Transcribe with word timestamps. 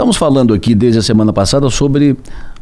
Estamos 0.00 0.16
falando 0.16 0.54
aqui 0.54 0.74
desde 0.74 0.98
a 0.98 1.02
semana 1.02 1.30
passada 1.30 1.68
sobre 1.68 2.16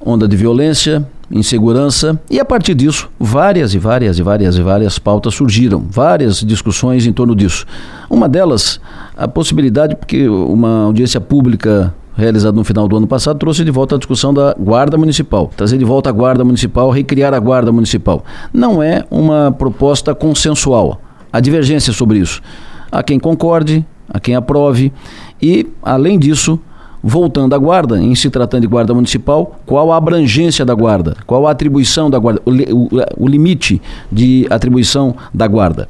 onda 0.05 0.27
de 0.27 0.37
violência, 0.37 1.07
insegurança 1.31 2.21
e 2.29 2.41
a 2.41 2.45
partir 2.45 2.75
disso 2.75 3.09
várias 3.17 3.75
e 3.75 3.79
várias 3.79 4.19
e 4.19 4.23
várias 4.25 4.57
e 4.57 4.61
várias 4.61 4.99
pautas 4.99 5.35
surgiram, 5.35 5.87
várias 5.89 6.41
discussões 6.41 7.07
em 7.07 7.13
torno 7.13 7.37
disso. 7.37 7.65
Uma 8.11 8.29
delas, 8.29 8.81
a 9.17 9.29
possibilidade, 9.29 9.95
porque 9.95 10.29
uma 10.29 10.87
audiência 10.87 11.21
pública 11.21 11.95
realizada 12.17 12.57
no 12.57 12.65
final 12.65 12.89
do 12.89 12.97
ano 12.97 13.07
passado 13.07 13.39
trouxe 13.39 13.65
de 13.65 13.71
volta 13.71 13.95
a 13.95 13.99
discussão 13.99 14.35
da 14.35 14.57
Guarda 14.59 14.99
Municipal, 14.99 15.49
trazer 15.57 15.79
de 15.79 15.85
volta 15.85 16.11
a 16.11 16.13
Guarda 16.13 16.45
Municipal, 16.45 16.91
recriar 16.91 17.33
a 17.33 17.39
Guarda 17.39 17.71
Municipal. 17.71 18.25
Não 18.53 18.83
é 18.83 19.05
uma 19.13 19.55
proposta 19.57 20.13
consensual. 20.13 21.01
Há 21.33 21.39
divergência 21.39 21.93
sobre 21.93 22.19
isso. 22.19 22.43
Há 22.91 23.01
quem 23.01 23.17
concorde, 23.17 23.87
há 24.09 24.19
quem 24.19 24.35
aprove 24.35 24.93
e, 25.41 25.69
além 25.85 26.19
disso, 26.19 26.59
voltando 27.03 27.55
à 27.55 27.59
guarda, 27.59 28.01
em 28.01 28.15
se 28.15 28.31
tratando 28.31 28.63
de 28.63 28.67
guarda 28.67 28.93
municipal, 28.95 29.59
qual 29.65 29.93
a 29.93 29.97
abrangência 29.97 30.65
da 30.65 30.75
guarda, 30.75 31.17
qual 31.27 31.47
a 31.47 31.51
atribuição 31.51 32.11
da 32.11 32.19
guarda, 32.19 32.41
o, 32.45 32.51
o, 32.51 32.89
o 33.17 33.29
limite 33.29 33.81
de 34.11 34.47
atribuição 34.51 35.15
da 35.33 35.47
guarda. 35.47 35.89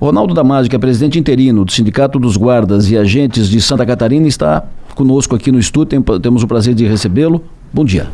Ronaldo 0.00 0.34
Damasio, 0.34 0.68
que 0.68 0.74
é 0.74 0.78
presidente 0.80 1.16
interino 1.16 1.64
do 1.64 1.70
Sindicato 1.70 2.18
dos 2.18 2.36
Guardas 2.36 2.90
e 2.90 2.98
Agentes 2.98 3.48
de 3.48 3.60
Santa 3.60 3.86
Catarina, 3.86 4.26
está 4.26 4.64
conosco 4.96 5.36
aqui 5.36 5.52
no 5.52 5.60
estúdio, 5.60 6.02
temos 6.20 6.42
o 6.42 6.46
prazer 6.48 6.74
de 6.74 6.84
recebê-lo. 6.84 7.42
Bom 7.72 7.84
dia. 7.84 8.08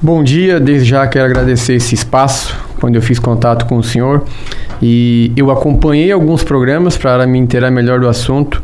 Bom 0.00 0.24
dia, 0.24 0.58
desde 0.58 0.88
já 0.88 1.06
quero 1.06 1.26
agradecer 1.26 1.74
esse 1.74 1.94
espaço, 1.94 2.56
quando 2.80 2.96
eu 2.96 3.02
fiz 3.02 3.18
contato 3.18 3.66
com 3.66 3.76
o 3.76 3.82
senhor, 3.82 4.24
e 4.82 5.30
eu 5.36 5.50
acompanhei 5.50 6.10
alguns 6.10 6.42
programas 6.42 6.96
para 6.96 7.26
me 7.26 7.38
inteirar 7.38 7.70
melhor 7.70 8.00
do 8.00 8.08
assunto, 8.08 8.62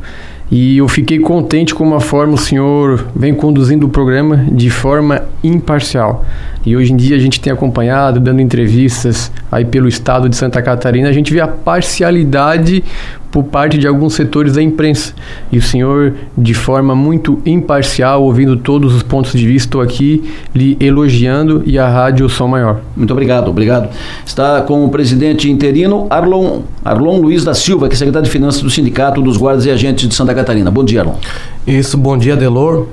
e 0.53 0.77
eu 0.77 0.87
fiquei 0.87 1.19
contente 1.19 1.75
com 1.75 1.95
a 1.95 2.01
forma 2.01 2.35
o 2.35 2.37
senhor 2.37 3.07
vem 3.17 3.33
conduzindo 3.33 3.87
o 3.87 3.89
programa 3.89 4.45
de 4.53 4.69
forma 4.69 5.23
imparcial. 5.43 6.27
E 6.67 6.77
hoje 6.77 6.93
em 6.93 6.97
dia 6.97 7.17
a 7.17 7.19
gente 7.19 7.41
tem 7.41 7.51
acompanhado, 7.51 8.21
dando 8.21 8.43
entrevistas 8.43 9.33
aí 9.51 9.65
pelo 9.65 9.89
estado 9.89 10.29
de 10.29 10.37
Santa 10.37 10.61
Catarina, 10.61 11.09
a 11.09 11.13
gente 11.13 11.33
vê 11.33 11.41
a 11.41 11.49
parcialidade 11.49 12.85
por 13.33 13.45
parte 13.45 13.79
de 13.79 13.89
alguns 13.89 14.15
setores 14.15 14.53
da 14.53 14.63
imprensa. 14.63 15.15
E 15.51 15.57
o 15.57 15.63
senhor, 15.63 16.15
de 16.37 16.53
forma 16.53 16.95
muito 16.95 17.41
imparcial, 17.47 18.23
ouvindo 18.23 18.59
todos 18.59 18.95
os 18.95 19.03
pontos 19.03 19.33
de 19.33 19.45
vista, 19.47 19.69
estou 19.69 19.81
aqui 19.81 20.31
lhe 20.55 20.77
elogiando 20.79 21.63
e 21.65 21.79
a 21.79 21.89
rádio 21.89 22.29
Som 22.29 22.49
Maior. 22.49 22.81
Muito 22.95 23.11
obrigado, 23.11 23.49
obrigado. 23.49 23.89
Está 24.25 24.61
com 24.61 24.85
o 24.85 24.91
presidente 24.91 25.51
interino 25.51 26.07
Arlon, 26.11 26.61
Arlon 26.85 27.21
Luiz 27.21 27.43
da 27.43 27.55
Silva, 27.55 27.89
que 27.89 27.95
é 27.95 27.97
secretário 27.97 28.27
de 28.27 28.31
Finanças 28.31 28.61
do 28.61 28.69
Sindicato 28.69 29.23
dos 29.23 29.39
Guardas 29.39 29.65
e 29.65 29.71
Agentes 29.71 30.07
de 30.07 30.15
Santa 30.15 30.35
Catarina. 30.35 30.71
Bom 30.71 30.85
dia, 30.85 31.01
Arlon. 31.01 31.15
Isso, 31.67 31.97
bom 31.97 32.19
dia, 32.19 32.37
Delor. 32.37 32.87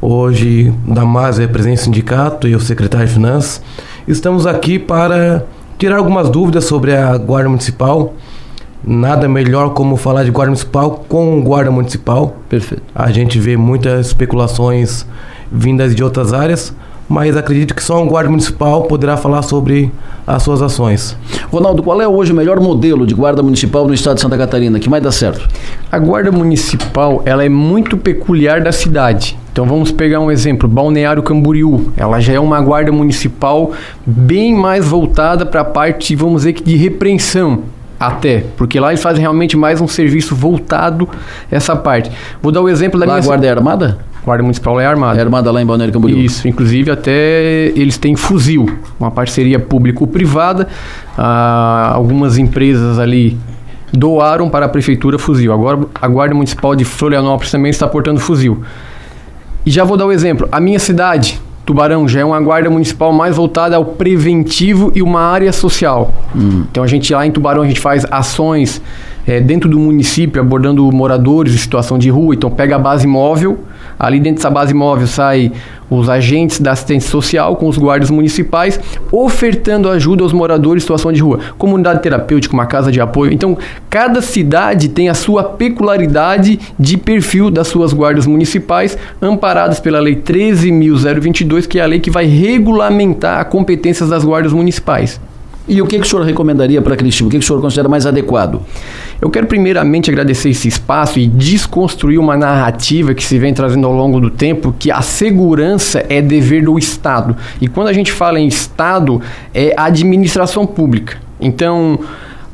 Hoje, 0.00 0.72
Damas 0.86 1.38
é 1.38 1.46
presidente 1.46 1.80
do 1.80 1.84
sindicato 1.84 2.48
e 2.48 2.52
eu 2.52 2.60
secretário 2.60 3.06
de 3.06 3.12
Finanças. 3.12 3.62
Estamos 4.08 4.46
aqui 4.46 4.78
para 4.78 5.44
tirar 5.78 5.98
algumas 5.98 6.30
dúvidas 6.30 6.64
sobre 6.64 6.94
a 6.94 7.16
Guarda 7.18 7.50
Municipal 7.50 8.14
nada 8.86 9.28
melhor 9.28 9.70
como 9.70 9.96
falar 9.96 10.24
de 10.24 10.30
guarda 10.30 10.50
municipal 10.50 11.04
com 11.08 11.42
guarda 11.42 11.70
municipal. 11.70 12.36
Perfeito. 12.48 12.82
A 12.94 13.10
gente 13.10 13.38
vê 13.38 13.56
muitas 13.56 14.08
especulações 14.08 15.06
vindas 15.50 15.94
de 15.94 16.02
outras 16.02 16.32
áreas, 16.32 16.74
mas 17.08 17.36
acredito 17.36 17.74
que 17.74 17.82
só 17.82 18.02
um 18.02 18.06
guarda 18.06 18.30
municipal 18.30 18.82
poderá 18.84 19.16
falar 19.16 19.42
sobre 19.42 19.92
as 20.26 20.42
suas 20.42 20.62
ações. 20.62 21.16
Ronaldo, 21.50 21.82
qual 21.82 22.00
é 22.00 22.08
hoje 22.08 22.32
o 22.32 22.34
melhor 22.34 22.58
modelo 22.60 23.06
de 23.06 23.14
guarda 23.14 23.42
municipal 23.42 23.86
no 23.86 23.94
estado 23.94 24.16
de 24.16 24.22
Santa 24.22 24.38
Catarina 24.38 24.78
que 24.80 24.88
mais 24.88 25.02
dá 25.02 25.12
certo? 25.12 25.46
A 25.92 25.98
guarda 25.98 26.32
municipal, 26.32 27.22
ela 27.24 27.44
é 27.44 27.48
muito 27.48 27.96
peculiar 27.96 28.62
da 28.62 28.72
cidade. 28.72 29.38
Então 29.52 29.66
vamos 29.66 29.92
pegar 29.92 30.18
um 30.18 30.30
exemplo, 30.30 30.68
Balneário 30.68 31.22
Camboriú. 31.22 31.92
Ela 31.96 32.20
já 32.20 32.32
é 32.32 32.40
uma 32.40 32.60
guarda 32.60 32.90
municipal 32.90 33.72
bem 34.04 34.54
mais 34.54 34.84
voltada 34.86 35.46
para 35.46 35.60
a 35.60 35.64
parte, 35.64 36.16
vamos 36.16 36.42
dizer 36.42 36.54
que 36.54 36.64
de 36.64 36.74
repreensão. 36.74 37.62
Até, 38.06 38.44
porque 38.56 38.78
lá 38.78 38.88
eles 38.88 39.02
fazem 39.02 39.20
realmente 39.20 39.56
mais 39.56 39.80
um 39.80 39.88
serviço 39.88 40.34
voltado 40.34 41.08
essa 41.50 41.74
parte. 41.74 42.10
Vou 42.42 42.52
dar 42.52 42.60
o 42.60 42.68
exemplo 42.68 42.98
da 43.00 43.06
lá 43.06 43.14
minha. 43.14 43.24
A 43.24 43.26
guarda 43.26 43.46
é 43.46 43.50
armada? 43.50 43.98
Guarda 44.24 44.42
Municipal 44.42 44.80
é 44.80 44.86
armada. 44.86 45.18
É 45.18 45.22
armada 45.22 45.50
lá 45.50 45.60
em 45.60 45.66
Balneário 45.66 45.92
Camboriú. 45.92 46.18
Isso, 46.18 46.48
inclusive 46.48 46.90
até 46.90 47.66
eles 47.76 47.98
têm 47.98 48.16
fuzil, 48.16 48.66
uma 48.98 49.10
parceria 49.10 49.58
público-privada. 49.58 50.66
Ah, 51.16 51.92
algumas 51.94 52.38
empresas 52.38 52.98
ali 52.98 53.36
doaram 53.92 54.48
para 54.48 54.66
a 54.66 54.68
prefeitura 54.68 55.18
fuzil. 55.18 55.52
Agora 55.52 55.80
a 55.94 56.08
Guarda 56.08 56.34
Municipal 56.34 56.74
de 56.74 56.84
Florianópolis 56.84 57.50
também 57.50 57.70
está 57.70 57.86
portando 57.86 58.18
fuzil. 58.18 58.62
E 59.66 59.70
já 59.70 59.84
vou 59.84 59.96
dar 59.96 60.06
o 60.06 60.12
exemplo. 60.12 60.48
A 60.50 60.60
minha 60.60 60.78
cidade, 60.78 61.40
Tubarão 61.64 62.06
já 62.06 62.20
é 62.20 62.24
uma 62.24 62.40
guarda 62.40 62.68
municipal 62.68 63.12
mais 63.12 63.36
voltada 63.36 63.76
ao 63.76 63.84
preventivo 63.84 64.92
e 64.94 65.02
uma 65.02 65.20
área 65.20 65.52
social. 65.52 66.12
Hum. 66.36 66.64
Então 66.70 66.82
a 66.82 66.86
gente 66.86 67.12
lá 67.12 67.26
em 67.26 67.30
Tubarão 67.30 67.62
a 67.62 67.66
gente 67.66 67.80
faz 67.80 68.04
ações 68.10 68.82
é, 69.26 69.40
dentro 69.40 69.68
do 69.68 69.78
município 69.78 70.40
abordando 70.40 70.90
moradores 70.92 71.54
em 71.54 71.58
situação 71.58 71.98
de 71.98 72.10
rua. 72.10 72.34
Então 72.34 72.50
pega 72.50 72.76
a 72.76 72.78
base 72.78 73.06
móvel 73.06 73.58
Ali 73.98 74.20
dentro 74.20 74.36
dessa 74.36 74.50
base 74.50 74.74
móvel 74.74 75.06
sai 75.06 75.52
os 75.90 76.08
agentes 76.08 76.60
da 76.60 76.72
assistência 76.72 77.10
social 77.10 77.56
com 77.56 77.68
os 77.68 77.78
guardas 77.78 78.10
municipais, 78.10 78.80
ofertando 79.12 79.88
ajuda 79.88 80.22
aos 80.22 80.32
moradores 80.32 80.82
em 80.82 80.84
situação 80.84 81.12
de 81.12 81.20
rua. 81.20 81.38
Comunidade 81.58 82.02
terapêutica, 82.02 82.54
uma 82.54 82.66
casa 82.66 82.90
de 82.90 83.00
apoio. 83.00 83.32
Então, 83.32 83.56
cada 83.88 84.20
cidade 84.20 84.88
tem 84.88 85.08
a 85.08 85.14
sua 85.14 85.44
peculiaridade 85.44 86.58
de 86.78 86.96
perfil 86.96 87.50
das 87.50 87.68
suas 87.68 87.92
guardas 87.92 88.26
municipais, 88.26 88.96
amparadas 89.20 89.78
pela 89.80 90.00
Lei 90.00 90.16
13.022, 90.16 91.66
que 91.66 91.78
é 91.78 91.82
a 91.82 91.86
lei 91.86 92.00
que 92.00 92.10
vai 92.10 92.26
regulamentar 92.26 93.40
as 93.40 93.48
competências 93.48 94.08
das 94.08 94.24
guardas 94.24 94.52
municipais. 94.52 95.20
E 95.66 95.80
o 95.80 95.86
que, 95.86 95.98
que 95.98 96.06
o 96.06 96.08
senhor 96.08 96.24
recomendaria 96.24 96.82
para 96.82 96.94
Cristina? 96.94 97.26
O 97.26 97.30
que, 97.30 97.38
que 97.38 97.44
o 97.44 97.46
senhor 97.46 97.60
considera 97.60 97.88
mais 97.88 98.04
adequado? 98.04 98.60
Eu 99.20 99.30
quero 99.30 99.46
primeiramente 99.46 100.10
agradecer 100.10 100.50
esse 100.50 100.68
espaço 100.68 101.18
e 101.18 101.26
desconstruir 101.26 102.18
uma 102.18 102.36
narrativa 102.36 103.14
que 103.14 103.24
se 103.24 103.38
vem 103.38 103.54
trazendo 103.54 103.86
ao 103.86 103.92
longo 103.92 104.20
do 104.20 104.30
tempo 104.30 104.74
que 104.78 104.90
a 104.90 105.00
segurança 105.00 106.04
é 106.08 106.20
dever 106.20 106.64
do 106.64 106.78
Estado. 106.78 107.36
E 107.60 107.68
quando 107.68 107.88
a 107.88 107.92
gente 107.92 108.12
fala 108.12 108.38
em 108.38 108.46
Estado, 108.46 109.20
é 109.52 109.74
administração 109.76 110.66
pública. 110.66 111.16
Então, 111.40 111.98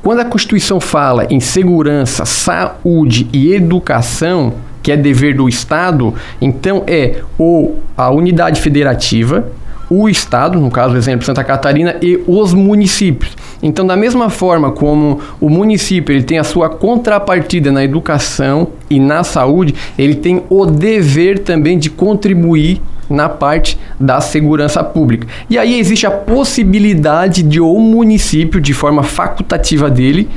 quando 0.03 0.21
a 0.21 0.25
Constituição 0.25 0.81
fala 0.81 1.26
em 1.31 1.41
segurança, 1.41 2.25
saúde 2.25 3.28
e 3.32 3.53
educação, 3.53 4.54
que 4.82 4.91
é 4.91 4.97
dever 4.97 5.34
do 5.34 5.48
Estado, 5.48 6.15
então 6.41 6.84
é 6.87 7.22
ou 7.37 7.81
a 7.97 8.10
unidade 8.10 8.60
federativa, 8.60 9.47
o 9.91 10.09
Estado, 10.09 10.60
no 10.60 10.71
caso, 10.71 10.97
exemplo, 10.97 11.27
Santa 11.27 11.42
Catarina, 11.42 11.97
e 12.00 12.22
os 12.27 12.54
municípios. 12.54 13.37
Então, 13.62 13.87
da 13.87 13.97
mesma 13.97 14.31
forma 14.31 14.71
como 14.71 15.21
o 15.41 15.48
município 15.48 16.15
ele 16.15 16.22
tem 16.22 16.38
a 16.38 16.44
sua 16.44 16.69
contrapartida 16.69 17.71
na 17.71 17.84
educação 17.84 18.69
e 18.88 18.98
na 18.98 19.22
saúde, 19.22 19.75
ele 19.98 20.15
tem 20.15 20.43
o 20.48 20.65
dever 20.65 21.41
também 21.41 21.78
de 21.78 21.91
contribuir 21.91 22.81
na 23.10 23.28
parte 23.28 23.76
da 23.98 24.21
segurança 24.21 24.82
pública. 24.84 25.26
E 25.50 25.59
aí 25.59 25.78
existe 25.78 26.06
a 26.06 26.10
possibilidade 26.10 27.43
de 27.43 27.60
o 27.60 27.78
município, 27.78 28.60
de 28.60 28.72
forma 28.72 29.03
facultativa 29.03 29.91
dele, 29.91 30.28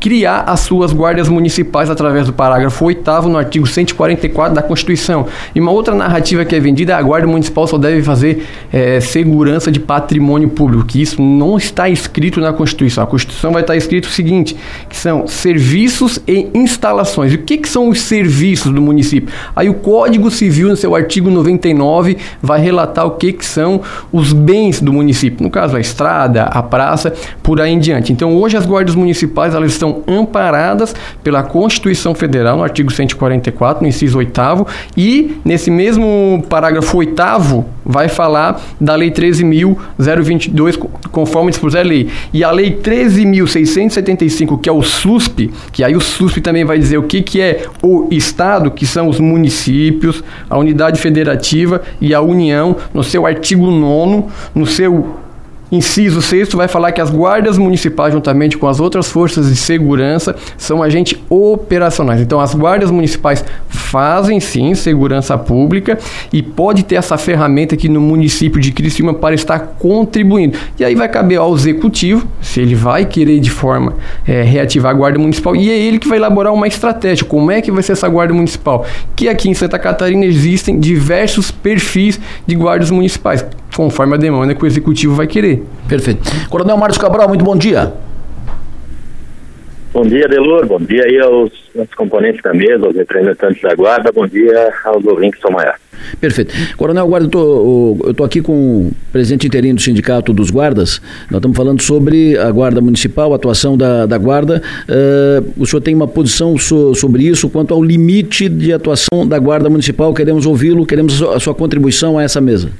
criar 0.00 0.44
as 0.46 0.60
suas 0.60 0.92
guardas 0.92 1.28
municipais 1.28 1.90
através 1.90 2.26
do 2.26 2.32
parágrafo 2.32 2.84
8 2.86 3.28
no 3.28 3.36
artigo 3.36 3.66
144 3.66 4.54
da 4.54 4.62
Constituição. 4.62 5.26
E 5.54 5.60
uma 5.60 5.70
outra 5.70 5.94
narrativa 5.94 6.44
que 6.44 6.56
é 6.56 6.60
vendida 6.60 6.94
é 6.94 6.96
a 6.96 7.02
guarda 7.02 7.26
municipal 7.26 7.66
só 7.66 7.76
deve 7.76 8.02
fazer 8.02 8.46
é, 8.72 8.98
segurança 9.00 9.70
de 9.70 9.78
patrimônio 9.78 10.48
público, 10.48 10.86
que 10.86 11.02
isso 11.02 11.20
não 11.20 11.58
está 11.58 11.88
escrito 11.88 12.40
na 12.40 12.52
Constituição. 12.52 13.04
A 13.04 13.06
Constituição 13.06 13.52
vai 13.52 13.60
estar 13.60 13.76
escrito 13.76 14.06
o 14.06 14.10
seguinte, 14.10 14.56
que 14.88 14.96
são 14.96 15.26
serviços 15.26 16.18
e 16.26 16.48
instalações. 16.54 17.32
E 17.32 17.34
o 17.34 17.42
que, 17.42 17.58
que 17.58 17.68
são 17.68 17.88
os 17.88 18.00
serviços 18.00 18.72
do 18.72 18.80
município? 18.80 19.32
Aí 19.54 19.68
o 19.68 19.74
Código 19.74 20.30
Civil, 20.30 20.68
no 20.70 20.76
seu 20.76 20.94
artigo 20.94 21.30
99, 21.30 22.16
vai 22.42 22.60
relatar 22.60 23.06
o 23.06 23.12
que, 23.12 23.32
que 23.32 23.44
são 23.44 23.82
os 24.10 24.32
bens 24.32 24.80
do 24.80 24.92
município. 24.92 25.42
No 25.42 25.50
caso, 25.50 25.76
a 25.76 25.80
estrada, 25.80 26.44
a 26.44 26.62
praça, 26.62 27.12
por 27.42 27.60
aí 27.60 27.72
em 27.72 27.78
diante. 27.78 28.12
Então, 28.12 28.34
hoje 28.36 28.56
as 28.56 28.64
guardas 28.64 28.94
municipais, 28.94 29.54
elas 29.54 29.72
estão 29.72 29.89
são 29.90 30.02
amparadas 30.06 30.94
pela 31.22 31.42
Constituição 31.42 32.14
Federal, 32.14 32.56
no 32.56 32.62
artigo 32.62 32.90
144, 32.90 33.82
no 33.82 33.88
inciso 33.88 34.18
8 34.18 34.30
e 34.96 35.36
nesse 35.44 35.70
mesmo 35.70 36.44
parágrafo 36.48 36.96
8 36.96 37.20
vai 37.84 38.08
falar 38.08 38.60
da 38.80 38.94
Lei 38.94 39.10
13.022, 39.10 40.78
conforme 41.10 41.50
dispuser 41.50 41.80
a 41.80 41.84
lei. 41.84 42.08
E 42.32 42.44
a 42.44 42.50
Lei 42.50 42.78
13.675, 42.80 44.60
que 44.60 44.68
é 44.68 44.72
o 44.72 44.82
SUSP, 44.82 45.50
que 45.72 45.82
aí 45.82 45.96
o 45.96 46.00
SUSP 46.00 46.40
também 46.40 46.64
vai 46.64 46.78
dizer 46.78 46.98
o 46.98 47.02
que, 47.02 47.20
que 47.20 47.40
é 47.40 47.66
o 47.82 48.06
Estado, 48.10 48.70
que 48.70 48.86
são 48.86 49.08
os 49.08 49.18
municípios, 49.18 50.22
a 50.48 50.56
unidade 50.56 51.00
federativa 51.00 51.82
e 52.00 52.14
a 52.14 52.20
União, 52.20 52.76
no 52.94 53.02
seu 53.02 53.26
artigo 53.26 53.70
9 53.70 53.90
no 54.54 54.66
seu 54.66 55.16
inciso 55.70 56.20
6 56.20 56.50
vai 56.54 56.68
falar 56.68 56.92
que 56.92 57.00
as 57.00 57.10
guardas 57.10 57.58
municipais, 57.58 58.12
juntamente 58.12 58.58
com 58.58 58.66
as 58.66 58.80
outras 58.80 59.10
forças 59.10 59.48
de 59.48 59.56
segurança, 59.56 60.34
são 60.56 60.82
agentes 60.82 61.18
operacionais. 61.28 62.20
Então, 62.20 62.40
as 62.40 62.54
guardas 62.54 62.90
municipais 62.90 63.44
fazem 63.68 64.40
sim 64.40 64.74
segurança 64.74 65.36
pública 65.36 65.98
e 66.32 66.42
pode 66.42 66.82
ter 66.82 66.96
essa 66.96 67.16
ferramenta 67.18 67.74
aqui 67.74 67.88
no 67.88 68.00
município 68.00 68.60
de 68.60 68.72
Criciúma 68.72 69.14
para 69.14 69.34
estar 69.34 69.58
contribuindo. 69.78 70.56
E 70.78 70.84
aí 70.84 70.94
vai 70.94 71.08
caber 71.08 71.38
ao 71.38 71.54
executivo, 71.54 72.26
se 72.40 72.60
ele 72.60 72.74
vai 72.74 73.04
querer 73.04 73.40
de 73.40 73.50
forma 73.50 73.94
é, 74.26 74.42
reativar 74.42 74.90
a 74.90 74.94
guarda 74.94 75.18
municipal, 75.18 75.54
e 75.54 75.70
é 75.70 75.78
ele 75.78 75.98
que 75.98 76.08
vai 76.08 76.18
elaborar 76.18 76.52
uma 76.52 76.66
estratégia. 76.66 77.24
Como 77.24 77.50
é 77.50 77.60
que 77.60 77.70
vai 77.70 77.82
ser 77.82 77.92
essa 77.92 78.08
guarda 78.08 78.32
municipal? 78.32 78.84
Que 79.14 79.28
aqui 79.28 79.48
em 79.48 79.54
Santa 79.54 79.78
Catarina 79.78 80.24
existem 80.24 80.78
diversos 80.78 81.50
perfis 81.50 82.20
de 82.46 82.54
guardas 82.54 82.90
municipais, 82.90 83.44
conforme 83.76 84.14
a 84.14 84.16
demanda 84.16 84.54
que 84.54 84.64
o 84.64 84.66
executivo 84.66 85.14
vai 85.14 85.26
querer. 85.26 85.59
Perfeito. 85.88 86.30
Coronel 86.48 86.76
Marcos 86.76 86.98
Cabral, 86.98 87.28
muito 87.28 87.44
bom 87.44 87.56
dia. 87.56 87.92
Bom 89.92 90.02
dia, 90.02 90.28
Delor. 90.28 90.66
Bom 90.66 90.78
dia 90.78 91.04
aí 91.04 91.18
aos, 91.18 91.50
aos, 91.76 91.92
componentes 91.96 92.40
da 92.42 92.54
mesa, 92.54 92.86
aos 92.86 92.94
representantes 92.94 93.60
da 93.60 93.74
Guarda. 93.74 94.12
Bom 94.12 94.24
dia 94.24 94.72
aos 94.84 95.04
ouvintes 95.04 95.40
do 95.40 95.50
maior. 95.50 95.74
Perfeito. 96.20 96.54
Coronel 96.76 97.08
Guarda, 97.08 97.28
eu 97.36 97.98
estou 98.10 98.24
aqui 98.24 98.40
com 98.40 98.52
o 98.52 98.92
presidente 99.12 99.48
interino 99.48 99.74
do 99.74 99.82
Sindicato 99.82 100.32
dos 100.32 100.48
Guardas. 100.48 101.02
Nós 101.28 101.38
estamos 101.38 101.56
falando 101.56 101.82
sobre 101.82 102.38
a 102.38 102.50
Guarda 102.52 102.80
Municipal, 102.80 103.32
a 103.32 103.36
atuação 103.36 103.76
da, 103.76 104.06
da 104.06 104.16
Guarda. 104.16 104.62
Uh, 104.88 105.52
o 105.60 105.66
senhor 105.66 105.80
tem 105.80 105.94
uma 105.94 106.06
posição 106.06 106.56
so, 106.56 106.94
sobre 106.94 107.24
isso 107.24 107.50
quanto 107.50 107.74
ao 107.74 107.82
limite 107.82 108.48
de 108.48 108.72
atuação 108.72 109.26
da 109.26 109.40
Guarda 109.40 109.68
Municipal? 109.68 110.14
Queremos 110.14 110.46
ouvi-lo, 110.46 110.86
queremos 110.86 111.20
a 111.20 111.40
sua 111.40 111.54
contribuição 111.54 112.16
a 112.16 112.22
essa 112.22 112.40
mesa. 112.40 112.70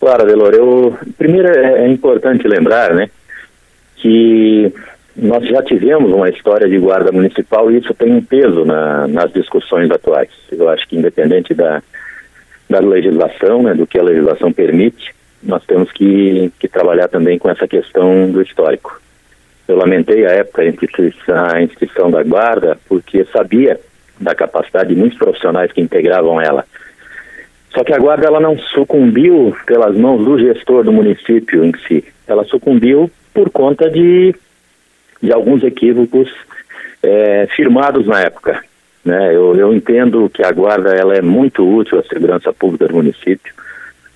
Claro, 0.00 0.26
Delor. 0.26 0.54
Eu, 0.54 0.96
primeiro 1.16 1.48
é, 1.48 1.84
é 1.84 1.88
importante 1.88 2.46
lembrar, 2.46 2.94
né, 2.94 3.10
que 3.96 4.72
nós 5.16 5.44
já 5.46 5.62
tivemos 5.62 6.12
uma 6.12 6.28
história 6.28 6.68
de 6.68 6.78
guarda 6.78 7.10
municipal 7.10 7.70
e 7.70 7.78
isso 7.78 7.92
tem 7.94 8.12
um 8.12 8.22
peso 8.22 8.64
na, 8.64 9.08
nas 9.08 9.32
discussões 9.32 9.90
atuais. 9.90 10.30
Eu 10.52 10.68
acho 10.68 10.86
que 10.88 10.96
independente 10.96 11.52
da, 11.52 11.82
da 12.70 12.78
legislação, 12.78 13.62
né, 13.62 13.74
do 13.74 13.86
que 13.86 13.98
a 13.98 14.02
legislação 14.02 14.52
permite, 14.52 15.12
nós 15.42 15.64
temos 15.64 15.90
que, 15.92 16.52
que 16.58 16.68
trabalhar 16.68 17.08
também 17.08 17.38
com 17.38 17.50
essa 17.50 17.66
questão 17.66 18.30
do 18.30 18.42
histórico. 18.42 19.00
Eu 19.66 19.76
lamentei 19.76 20.24
a 20.24 20.30
época 20.30 20.62
a 20.62 20.66
instituição, 21.62 22.06
a 22.06 22.10
da 22.10 22.22
guarda 22.22 22.78
porque 22.88 23.24
sabia 23.26 23.78
da 24.20 24.34
capacidade 24.34 24.88
de 24.88 24.96
muitos 24.96 25.18
profissionais 25.18 25.70
que 25.72 25.80
integravam 25.80 26.40
ela. 26.40 26.64
Só 27.70 27.84
que 27.84 27.92
a 27.92 27.98
guarda 27.98 28.26
ela 28.26 28.40
não 28.40 28.58
sucumbiu 28.58 29.56
pelas 29.66 29.96
mãos 29.96 30.24
do 30.24 30.38
gestor 30.38 30.84
do 30.84 30.92
município 30.92 31.64
em 31.64 31.72
si. 31.86 32.04
Ela 32.26 32.44
sucumbiu 32.44 33.10
por 33.32 33.50
conta 33.50 33.90
de 33.90 34.34
de 35.20 35.32
alguns 35.32 35.62
equívocos 35.64 36.32
é, 37.02 37.46
firmados 37.54 38.06
na 38.06 38.20
época. 38.20 38.62
Né? 39.04 39.34
Eu, 39.34 39.54
eu 39.56 39.74
entendo 39.74 40.30
que 40.32 40.44
a 40.44 40.52
guarda 40.52 40.94
ela 40.94 41.14
é 41.14 41.22
muito 41.22 41.66
útil 41.66 41.98
à 41.98 42.02
segurança 42.04 42.52
pública 42.52 42.88
do 42.88 42.94
município, 42.94 43.52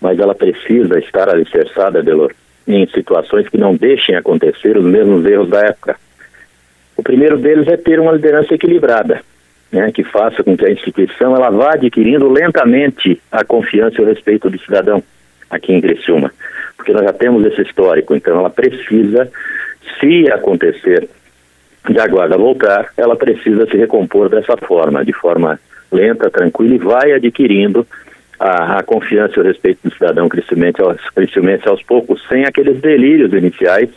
mas 0.01 0.19
ela 0.19 0.35
precisa 0.35 0.99
estar 0.99 1.29
alicerçada, 1.29 2.03
Delor, 2.03 2.33
em 2.67 2.87
situações 2.89 3.49
que 3.49 3.59
não 3.59 3.75
deixem 3.75 4.15
acontecer 4.15 4.77
os 4.77 4.85
mesmos 4.85 5.25
erros 5.25 5.49
da 5.49 5.61
época. 5.61 5.97
O 6.97 7.03
primeiro 7.03 7.39
deles 7.39 7.67
é 7.69 7.77
ter 7.77 7.99
uma 7.99 8.13
liderança 8.13 8.55
equilibrada, 8.55 9.23
né, 9.73 9.91
que 9.91 10.05
faça 10.05 10.45
com 10.45 10.57
que 10.57 10.67
a 10.67 10.71
instituição 10.71 11.35
ela 11.35 11.51
vá 11.51 11.73
adquirindo 11.73 12.29
lentamente 12.29 13.21
a 13.33 13.43
confiança 13.43 13.97
e 13.99 14.05
o 14.05 14.07
respeito 14.07 14.51
do 14.51 14.61
cidadão 14.61 15.03
aqui 15.51 15.73
em 15.73 15.81
Criciúma, 15.81 16.31
porque 16.77 16.93
nós 16.93 17.05
já 17.05 17.13
temos 17.13 17.45
esse 17.47 17.63
histórico, 17.63 18.15
então 18.15 18.39
ela 18.39 18.51
precisa 18.51 19.31
se 19.99 20.31
acontecer 20.31 21.09
de 21.89 21.99
a 21.99 22.07
guarda 22.07 22.37
voltar, 22.37 22.93
ela 22.97 23.17
precisa 23.17 23.67
se 23.67 23.77
recompor 23.77 24.29
dessa 24.29 24.57
forma, 24.57 25.05
de 25.05 25.13
forma 25.13 25.59
lenta, 25.91 26.31
tranquila 26.31 26.75
e 26.75 26.79
vai 26.79 27.13
adquirindo 27.13 27.87
a, 28.39 28.79
a 28.79 28.83
confiança 28.83 29.35
e 29.37 29.41
o 29.41 29.45
respeito 29.45 29.81
do 29.85 29.93
cidadão 29.93 30.29
crescimento 30.29 30.83
aos, 30.83 31.01
crescimento 31.11 31.69
aos 31.69 31.83
poucos, 31.83 32.23
sem 32.29 32.45
aqueles 32.45 32.81
delírios 32.81 33.33
iniciais 33.33 33.91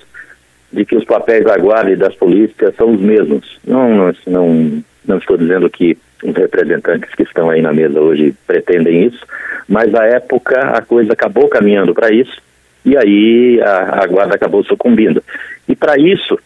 de 0.72 0.86
que 0.86 0.96
os 0.96 1.06
papéis 1.06 1.46
da 1.46 1.58
guarda 1.58 1.92
e 1.92 1.96
das 1.96 2.16
polícias 2.16 2.76
são 2.76 2.94
os 2.94 3.00
mesmos. 3.00 3.60
Não, 3.66 3.90
não, 3.96 4.14
não, 4.28 4.84
não 5.08 5.18
estou 5.18 5.38
dizendo 5.38 5.70
que 5.70 5.98
os 6.24 6.36
representantes 6.36 7.14
que 7.14 7.24
estão 7.24 7.50
aí 7.50 7.62
na 7.62 7.74
mesa 7.74 8.00
hoje 8.00 8.34
pretendem 8.48 9.06
isso, 9.06 9.26
mas 9.68 9.94
à 9.94 10.06
época 10.06 10.60
a 10.60 10.82
coisa 10.82 11.14
acabou 11.14 11.48
caminhando 11.48 11.94
para 11.94 12.14
isso 12.14 12.42
e 12.86 12.96
aí 12.96 13.60
a, 13.62 14.04
a 14.04 14.08
guarda 14.08 14.36
acabou 14.36 14.64
sucumbindo. 14.64 15.24
E 15.68 15.76
para 15.76 15.98
isso, 15.98 16.40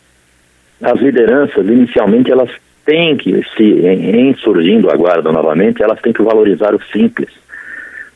as 0.81 1.00
lideranças, 1.00 1.67
inicialmente, 1.67 2.31
elas 2.31 2.50
têm 2.85 3.17
que, 3.17 3.44
se 3.56 3.63
em, 3.63 4.29
em 4.29 4.33
surgindo 4.35 4.89
a 4.89 4.95
guarda 4.95 5.31
novamente, 5.31 5.83
elas 5.83 6.00
têm 6.01 6.13
que 6.13 6.23
valorizar 6.23 6.73
o 6.73 6.81
simples. 6.91 7.29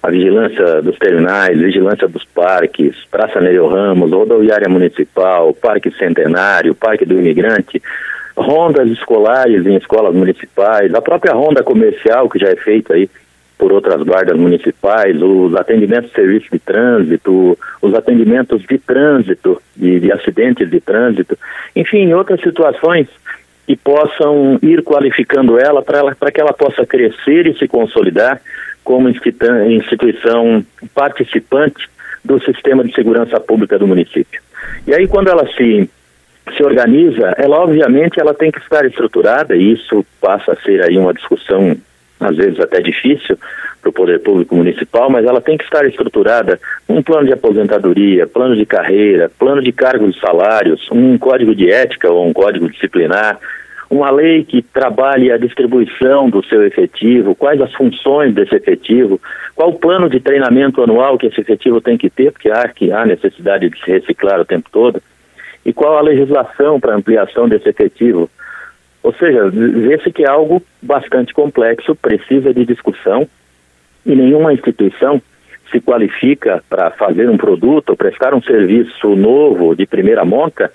A 0.01 0.09
vigilância 0.09 0.81
dos 0.81 0.97
terminais, 0.97 1.59
vigilância 1.59 2.07
dos 2.07 2.25
parques, 2.25 2.95
Praça 3.09 3.39
Nereu 3.39 3.67
Ramos, 3.67 4.11
rodoviária 4.11 4.67
municipal, 4.67 5.53
Parque 5.53 5.91
Centenário, 5.91 6.75
Parque 6.75 7.05
do 7.05 7.17
Imigrante, 7.17 7.81
rondas 8.35 8.89
escolares 8.89 9.65
em 9.65 9.75
escolas 9.75 10.13
municipais, 10.13 10.93
a 10.93 11.01
própria 11.01 11.33
ronda 11.33 11.63
comercial 11.63 12.29
que 12.29 12.39
já 12.39 12.49
é 12.49 12.55
feita 12.55 12.93
aí 12.93 13.09
por 13.57 13.71
outras 13.71 14.01
guardas 14.03 14.37
municipais, 14.37 15.21
os 15.21 15.55
atendimentos 15.55 16.09
de 16.09 16.15
serviço 16.15 16.47
de 16.51 16.59
trânsito, 16.59 17.57
os 17.81 17.93
atendimentos 17.93 18.61
de 18.63 18.77
trânsito, 18.77 19.61
de, 19.75 19.99
de 19.99 20.11
acidentes 20.11 20.69
de 20.69 20.81
trânsito, 20.81 21.37
enfim, 21.75 22.11
outras 22.13 22.41
situações 22.41 23.07
que 23.65 23.77
possam 23.77 24.59
ir 24.61 24.83
qualificando 24.83 25.57
ela 25.57 25.81
para 25.81 26.31
que 26.31 26.41
ela 26.41 26.51
possa 26.51 26.85
crescer 26.85 27.47
e 27.47 27.57
se 27.57 27.67
consolidar 27.67 28.41
como 28.83 29.07
instituição 29.07 30.65
participante 30.93 31.89
do 32.23 32.43
sistema 32.43 32.83
de 32.83 32.93
segurança 32.93 33.39
pública 33.39 33.79
do 33.79 33.87
município. 33.87 34.41
E 34.85 34.93
aí 34.93 35.07
quando 35.07 35.29
ela 35.29 35.47
se 35.55 35.89
se 36.55 36.63
organiza, 36.63 37.33
ela 37.37 37.59
obviamente 37.59 38.19
ela 38.19 38.33
tem 38.33 38.51
que 38.51 38.59
estar 38.59 38.85
estruturada 38.85 39.55
e 39.55 39.73
isso 39.73 40.05
passa 40.19 40.51
a 40.51 40.55
ser 40.57 40.83
aí 40.83 40.97
uma 40.97 41.13
discussão 41.13 41.77
às 42.19 42.35
vezes 42.35 42.59
até 42.59 42.81
difícil 42.81 43.37
para 43.81 43.89
o 43.89 43.93
poder 43.93 44.19
público 44.19 44.55
municipal, 44.55 45.09
mas 45.09 45.25
ela 45.25 45.41
tem 45.41 45.57
que 45.57 45.63
estar 45.65 45.85
estruturada. 45.85 46.59
Um 46.87 47.01
plano 47.01 47.27
de 47.27 47.33
aposentadoria, 47.33 48.25
plano 48.25 48.55
de 48.55 48.65
carreira, 48.65 49.29
plano 49.37 49.61
de 49.61 49.71
cargos 49.71 50.15
e 50.15 50.19
salários, 50.19 50.89
um 50.91 51.17
código 51.17 51.53
de 51.53 51.69
ética 51.69 52.09
ou 52.09 52.25
um 52.25 52.33
código 52.33 52.69
disciplinar, 52.69 53.39
uma 53.89 54.09
lei 54.09 54.43
que 54.43 54.61
trabalhe 54.61 55.31
a 55.31 55.37
distribuição 55.37 56.29
do 56.29 56.43
seu 56.45 56.65
efetivo, 56.65 57.35
quais 57.35 57.61
as 57.61 57.73
funções 57.73 58.33
desse 58.33 58.55
efetivo, 58.55 59.19
qual 59.55 59.69
o 59.69 59.79
plano 59.79 60.09
de 60.09 60.19
treinamento 60.19 60.81
anual 60.81 61.17
que 61.17 61.27
esse 61.27 61.41
efetivo 61.41 61.81
tem 61.81 61.97
que 61.97 62.09
ter, 62.09 62.31
porque 62.31 62.49
há, 62.49 62.67
que 62.69 62.91
há 62.91 63.05
necessidade 63.05 63.69
de 63.69 63.79
se 63.79 63.91
reciclar 63.91 64.39
o 64.39 64.45
tempo 64.45 64.69
todo, 64.71 65.01
e 65.65 65.73
qual 65.73 65.97
a 65.97 66.01
legislação 66.01 66.79
para 66.79 66.95
ampliação 66.95 67.47
desse 67.47 67.69
efetivo. 67.69 68.29
Ou 69.01 69.13
seja, 69.13 69.49
vê-se 69.49 70.11
que 70.11 70.23
é 70.23 70.29
algo 70.29 70.61
bastante 70.81 71.33
complexo, 71.33 71.95
precisa 71.95 72.53
de 72.53 72.65
discussão 72.65 73.27
e 74.05 74.15
nenhuma 74.15 74.53
instituição 74.53 75.21
se 75.71 75.81
qualifica 75.81 76.63
para 76.69 76.91
fazer 76.91 77.29
um 77.29 77.37
produto 77.37 77.95
prestar 77.95 78.33
um 78.33 78.41
serviço 78.41 79.15
novo 79.15 79.75
de 79.75 79.85
primeira 79.85 80.23
monta 80.23 80.71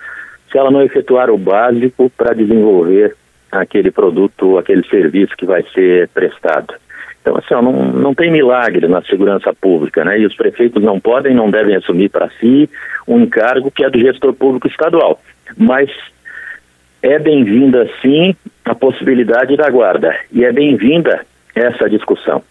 se 0.50 0.58
ela 0.58 0.70
não 0.70 0.82
efetuar 0.82 1.30
o 1.30 1.38
básico 1.38 2.10
para 2.16 2.34
desenvolver 2.34 3.14
aquele 3.50 3.90
produto, 3.90 4.58
aquele 4.58 4.86
serviço 4.88 5.36
que 5.36 5.46
vai 5.46 5.62
ser 5.74 6.08
prestado. 6.08 6.74
Então, 7.20 7.36
assim, 7.36 7.54
ó, 7.54 7.60
não, 7.60 7.72
não 7.72 8.14
tem 8.14 8.30
milagre 8.30 8.86
na 8.88 9.02
segurança 9.02 9.52
pública, 9.52 10.04
né? 10.04 10.18
E 10.18 10.26
os 10.26 10.34
prefeitos 10.34 10.82
não 10.82 10.98
podem, 10.98 11.34
não 11.34 11.50
devem 11.50 11.76
assumir 11.76 12.08
para 12.08 12.30
si 12.40 12.68
um 13.06 13.20
encargo 13.20 13.70
que 13.70 13.84
é 13.84 13.90
do 13.90 13.98
gestor 13.98 14.32
público 14.32 14.66
estadual. 14.66 15.20
Mas 15.56 15.90
é 17.02 17.18
bem-vinda, 17.18 17.88
sim, 18.00 18.34
a 18.64 18.74
possibilidade 18.74 19.56
da 19.56 19.68
guarda. 19.70 20.16
E 20.32 20.44
é 20.44 20.52
bem-vinda 20.52 21.24
essa 21.54 21.88
discussão. 21.88 22.42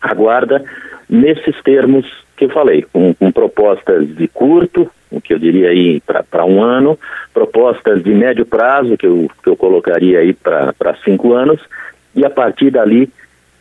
A 0.00 0.12
guarda, 0.14 0.64
nesses 1.08 1.60
termos 1.62 2.06
que 2.36 2.46
eu 2.46 2.50
falei, 2.50 2.82
com, 2.92 3.14
com 3.14 3.32
propostas 3.32 4.08
de 4.14 4.28
curto, 4.28 4.90
o 5.10 5.20
que 5.20 5.32
eu 5.32 5.38
diria 5.38 5.68
aí 5.68 6.00
para 6.00 6.44
um 6.44 6.62
ano, 6.62 6.98
propostas 7.32 8.02
de 8.02 8.12
médio 8.12 8.44
prazo, 8.44 8.96
que 8.96 9.06
eu, 9.06 9.30
que 9.42 9.48
eu 9.48 9.56
colocaria 9.56 10.18
aí 10.18 10.32
para 10.32 10.96
cinco 11.04 11.32
anos, 11.32 11.60
e 12.14 12.24
a 12.24 12.30
partir 12.30 12.70
dali 12.70 13.10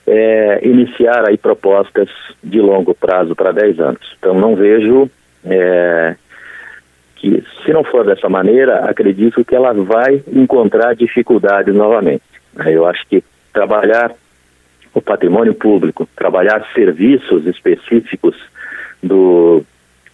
é, 0.05 0.59
iniciar 0.63 1.27
aí 1.27 1.37
propostas 1.37 2.09
de 2.43 2.59
longo 2.59 2.93
prazo 2.93 3.35
para 3.35 3.51
dez 3.51 3.79
anos. 3.79 4.15
Então 4.19 4.33
não 4.33 4.55
vejo 4.55 5.09
é, 5.45 6.15
que, 7.15 7.43
se 7.63 7.71
não 7.71 7.83
for 7.83 8.05
dessa 8.05 8.27
maneira, 8.27 8.85
acredito 8.85 9.43
que 9.45 9.55
ela 9.55 9.73
vai 9.73 10.21
encontrar 10.27 10.95
dificuldades 10.95 11.73
novamente. 11.73 12.23
Eu 12.65 12.85
acho 12.85 13.05
que 13.07 13.23
trabalhar 13.51 14.11
o 14.93 15.01
patrimônio 15.01 15.55
público, 15.55 16.07
trabalhar 16.15 16.67
serviços 16.73 17.47
específicos 17.47 18.35
do, 19.01 19.63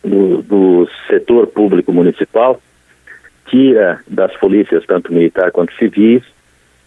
do, 0.04 0.42
do 0.42 0.90
setor 1.08 1.48
público 1.48 1.92
municipal, 1.92 2.62
tira 3.48 4.00
das 4.08 4.36
polícias, 4.38 4.86
tanto 4.86 5.12
militar 5.12 5.52
quanto 5.52 5.74
civis, 5.74 6.24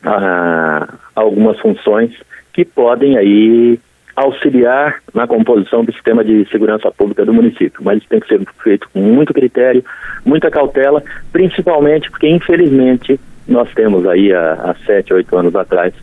ah, 0.05 0.95
algumas 1.15 1.59
funções 1.59 2.13
que 2.53 2.65
podem 2.65 3.17
aí 3.17 3.79
auxiliar 4.15 5.01
na 5.15 5.27
composição 5.27 5.85
do 5.85 5.93
sistema 5.93 6.23
de 6.23 6.47
segurança 6.51 6.91
pública 6.91 7.25
do 7.25 7.33
município, 7.33 7.83
mas 7.83 7.99
isso 7.99 8.09
tem 8.09 8.21
que 8.21 8.29
ser 8.29 8.41
feito 8.63 8.89
com 8.93 9.01
muito 9.01 9.33
critério, 9.33 9.85
muita 10.25 10.51
cautela, 10.51 11.03
principalmente 11.33 12.11
porque, 12.11 12.29
infelizmente, 12.29 13.19
nós 13.49 13.73
temos 13.75 14.07
aí 14.07 14.33
há, 14.33 14.53
há 14.53 14.75
sete, 14.87 15.15
oito 15.15 15.37
anos 15.37 15.55
atrás 15.57 15.95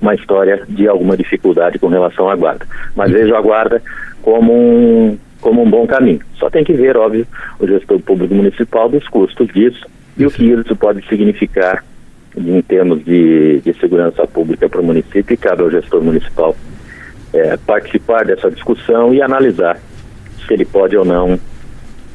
uma 0.00 0.14
história 0.14 0.62
de 0.68 0.88
alguma 0.88 1.16
dificuldade 1.16 1.78
com 1.78 1.88
relação 1.88 2.30
à 2.30 2.36
guarda. 2.36 2.66
Mas 2.94 3.10
vejo 3.10 3.34
a 3.34 3.40
guarda 3.40 3.82
como 4.22 4.52
um, 4.52 5.18
como 5.40 5.62
um 5.62 5.70
bom 5.70 5.86
caminho. 5.86 6.20
Só 6.36 6.48
tem 6.48 6.64
que 6.64 6.72
ver, 6.72 6.96
óbvio, 6.96 7.26
o 7.58 7.66
gestor 7.66 8.00
público 8.00 8.34
municipal 8.34 8.88
dos 8.88 9.06
custos 9.08 9.48
disso 9.48 9.86
e 10.16 10.24
o 10.24 10.30
que 10.30 10.44
isso 10.44 10.76
pode 10.76 11.06
significar 11.08 11.84
em 12.38 12.62
termos 12.62 13.04
de, 13.04 13.60
de 13.60 13.72
segurança 13.78 14.26
pública 14.26 14.68
para 14.68 14.80
o 14.80 14.84
município 14.84 15.34
e 15.34 15.36
cabe 15.36 15.62
ao 15.62 15.70
gestor 15.70 16.02
municipal 16.02 16.54
é, 17.32 17.56
participar 17.56 18.24
dessa 18.24 18.50
discussão 18.50 19.12
e 19.12 19.20
analisar 19.20 19.78
se 20.46 20.54
ele 20.54 20.64
pode 20.64 20.96
ou 20.96 21.04
não 21.04 21.38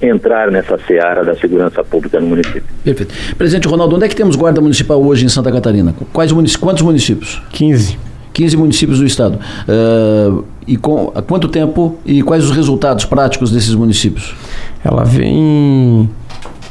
entrar 0.01 0.51
nessa 0.51 0.77
seara 0.85 1.23
da 1.23 1.35
segurança 1.35 1.83
pública 1.83 2.19
no 2.19 2.27
município. 2.27 2.63
Perfeito. 2.83 3.13
Presidente 3.35 3.67
Ronaldo, 3.67 3.95
onde 3.95 4.05
é 4.05 4.09
que 4.09 4.15
temos 4.15 4.35
guarda 4.35 4.59
municipal 4.59 5.01
hoje 5.01 5.25
em 5.25 5.29
Santa 5.29 5.51
Catarina? 5.51 5.95
Quais 6.11 6.31
munic 6.31 6.57
quantos 6.57 6.83
municípios? 6.83 7.41
15. 7.51 7.97
15 8.33 8.57
municípios 8.57 8.99
do 8.99 9.05
estado. 9.05 9.39
Uh, 9.67 10.43
e 10.67 10.75
com, 10.75 11.11
há 11.15 11.21
quanto 11.21 11.47
tempo 11.47 11.99
e 12.05 12.21
quais 12.23 12.43
os 12.43 12.51
resultados 12.51 13.05
práticos 13.05 13.51
desses 13.51 13.75
municípios? 13.75 14.35
Ela 14.83 15.03
vem 15.03 16.09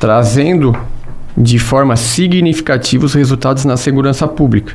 trazendo 0.01 0.77
de 1.37 1.59
forma 1.59 1.97
significativa 1.97 3.07
os 3.07 3.15
resultados 3.15 3.65
na 3.65 3.77
segurança 3.77 4.29
pública 4.29 4.75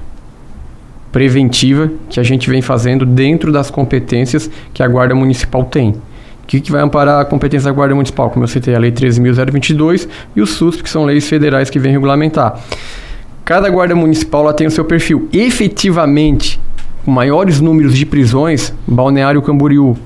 preventiva 1.11 1.91
que 2.09 2.19
a 2.19 2.23
gente 2.23 2.49
vem 2.49 2.61
fazendo 2.61 3.05
dentro 3.05 3.51
das 3.51 3.71
competências 3.71 4.49
que 4.73 4.83
a 4.83 4.87
Guarda 4.87 5.15
Municipal 5.15 5.63
tem. 5.63 5.91
O 5.91 6.47
que, 6.47 6.61
que 6.61 6.71
vai 6.71 6.81
amparar 6.81 7.21
a 7.21 7.25
competência 7.25 7.69
da 7.69 7.75
Guarda 7.75 7.93
Municipal? 7.93 8.29
Como 8.29 8.43
eu 8.43 8.47
citei, 8.47 8.73
a 8.73 8.79
Lei 8.79 8.91
13.022 8.91 10.07
e 10.35 10.41
o 10.41 10.47
SUSP, 10.47 10.83
que 10.83 10.89
são 10.89 11.03
leis 11.03 11.27
federais 11.27 11.69
que 11.69 11.79
vêm 11.79 11.91
regulamentar. 11.91 12.59
Cada 13.43 13.69
Guarda 13.69 13.95
Municipal 13.95 14.53
tem 14.53 14.67
o 14.67 14.71
seu 14.71 14.85
perfil. 14.85 15.27
Efetivamente, 15.33 16.59
com 17.03 17.11
maiores 17.11 17.59
números 17.59 17.95
de 17.95 18.05
prisões, 18.05 18.73
Balneário 18.87 19.41
Camboriú, 19.41 19.97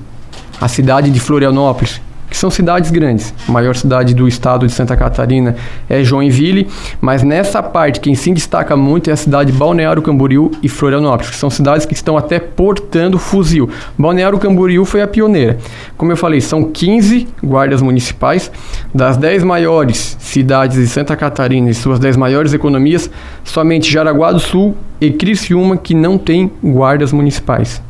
a 0.60 0.66
cidade 0.66 1.10
de 1.10 1.20
Florianópolis, 1.20 2.00
que 2.32 2.36
são 2.38 2.50
cidades 2.50 2.90
grandes. 2.90 3.32
A 3.46 3.52
maior 3.52 3.76
cidade 3.76 4.14
do 4.14 4.26
estado 4.26 4.66
de 4.66 4.72
Santa 4.72 4.96
Catarina 4.96 5.54
é 5.88 6.02
Joinville, 6.02 6.66
mas 6.98 7.22
nessa 7.22 7.62
parte 7.62 8.00
quem 8.00 8.14
se 8.14 8.32
destaca 8.32 8.74
muito 8.74 9.10
é 9.10 9.12
a 9.12 9.16
cidade 9.16 9.52
de 9.52 9.58
Balneário 9.58 10.00
Camboriú 10.00 10.50
e 10.62 10.68
Florianópolis, 10.68 11.28
que 11.28 11.36
são 11.36 11.50
cidades 11.50 11.84
que 11.84 11.92
estão 11.92 12.16
até 12.16 12.40
portando 12.40 13.18
fuzil. 13.18 13.68
Balneário 13.98 14.38
Camboriú 14.38 14.86
foi 14.86 15.02
a 15.02 15.06
pioneira. 15.06 15.58
Como 15.98 16.10
eu 16.10 16.16
falei, 16.16 16.40
são 16.40 16.64
15 16.64 17.28
guardas 17.44 17.82
municipais 17.82 18.50
das 18.94 19.18
10 19.18 19.42
maiores 19.42 20.16
cidades 20.18 20.78
de 20.78 20.86
Santa 20.86 21.14
Catarina 21.14 21.68
e 21.68 21.74
suas 21.74 21.98
10 21.98 22.16
maiores 22.16 22.54
economias, 22.54 23.10
somente 23.44 23.92
Jaraguá 23.92 24.32
do 24.32 24.40
Sul 24.40 24.74
e 24.98 25.10
Criciúma 25.10 25.76
que 25.76 25.94
não 25.94 26.16
tem 26.16 26.50
guardas 26.64 27.12
municipais. 27.12 27.82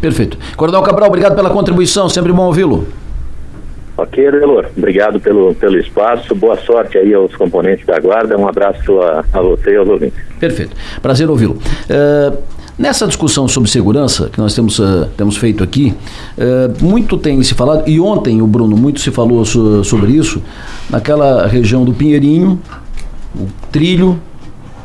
Perfeito. 0.00 0.38
Coronel 0.56 0.82
Cabral, 0.82 1.08
obrigado 1.08 1.34
pela 1.34 1.50
contribuição, 1.50 2.08
sempre 2.08 2.32
bom 2.32 2.46
ouvi-lo. 2.46 2.86
Ok, 3.96 4.28
Delor, 4.28 4.66
obrigado 4.76 5.20
pelo, 5.20 5.54
pelo 5.54 5.78
espaço, 5.78 6.34
boa 6.34 6.56
sorte 6.56 6.98
aí 6.98 7.14
aos 7.14 7.34
componentes 7.36 7.86
da 7.86 8.00
Guarda, 8.00 8.36
um 8.36 8.48
abraço 8.48 9.00
a, 9.00 9.24
a 9.32 9.40
você 9.40 9.70
e 9.70 9.76
aos 9.76 9.88
ouvintes. 9.88 10.18
Perfeito, 10.40 10.74
prazer 11.00 11.30
ouvi-lo. 11.30 11.56
Uh, 11.88 12.36
nessa 12.76 13.06
discussão 13.06 13.46
sobre 13.46 13.70
segurança 13.70 14.28
que 14.30 14.38
nós 14.40 14.52
temos, 14.52 14.80
uh, 14.80 15.06
temos 15.16 15.36
feito 15.36 15.62
aqui, 15.62 15.94
uh, 16.36 16.84
muito 16.84 17.16
tem 17.16 17.40
se 17.44 17.54
falado, 17.54 17.88
e 17.88 18.00
ontem 18.00 18.42
o 18.42 18.48
Bruno, 18.48 18.76
muito 18.76 18.98
se 18.98 19.12
falou 19.12 19.44
so, 19.44 19.84
sobre 19.84 20.10
isso, 20.10 20.42
naquela 20.90 21.46
região 21.46 21.84
do 21.84 21.92
Pinheirinho, 21.92 22.60
o 23.38 23.46
trilho, 23.70 24.18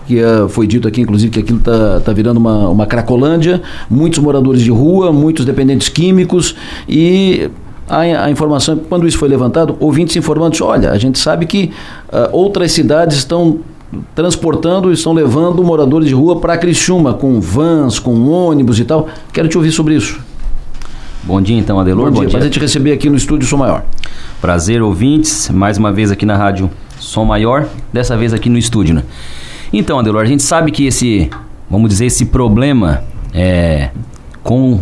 que 0.06 0.18
foi 0.50 0.68
dito 0.68 0.88
aqui, 0.88 1.02
inclusive, 1.02 1.32
que 1.32 1.40
aquilo 1.40 1.60
está 1.60 2.00
tá 2.00 2.14
virando 2.14 2.38
uma, 2.38 2.70
uma 2.70 2.86
cracolândia, 2.86 3.62
muitos 3.90 4.20
moradores 4.20 4.62
de 4.62 4.72
rua, 4.72 5.12
muitos 5.12 5.46
dependentes 5.46 5.88
químicos 5.88 6.56
e 6.88 7.50
a, 7.90 8.26
a 8.26 8.30
informação, 8.30 8.78
quando 8.78 9.08
isso 9.08 9.18
foi 9.18 9.28
levantado, 9.28 9.76
ouvintes 9.80 10.16
informando, 10.16 10.56
olha, 10.64 10.92
a 10.92 10.98
gente 10.98 11.18
sabe 11.18 11.46
que 11.46 11.72
uh, 12.14 12.30
outras 12.32 12.72
cidades 12.72 13.18
estão 13.18 13.60
transportando, 14.14 14.92
estão 14.92 15.14
levando 15.14 15.64
moradores 15.64 16.08
de 16.08 16.14
rua 16.14 16.40
para 16.40 16.58
Criciúma, 16.58 17.14
com 17.14 17.42
vans, 17.42 17.98
com 17.98 18.28
ônibus 18.30 18.80
e 18.80 18.86
tal. 18.86 19.08
Quero 19.34 19.48
te 19.48 19.58
ouvir 19.58 19.72
sobre 19.72 19.96
isso. 19.96 20.20
Bom 21.24 21.42
dia 21.42 21.58
então, 21.58 21.80
Adelor. 21.80 22.12
Bom, 22.12 22.18
Bom 22.18 22.22
dia. 22.22 22.30
Prazer 22.30 22.52
te 22.52 22.60
receber 22.60 22.92
aqui 22.92 23.10
no 23.10 23.18
estúdio 23.18 23.48
Som 23.48 23.58
Maior. 23.58 23.84
Prazer, 24.40 24.82
ouvintes, 24.82 25.50
mais 25.50 25.78
uma 25.78 25.92
vez 25.92 26.12
aqui 26.12 26.26
na 26.26 26.38
rádio 26.38 26.70
Som 27.00 27.26
Maior, 27.26 27.68
dessa 27.92 28.16
vez 28.16 28.34
aqui 28.34 28.50
no 28.50 28.58
estúdio, 28.58 28.94
né? 28.94 29.04
Então, 29.74 30.00
Adelor, 30.00 30.22
a 30.22 30.26
gente 30.26 30.44
sabe 30.44 30.72
que 30.72 30.86
esse, 30.86 31.30
vamos 31.70 31.90
dizer, 31.90 32.06
esse 32.06 32.26
problema 32.26 33.04
é, 33.34 33.90
com 34.44 34.80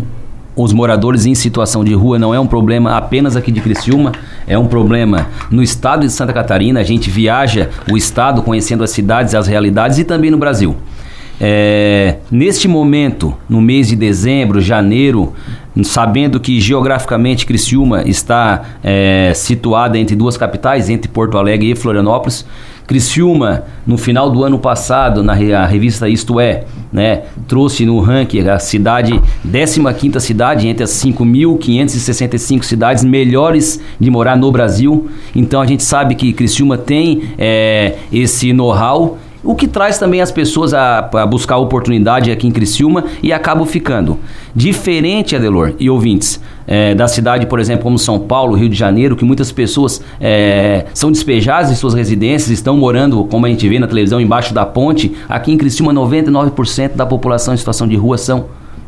os 0.58 0.74
moradores 0.74 1.26
em 1.28 1.36
situação 1.36 1.84
de 1.84 1.94
rua 1.94 2.18
não 2.18 2.34
é 2.34 2.40
um 2.40 2.48
problema 2.48 2.98
apenas 2.98 3.36
aqui 3.36 3.52
de 3.52 3.62
Criciúma, 3.62 4.12
é 4.48 4.58
um 4.58 4.66
problema 4.66 5.28
no 5.52 5.62
estado 5.62 6.02
de 6.06 6.12
Santa 6.12 6.34
Catarina. 6.34 6.80
A 6.80 6.84
gente 6.84 7.12
viaja 7.12 7.70
o 7.92 7.96
estado 7.96 8.42
conhecendo 8.42 8.84
as 8.84 8.90
cidades, 8.90 9.36
as 9.36 9.48
realidades 9.48 10.00
e 10.00 10.04
também 10.04 10.32
no 10.32 10.38
Brasil. 10.38 10.76
É, 11.40 12.16
neste 12.32 12.68
momento, 12.68 13.36
no 13.48 13.62
mês 13.62 13.88
de 13.88 13.96
dezembro, 13.96 14.60
janeiro, 14.60 15.34
sabendo 15.84 16.40
que 16.40 16.60
geograficamente 16.60 17.46
Criciúma 17.46 18.02
está 18.04 18.64
é, 18.84 19.32
situada 19.36 20.00
entre 20.00 20.16
duas 20.16 20.36
capitais, 20.36 20.90
entre 20.90 21.08
Porto 21.08 21.38
Alegre 21.38 21.70
e 21.70 21.76
Florianópolis, 21.76 22.44
Criciúma, 22.88 23.66
no 23.86 23.98
final 23.98 24.30
do 24.32 24.46
ano 24.46 24.58
passado, 24.58 25.22
na 25.22 25.34
revista 25.34 26.08
Isto 26.08 26.40
É, 26.40 26.64
né, 26.92 27.24
trouxe 27.46 27.86
no 27.86 28.00
ranking 28.00 28.48
a 28.48 28.58
cidade, 28.58 29.22
15 29.44 30.20
cidade 30.22 30.68
entre 30.70 30.86
as 30.86 30.92
5.565 30.92 32.64
cidades 32.64 33.04
melhores 33.04 33.82
de 34.00 34.10
morar 34.10 34.38
no 34.38 34.50
Brasil. 34.50 35.10
Então 35.36 35.62
a 35.62 35.66
gente 35.66 35.84
sabe 35.84 36.16
que 36.16 36.32
Criciúma 36.32 36.78
tem 36.78 37.24
é, 37.38 37.96
esse 38.12 38.54
know-how 38.54 39.18
o 39.44 39.56
que 39.56 39.68
traz 39.68 39.98
também 39.98 40.22
as 40.22 40.32
pessoas 40.32 40.74
a, 40.74 41.00
a, 41.00 41.26
buscar 41.26 41.58
oportunidade 41.58 42.32
aqui 42.32 42.48
em 42.48 42.52
Criciúma 42.52 43.06
e 43.22 43.32
acabam 43.32 43.66
ficando. 43.66 44.18
Diferente, 44.56 45.36
Adelor 45.36 45.74
e 45.80 45.90
ouvintes, 45.90 46.42
é, 46.66 46.94
da 46.96 47.08
cidade, 47.08 47.46
por 47.46 47.60
exemplo, 47.60 47.84
como 47.84 47.98
São 47.98 48.20
Paulo, 48.20 48.56
Rio 48.56 48.70
de 48.70 48.76
Janeiro, 48.76 49.16
que 49.16 49.24
muitas 49.24 49.52
pessoas 49.52 50.02
é, 50.20 50.86
são 50.94 51.12
despejadas 51.12 51.70
de 51.70 51.76
suas 51.76 51.94
residências, 51.94 52.50
estão 52.50 52.76
morando, 52.76 53.24
como 53.26 53.46
a 53.46 53.50
gente 53.50 53.68
vê 53.70 53.80
na 53.80 53.88
televisão, 53.88 54.20
embaixo 54.20 54.54
da 54.54 54.66
ponte. 54.66 55.16
Aqui 55.30 55.52
em 55.52 55.58
Criciúma, 55.58 55.94
99% 55.94 56.96
da 56.96 57.06
população 57.06 57.54
em 57.54 57.58
situação 57.58 57.88
de 57.88 57.96
rua 57.96 58.18
são 58.18 58.48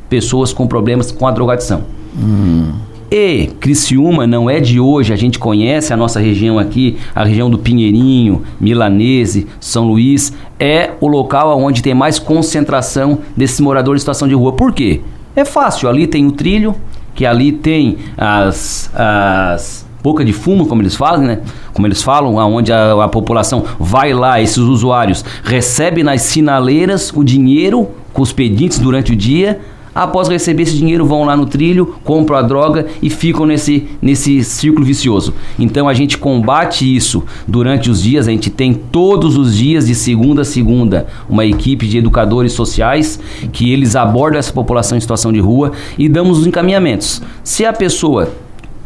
pessoas 0.10 0.52
com 0.52 0.68
problemas 0.68 1.12
com 1.12 1.28
a 1.28 1.32
drogadição. 1.32 1.84
Hum. 2.18 2.89
E 3.12 3.48
Criciúma 3.60 4.28
não 4.28 4.48
é 4.48 4.60
de 4.60 4.80
hoje, 4.80 5.12
a 5.12 5.16
gente 5.16 5.40
conhece 5.40 5.92
a 5.92 5.98
nossa 5.98 6.20
região 6.20 6.60
aqui, 6.60 6.98
a 7.16 7.24
região 7.24 7.50
do 7.50 7.58
Pinheirinho, 7.58 8.44
Milanese, 8.62 9.48
São 9.60 9.88
Luís, 9.88 10.32
é 10.60 10.92
o 11.02 11.08
local 11.08 11.60
onde 11.60 11.82
tem 11.82 11.96
mais 11.96 12.20
concentração 12.20 13.20
desses 13.36 13.60
moradores 13.60 14.02
em 14.02 14.04
situação 14.04 14.28
de 14.28 14.36
rua. 14.36 14.54
Por 14.54 14.72
quê? 14.72 15.02
É 15.36 15.44
fácil, 15.44 15.90
ali 15.90 16.06
tem 16.06 16.28
o 16.28 16.32
trilho, 16.32 16.76
que 17.16 17.26
ali 17.26 17.52
tem 17.52 17.98
as, 18.16 18.92
as 18.94 19.88
boca 20.04 20.24
de 20.24 20.32
fumo, 20.32 20.68
como 20.68 20.84
eles 20.84 20.96
falam, 20.96 21.24
né? 21.24 21.40
Como 21.74 21.88
eles 21.88 22.04
falam, 22.04 22.40
aonde 22.40 22.72
a, 22.72 23.04
a 23.04 23.08
população 23.08 23.66
vai 23.80 24.14
lá, 24.14 24.40
esses 24.40 24.58
usuários 24.60 25.26
recebem 25.44 26.04
nas 26.04 26.22
sinaleiras 26.22 27.12
o 27.16 27.24
dinheiro 27.24 27.90
com 28.14 28.22
os 28.22 28.32
pedintes 28.32 28.78
durante 28.78 29.14
o 29.14 29.16
dia 29.16 29.60
Após 30.00 30.30
receber 30.30 30.64
esse 30.64 30.78
dinheiro, 30.78 31.06
vão 31.06 31.26
lá 31.26 31.36
no 31.36 31.46
trilho, 31.46 31.96
compram 32.06 32.38
a 32.38 32.42
droga 32.42 32.86
e 33.02 33.10
ficam 33.10 33.46
nesse, 33.46 33.86
nesse 34.02 34.46
círculo 34.46 34.86
vicioso. 34.86 35.34
Então 35.60 35.90
a 35.90 35.94
gente 35.94 36.18
combate 36.18 36.96
isso 36.96 37.22
durante 37.46 37.90
os 37.90 38.02
dias, 38.02 38.26
a 38.26 38.32
gente 38.32 38.50
tem 38.50 38.74
todos 38.74 39.36
os 39.36 39.54
dias, 39.54 39.88
de 39.88 39.94
segunda 39.94 40.44
a 40.44 40.46
segunda, 40.46 41.06
uma 41.28 41.46
equipe 41.46 41.86
de 41.86 41.98
educadores 41.98 42.54
sociais 42.54 43.20
que 43.52 43.74
eles 43.74 43.94
abordam 43.94 44.40
essa 44.40 44.54
população 44.54 44.98
em 44.98 45.02
situação 45.02 45.34
de 45.34 45.42
rua 45.42 45.74
e 45.98 46.08
damos 46.08 46.40
os 46.40 46.48
encaminhamentos. 46.48 47.22
Se 47.44 47.66
a 47.66 47.74
pessoa 47.74 48.32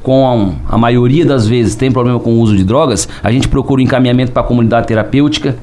com 0.01 0.57
a, 0.67 0.73
a 0.73 0.77
maioria 0.79 1.27
das 1.27 1.47
vezes 1.47 1.75
tem 1.75 1.91
problema 1.91 2.19
com 2.19 2.33
o 2.33 2.39
uso 2.39 2.57
de 2.57 2.63
drogas, 2.63 3.07
a 3.21 3.31
gente 3.31 3.47
procura 3.47 3.81
o 3.81 3.83
encaminhamento 3.83 4.31
para 4.31 4.41
a 4.41 4.45
comunidade 4.45 4.87
terapêutica 4.87 5.59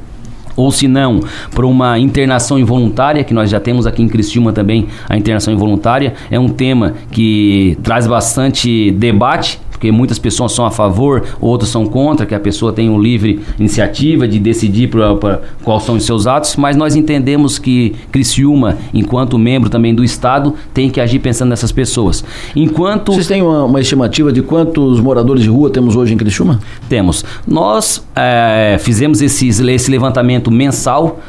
ou 0.56 0.70
se 0.70 0.88
não, 0.88 1.20
para 1.54 1.66
uma 1.66 1.98
internação 1.98 2.58
involuntária, 2.58 3.24
que 3.24 3.34
nós 3.34 3.50
já 3.50 3.60
temos 3.60 3.86
aqui 3.86 4.02
em 4.02 4.08
Criciúma 4.08 4.52
também 4.52 4.88
a 5.08 5.16
internação 5.16 5.52
involuntária, 5.52 6.14
é 6.30 6.38
um 6.38 6.48
tema 6.48 6.94
que 7.10 7.78
traz 7.82 8.06
bastante 8.06 8.90
debate, 8.92 9.60
porque 9.80 9.90
muitas 9.90 10.18
pessoas 10.18 10.52
são 10.52 10.66
a 10.66 10.70
favor, 10.70 11.24
outros 11.40 11.70
são 11.70 11.86
contra, 11.86 12.26
que 12.26 12.34
a 12.34 12.38
pessoa 12.38 12.70
tem 12.70 12.90
um 12.90 13.00
livre 13.00 13.40
iniciativa 13.58 14.28
de 14.28 14.38
decidir 14.38 14.90
pra, 14.90 15.14
pra, 15.14 15.40
quais 15.64 15.84
são 15.84 15.96
os 15.96 16.04
seus 16.04 16.26
atos, 16.26 16.54
mas 16.56 16.76
nós 16.76 16.94
entendemos 16.94 17.58
que 17.58 17.94
Criciúma, 18.12 18.76
enquanto 18.92 19.38
membro 19.38 19.70
também 19.70 19.94
do 19.94 20.04
Estado, 20.04 20.54
tem 20.74 20.90
que 20.90 21.00
agir 21.00 21.18
pensando 21.18 21.48
nessas 21.48 21.72
pessoas. 21.72 22.22
Enquanto... 22.54 23.14
Vocês 23.14 23.26
têm 23.26 23.40
uma, 23.40 23.64
uma 23.64 23.80
estimativa 23.80 24.30
de 24.30 24.42
quantos 24.42 25.00
moradores 25.00 25.42
de 25.42 25.48
rua 25.48 25.70
temos 25.70 25.96
hoje 25.96 26.12
em 26.12 26.18
Criciúma? 26.18 26.60
Temos. 26.86 27.24
Nós 27.48 28.06
é, 28.14 28.76
fizemos 28.80 29.22
esse, 29.22 29.48
esse 29.48 29.90
levantamento 29.90 30.50
mensal, 30.50 31.20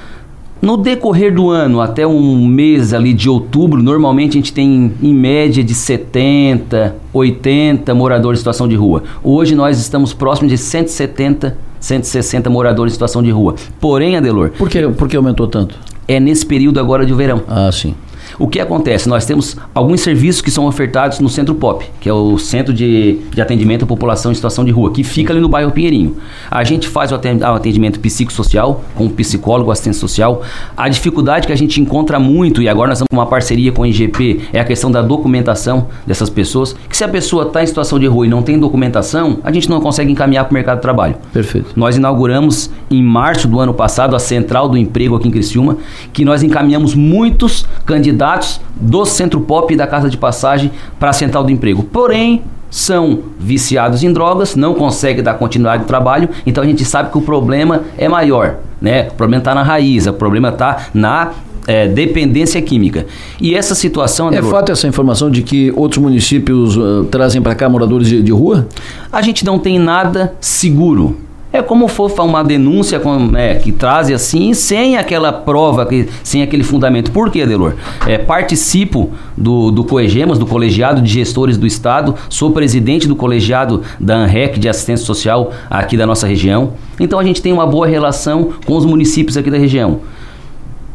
no 0.62 0.78
decorrer 0.78 1.34
do 1.34 1.50
ano, 1.50 1.82
até 1.82 2.06
um 2.06 2.46
mês 2.46 2.94
ali 2.94 3.14
de 3.14 3.28
outubro, 3.28 3.82
normalmente 3.82 4.32
a 4.32 4.34
gente 4.34 4.54
tem 4.54 4.94
em 5.02 5.14
média 5.14 5.64
de 5.64 5.74
70, 5.74 6.96
80 7.12 7.94
moradores 7.96 8.38
em 8.38 8.42
situação 8.42 8.68
de 8.68 8.76
rua. 8.76 9.04
Hoje 9.24 9.56
nós 9.56 9.80
estamos 9.80 10.14
próximos 10.14 10.52
de 10.52 10.58
170, 10.58 11.58
160 11.80 12.50
moradores 12.50 12.94
em 12.94 12.96
situação 12.96 13.24
de 13.24 13.32
rua. 13.32 13.56
Porém, 13.80 14.16
Adelor. 14.16 14.52
Por 14.52 14.70
que, 14.70 14.88
por 14.90 15.08
que 15.08 15.18
aumentou 15.18 15.48
tanto? 15.48 15.76
É 16.08 16.20
nesse 16.20 16.46
período 16.46 16.80
agora 16.80 17.06
de 17.06 17.14
verão. 17.14 17.42
Ah, 17.48 17.72
sim. 17.72 17.96
O 18.42 18.48
que 18.48 18.60
acontece? 18.60 19.08
Nós 19.08 19.24
temos 19.24 19.56
alguns 19.72 20.02
serviços 20.02 20.42
que 20.42 20.50
são 20.50 20.66
ofertados 20.66 21.20
no 21.20 21.30
Centro 21.30 21.54
POP, 21.54 21.86
que 22.00 22.10
é 22.10 22.14
o 22.14 22.40
Centro 22.40 22.74
de, 22.74 23.20
de 23.32 23.40
Atendimento 23.40 23.84
à 23.84 23.88
População 23.88 24.32
em 24.32 24.36
Situação 24.36 24.66
de 24.66 24.72
Rua, 24.72 24.92
que 24.92 25.04
fica 25.04 25.32
ali 25.32 25.40
no 25.40 25.48
bairro 25.48 25.70
Pinheirinho. 25.70 26.18
A 26.50 26.64
gente 26.64 26.88
faz 26.88 27.12
o 27.12 27.16
atendimento 27.16 28.00
psicossocial, 28.00 28.84
com 28.96 29.08
psicólogo, 29.10 29.70
assistente 29.70 29.98
social. 29.98 30.42
A 30.76 30.90
dificuldade 30.90 31.46
que 31.46 31.54
a 31.54 31.56
gente 31.56 31.80
encontra 31.80 32.20
muito, 32.20 32.64
e 32.64 32.68
agora 32.68 32.88
nós 32.88 32.98
estamos 32.98 33.10
com 33.12 33.18
uma 33.18 33.28
parceria 33.28 33.72
com 33.72 33.84
o 33.84 33.86
IGP, 33.86 34.42
é 34.52 34.60
a 34.60 34.66
questão 34.66 34.90
da 34.90 35.04
documentação 35.04 35.90
dessas 36.08 36.28
pessoas, 36.28 36.76
que 36.90 36.98
se 36.98 37.04
a 37.04 37.08
pessoa 37.08 37.44
está 37.44 37.62
em 37.62 37.68
situação 37.68 38.00
de 38.00 38.08
rua 38.08 38.26
e 38.26 38.30
não 38.30 38.42
tem 38.42 38.60
documentação, 38.60 39.38
a 39.44 39.52
gente 39.52 39.70
não 39.70 39.80
consegue 39.80 40.12
encaminhar 40.12 40.46
para 40.46 40.52
o 40.52 40.54
mercado 40.56 40.78
de 40.78 40.82
trabalho. 40.82 41.16
Perfeito. 41.32 41.74
Nós 41.76 41.96
inauguramos 41.96 42.72
em 42.90 43.04
março 43.04 43.48
do 43.48 43.60
ano 43.60 43.76
passado 43.76 44.16
a 44.16 44.20
Central 44.20 44.68
do 44.68 44.78
Emprego 44.78 45.16
aqui 45.16 45.28
em 45.28 45.32
Criciúma, 45.32 45.78
que 46.12 46.26
nós 46.26 46.42
encaminhamos 46.42 46.96
muitos 46.96 47.68
candidatos 47.86 48.31
candidatos 48.32 48.62
do 48.76 49.06
Centro 49.06 49.42
Pop 49.42 49.74
e 49.74 49.78
da 49.78 49.86
Casa 49.86 50.10
de 50.10 50.18
Passagem 50.18 50.72
para 51.00 51.10
a 51.10 51.14
Central 51.14 51.44
do 51.44 51.52
Emprego. 51.52 51.84
Porém, 51.84 52.42
são 52.70 53.20
viciados 53.38 54.04
em 54.04 54.14
drogas, 54.14 54.56
não 54.56 54.74
conseguem 54.74 55.22
dar 55.22 55.34
continuidade 55.34 55.84
de 55.84 55.88
trabalho, 55.88 56.30
então 56.46 56.64
a 56.64 56.68
gente 56.68 56.86
sabe 56.86 57.12
que 57.12 57.18
o 57.18 57.22
problema 57.22 57.84
é 57.98 58.08
maior. 58.08 58.56
Né? 58.82 59.10
O 59.10 59.14
problema 59.14 59.42
está 59.42 59.54
na 59.54 59.62
raiz, 59.62 60.08
o 60.08 60.14
problema 60.14 60.50
está 60.50 60.88
na 60.94 61.32
é, 61.68 61.88
dependência 61.88 62.62
química. 62.62 63.06
E 63.40 63.54
essa 63.54 63.76
situação. 63.76 64.32
É 64.32 64.42
fato 64.42 64.72
essa 64.72 64.88
informação 64.88 65.30
de 65.30 65.44
que 65.44 65.72
outros 65.76 66.02
municípios 66.02 66.78
uh, 66.78 67.04
trazem 67.12 67.42
para 67.42 67.54
cá 67.54 67.70
moradores 67.70 68.08
de, 68.08 68.24
de 68.24 68.32
rua? 68.32 68.68
A 69.12 69.22
gente 69.22 69.46
não 69.46 69.60
tem 69.60 69.78
nada 69.78 70.34
seguro. 70.40 71.18
É 71.54 71.62
como 71.62 71.88
for 71.88 72.12
uma 72.22 72.44
denúncia 72.44 73.00
com, 73.00 73.36
é, 73.36 73.56
que 73.56 73.72
traz 73.72 74.10
assim, 74.10 74.54
sem 74.54 74.96
aquela 74.98 75.34
prova, 75.34 75.86
que, 75.86 76.08
sem 76.24 76.42
aquele 76.42 76.64
fundamento. 76.64 77.12
Por 77.12 77.30
quê, 77.30 77.42
Adelor? 77.42 77.74
É, 78.08 78.18
participo 78.18 79.12
do, 79.36 79.70
do 79.70 79.84
COEGEMAS, 79.84 80.40
do 80.40 80.46
Colegiado 80.46 81.02
de 81.02 81.12
Gestores 81.12 81.58
do 81.58 81.68
Estado, 81.68 82.16
sou 82.30 82.52
presidente 82.52 83.08
do 83.08 83.16
colegiado 83.16 83.82
da 84.00 84.16
ANREC 84.16 84.60
de 84.60 84.70
Assistência 84.70 85.06
Social 85.06 85.52
aqui 85.70 85.98
da 85.98 86.06
nossa 86.06 86.26
região. 86.26 86.74
Então 87.00 87.20
a 87.20 87.24
gente 87.24 87.42
tem 87.42 87.52
uma 87.52 87.68
boa 87.68 87.86
relação 87.86 88.54
com 88.66 88.78
os 88.78 88.86
municípios 88.86 89.36
aqui 89.36 89.52
da 89.52 89.58
região. 89.58 90.00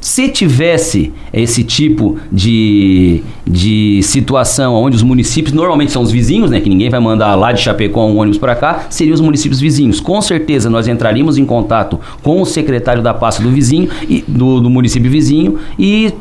Se 0.06 0.28
tivesse 0.28 1.12
esse 1.32 1.64
tipo 1.64 2.16
de, 2.30 3.24
de 3.44 4.00
situação 4.04 4.72
onde 4.72 4.94
os 4.94 5.02
municípios, 5.02 5.52
normalmente 5.52 5.90
são 5.90 6.00
os 6.00 6.12
vizinhos, 6.12 6.48
né, 6.48 6.60
que 6.60 6.68
ninguém 6.68 6.88
vai 6.88 7.00
mandar 7.00 7.34
lá 7.34 7.50
de 7.50 7.60
Chapecó 7.60 8.06
um 8.06 8.16
ônibus 8.18 8.38
para 8.38 8.54
cá, 8.54 8.86
seriam 8.88 9.14
os 9.14 9.20
municípios 9.20 9.58
vizinhos. 9.58 9.98
Com 9.98 10.22
certeza 10.22 10.70
nós 10.70 10.86
entraríamos 10.86 11.38
em 11.38 11.44
contato 11.44 11.98
com 12.22 12.40
o 12.40 12.46
secretário 12.46 13.02
da 13.02 13.12
pasta 13.12 13.42
do 13.42 13.50
vizinho 13.50 13.88
e 14.08 14.22
do, 14.28 14.60
do 14.60 14.70
município 14.70 15.10
vizinho 15.10 15.58
e 15.76 16.14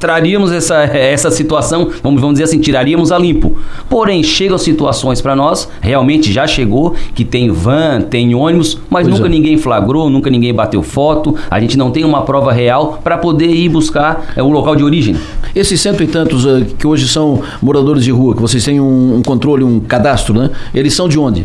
traríamos 0.00 0.50
essa, 0.50 0.82
essa 0.84 1.30
situação, 1.30 1.90
vamos, 2.02 2.20
vamos 2.20 2.34
dizer 2.34 2.44
assim, 2.44 2.58
tiraríamos 2.58 3.12
a 3.12 3.18
limpo. 3.18 3.58
Porém, 3.88 4.22
chegam 4.22 4.56
situações 4.56 5.20
para 5.20 5.36
nós, 5.36 5.68
realmente 5.80 6.32
já 6.32 6.46
chegou, 6.46 6.94
que 7.14 7.24
tem 7.24 7.50
van, 7.50 8.00
tem 8.00 8.34
ônibus, 8.34 8.78
mas 8.88 9.06
pois 9.06 9.14
nunca 9.14 9.28
é. 9.28 9.30
ninguém 9.30 9.58
flagrou, 9.58 10.08
nunca 10.08 10.30
ninguém 10.30 10.54
bateu 10.54 10.82
foto, 10.82 11.36
a 11.50 11.60
gente 11.60 11.76
não 11.76 11.90
tem 11.90 12.02
uma 12.02 12.22
prova 12.22 12.50
real 12.50 12.98
para 13.04 13.18
poder 13.18 13.50
ir 13.50 13.68
buscar 13.68 14.32
é, 14.34 14.42
o 14.42 14.48
local 14.48 14.74
de 14.74 14.82
origem. 14.82 15.14
Esses 15.54 15.80
cento 15.80 16.02
e 16.02 16.06
tantos 16.06 16.46
uh, 16.46 16.64
que 16.78 16.86
hoje 16.86 17.06
são 17.06 17.42
moradores 17.60 18.02
de 18.02 18.10
rua, 18.10 18.34
que 18.34 18.40
vocês 18.40 18.64
têm 18.64 18.80
um, 18.80 19.16
um 19.16 19.22
controle, 19.22 19.62
um 19.62 19.80
cadastro, 19.80 20.32
né? 20.32 20.50
Eles 20.74 20.94
são 20.94 21.08
de 21.08 21.18
onde? 21.18 21.44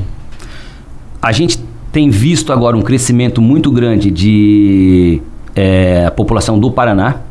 A 1.21 1.31
gente 1.33 1.59
tem 1.91 2.09
visto 2.09 2.53
agora 2.53 2.77
um 2.77 2.81
crescimento 2.81 3.41
muito 3.41 3.69
grande 3.69 4.09
de 4.11 5.21
é, 5.55 6.09
população 6.11 6.57
do 6.57 6.71
Paraná, 6.71 7.21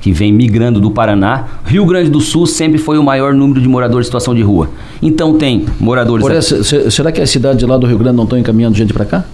que 0.00 0.12
vem 0.12 0.32
migrando 0.32 0.80
do 0.80 0.90
Paraná. 0.90 1.44
Rio 1.64 1.84
Grande 1.86 2.10
do 2.10 2.20
Sul 2.20 2.46
sempre 2.46 2.78
foi 2.78 2.98
o 2.98 3.02
maior 3.02 3.34
número 3.34 3.60
de 3.60 3.68
moradores 3.68 4.06
em 4.06 4.08
situação 4.08 4.34
de 4.34 4.42
rua. 4.42 4.70
Então 5.02 5.34
tem 5.34 5.66
moradores. 5.80 6.22
Porém, 6.22 6.40
será 6.90 7.12
que 7.12 7.20
as 7.20 7.30
cidades 7.30 7.66
lá 7.66 7.76
do 7.76 7.86
Rio 7.86 7.98
Grande 7.98 8.16
não 8.16 8.24
estão 8.24 8.38
encaminhando 8.38 8.76
gente 8.76 8.92
para 8.92 9.04
cá? 9.04 9.24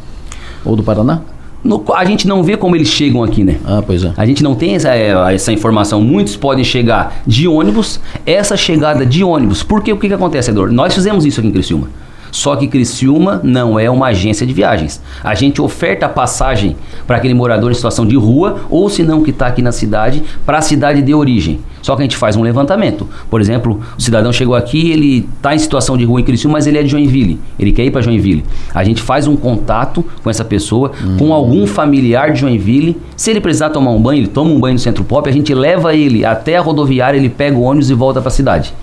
Ou 0.64 0.76
do 0.76 0.82
Paraná? 0.82 1.20
No, 1.64 1.82
a 1.94 2.04
gente 2.04 2.28
não 2.28 2.42
vê 2.42 2.58
como 2.58 2.76
eles 2.76 2.88
chegam 2.88 3.22
aqui, 3.24 3.42
né? 3.42 3.56
Ah, 3.64 3.82
pois 3.84 4.04
é. 4.04 4.12
A 4.18 4.26
gente 4.26 4.42
não 4.42 4.54
tem 4.54 4.74
essa, 4.74 4.94
é, 4.94 5.34
essa 5.34 5.50
informação. 5.50 6.02
Muitos 6.02 6.36
podem 6.36 6.62
chegar 6.62 7.22
de 7.26 7.48
ônibus. 7.48 7.98
Essa 8.26 8.54
chegada 8.54 9.06
de 9.06 9.24
ônibus, 9.24 9.62
porque 9.62 9.90
o 9.90 9.96
que, 9.96 10.08
que 10.08 10.14
acontece, 10.14 10.50
Edor? 10.50 10.70
Nós 10.70 10.94
fizemos 10.94 11.24
isso 11.24 11.40
aqui 11.40 11.48
em 11.48 11.52
Criciúma. 11.52 11.88
Só 12.34 12.56
que 12.56 12.66
Criciúma 12.66 13.40
não 13.44 13.78
é 13.78 13.88
uma 13.88 14.08
agência 14.08 14.44
de 14.44 14.52
viagens. 14.52 15.00
A 15.22 15.36
gente 15.36 15.62
oferta 15.62 16.08
passagem 16.08 16.76
para 17.06 17.16
aquele 17.16 17.32
morador 17.32 17.70
em 17.70 17.74
situação 17.74 18.04
de 18.04 18.16
rua 18.16 18.62
ou 18.68 18.90
se 18.90 19.04
não 19.04 19.22
que 19.22 19.30
está 19.30 19.46
aqui 19.46 19.62
na 19.62 19.70
cidade 19.70 20.20
para 20.44 20.58
a 20.58 20.60
cidade 20.60 21.00
de 21.00 21.14
origem. 21.14 21.60
Só 21.80 21.94
que 21.94 22.02
a 22.02 22.04
gente 22.04 22.16
faz 22.16 22.34
um 22.34 22.42
levantamento. 22.42 23.08
Por 23.30 23.40
exemplo, 23.40 23.80
o 23.96 24.02
cidadão 24.02 24.32
chegou 24.32 24.56
aqui, 24.56 24.90
ele 24.90 25.28
está 25.36 25.54
em 25.54 25.58
situação 25.60 25.96
de 25.96 26.04
rua 26.04 26.20
em 26.20 26.24
Criciúma, 26.24 26.54
mas 26.54 26.66
ele 26.66 26.76
é 26.76 26.82
de 26.82 26.88
Joinville. 26.88 27.38
Ele 27.56 27.70
quer 27.70 27.84
ir 27.84 27.92
para 27.92 28.02
Joinville. 28.02 28.44
A 28.74 28.82
gente 28.82 29.00
faz 29.00 29.28
um 29.28 29.36
contato 29.36 30.04
com 30.24 30.28
essa 30.28 30.44
pessoa, 30.44 30.90
hum. 31.04 31.16
com 31.16 31.32
algum 31.32 31.68
familiar 31.68 32.32
de 32.32 32.40
Joinville. 32.40 32.96
Se 33.16 33.30
ele 33.30 33.40
precisar 33.40 33.70
tomar 33.70 33.92
um 33.92 34.02
banho, 34.02 34.18
ele 34.18 34.28
toma 34.28 34.50
um 34.50 34.58
banho 34.58 34.72
no 34.74 34.80
Centro 34.80 35.04
Pop, 35.04 35.28
a 35.28 35.32
gente 35.32 35.54
leva 35.54 35.94
ele 35.94 36.24
até 36.24 36.56
a 36.56 36.60
rodoviária, 36.60 37.16
ele 37.16 37.28
pega 37.28 37.56
o 37.56 37.62
ônibus 37.62 37.90
e 37.90 37.94
volta 37.94 38.20
para 38.20 38.28
a 38.28 38.32
cidade. 38.32 38.74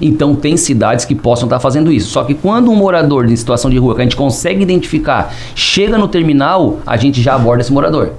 Então 0.00 0.34
tem 0.34 0.56
cidades 0.56 1.04
que 1.04 1.14
possam 1.14 1.46
estar 1.46 1.60
fazendo 1.60 1.92
isso. 1.92 2.10
Só 2.10 2.24
que 2.24 2.34
quando 2.34 2.70
um 2.70 2.76
morador 2.76 3.30
em 3.30 3.36
situação 3.36 3.70
de 3.70 3.78
rua 3.78 3.94
que 3.94 4.00
a 4.00 4.04
gente 4.04 4.16
consegue 4.16 4.62
identificar 4.62 5.34
chega 5.54 5.98
no 5.98 6.08
terminal, 6.08 6.78
a 6.86 6.96
gente 6.96 7.22
já 7.22 7.34
aborda 7.34 7.62
esse 7.62 7.72
morador. 7.72 8.12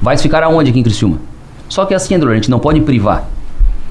Vai 0.00 0.16
ficar 0.16 0.42
aonde 0.42 0.70
aqui 0.70 0.80
em 0.80 0.82
Criciúma? 0.82 1.18
Só 1.68 1.84
que 1.84 1.94
assim, 1.94 2.14
André, 2.14 2.32
a 2.32 2.34
gente 2.34 2.50
não 2.50 2.58
pode 2.58 2.80
privar. 2.80 3.28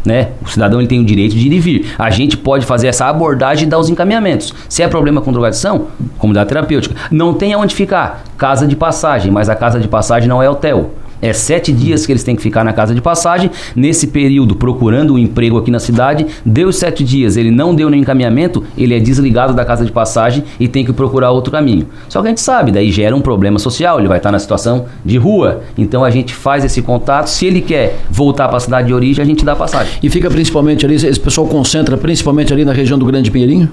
Né? 0.06 0.30
O 0.42 0.48
cidadão 0.48 0.80
ele 0.80 0.88
tem 0.88 1.00
o 1.00 1.06
direito 1.06 1.36
de 1.36 1.48
ir 1.48 1.54
e 1.54 1.60
vir. 1.60 1.94
A 1.98 2.10
gente 2.10 2.38
pode 2.38 2.66
fazer 2.66 2.88
essa 2.88 3.06
abordagem 3.06 3.68
e 3.68 3.70
dar 3.70 3.80
os 3.80 3.90
encaminhamentos. 3.90 4.54
Se 4.68 4.82
é 4.82 4.88
problema 4.88 5.22
com 5.22 5.32
drogadição, 5.32 5.88
comunidade 6.18 6.50
terapêutica. 6.50 6.96
Não 7.12 7.34
tem 7.34 7.54
aonde 7.54 7.76
ficar. 7.76 8.24
Casa 8.38 8.66
de 8.66 8.76
passagem, 8.76 9.32
mas 9.32 9.50
a 9.50 9.56
casa 9.56 9.80
de 9.80 9.88
passagem 9.88 10.28
não 10.28 10.42
é 10.42 10.50
hotel. 10.50 10.92
É 11.22 11.34
sete 11.34 11.72
dias 11.72 12.06
que 12.06 12.12
eles 12.12 12.24
têm 12.24 12.36
que 12.36 12.42
ficar 12.42 12.64
na 12.64 12.74
casa 12.74 12.96
de 12.96 13.02
passagem. 13.02 13.52
Nesse 13.76 14.08
período, 14.08 14.56
procurando 14.56 15.14
um 15.14 15.18
emprego 15.18 15.58
aqui 15.58 15.70
na 15.70 15.80
cidade, 15.80 16.26
deu 16.46 16.72
sete 16.72 17.04
dias, 17.04 17.36
ele 17.36 17.52
não 17.52 17.76
deu 17.76 17.90
nenhum 17.90 18.04
encaminhamento, 18.04 18.64
ele 18.78 18.94
é 18.94 19.00
desligado 19.00 19.54
da 19.54 19.66
casa 19.66 19.86
de 19.86 19.92
passagem 19.92 20.44
e 20.60 20.68
tem 20.68 20.86
que 20.86 20.94
procurar 20.94 21.32
outro 21.32 21.52
caminho. 21.52 21.88
Só 22.08 22.22
que 22.22 22.28
a 22.28 22.30
gente 22.30 22.42
sabe, 22.42 22.72
daí 22.72 22.92
gera 22.92 23.16
um 23.16 23.22
problema 23.22 23.60
social, 23.60 24.00
ele 24.00 24.08
vai 24.08 24.18
estar 24.18 24.32
na 24.32 24.40
situação 24.40 24.86
de 25.04 25.18
rua. 25.18 25.62
Então 25.78 26.04
a 26.04 26.10
gente 26.10 26.34
faz 26.34 26.64
esse 26.64 26.82
contato. 26.82 27.28
Se 27.28 27.46
ele 27.46 27.62
quer 27.62 28.00
voltar 28.10 28.48
para 28.48 28.58
a 28.58 28.62
cidade 28.62 28.88
de 28.88 28.94
origem, 28.94 29.22
a 29.22 29.26
gente 29.26 29.44
dá 29.44 29.56
passagem. 29.56 29.94
E 30.02 30.10
fica 30.10 30.30
principalmente 30.30 30.86
ali, 30.86 30.96
esse 30.96 31.20
pessoal 31.20 31.48
concentra 31.48 31.98
principalmente 31.98 32.54
ali 32.54 32.64
na 32.64 32.74
região 32.74 32.98
do 32.98 33.06
Grande 33.06 33.30
Pinheirinho? 33.30 33.70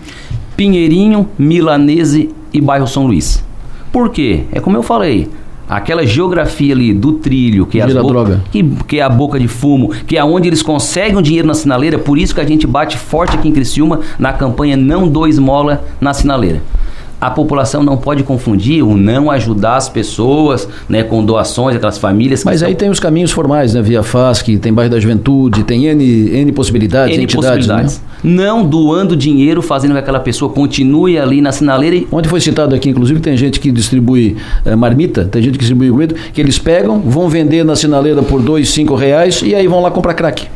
Pinheirinho, 0.56 1.28
Milanese 1.38 2.30
e 2.52 2.60
bairro 2.60 2.86
São 2.86 3.06
Luís. 3.06 3.44
Por 3.92 4.10
quê? 4.10 4.44
É 4.52 4.60
como 4.60 4.76
eu 4.76 4.82
falei, 4.82 5.28
aquela 5.68 6.06
geografia 6.06 6.74
ali 6.74 6.92
do 6.92 7.12
trilho, 7.14 7.66
que 7.66 7.80
é, 7.80 7.86
droga. 7.86 8.42
Que, 8.50 8.62
que, 8.62 8.98
é 8.98 9.02
a 9.02 9.08
boca 9.08 9.38
de 9.38 9.48
fumo, 9.48 9.90
que 10.06 10.16
é 10.16 10.24
onde 10.24 10.48
eles 10.48 10.62
conseguem 10.62 11.16
o 11.16 11.22
dinheiro 11.22 11.46
na 11.46 11.54
sinaleira, 11.54 11.98
por 11.98 12.18
isso 12.18 12.34
que 12.34 12.40
a 12.40 12.46
gente 12.46 12.66
bate 12.66 12.96
forte 12.96 13.36
aqui 13.36 13.48
em 13.48 13.52
Criciúma 13.52 14.00
na 14.18 14.32
campanha 14.32 14.76
Não 14.76 15.08
Dou 15.08 15.26
Esmola 15.26 15.84
na 16.00 16.14
sinaleira 16.14 16.62
a 17.20 17.30
população 17.30 17.82
não 17.82 17.96
pode 17.96 18.22
confundir 18.22 18.82
o 18.82 18.96
não 18.96 19.30
ajudar 19.30 19.76
as 19.76 19.88
pessoas 19.88 20.68
né, 20.88 21.02
com 21.02 21.24
doações, 21.24 21.76
aquelas 21.76 21.98
famílias. 21.98 22.44
Mas 22.44 22.62
aí 22.62 22.74
tem 22.74 22.90
os 22.90 23.00
caminhos 23.00 23.30
formais, 23.30 23.74
né? 23.74 23.82
Via 23.82 24.02
FASC, 24.02 24.58
tem 24.58 24.72
bairro 24.72 24.90
da 24.90 25.00
juventude, 25.00 25.62
tem 25.64 25.86
N, 25.86 26.04
N 26.04 26.52
possibilidades, 26.52 27.16
N 27.16 27.24
entidades. 27.24 27.66
Possibilidades. 27.66 28.02
Né? 28.22 28.34
Não 28.34 28.66
doando 28.66 29.16
dinheiro, 29.16 29.62
fazendo 29.62 29.90
com 29.90 29.96
que 29.96 30.00
aquela 30.00 30.20
pessoa 30.20 30.50
continue 30.50 31.18
ali 31.18 31.40
na 31.40 31.52
sinaleira. 31.52 31.96
E... 31.96 32.08
Ontem 32.10 32.28
foi 32.28 32.40
citado 32.40 32.74
aqui, 32.74 32.88
inclusive, 32.88 33.20
tem 33.20 33.36
gente 33.36 33.60
que 33.60 33.70
distribui 33.70 34.36
é, 34.64 34.74
marmita, 34.74 35.24
tem 35.24 35.42
gente 35.42 35.52
que 35.54 35.58
distribui 35.58 35.90
comida, 35.90 36.14
que 36.32 36.40
eles 36.40 36.58
pegam, 36.58 37.00
vão 37.00 37.28
vender 37.28 37.64
na 37.64 37.76
sinaleira 37.76 38.22
por 38.22 38.40
dois, 38.40 38.70
cinco 38.70 38.94
reais 38.94 39.42
e 39.42 39.54
aí 39.54 39.66
vão 39.66 39.80
lá 39.80 39.90
comprar 39.90 40.14
crack. 40.14 40.46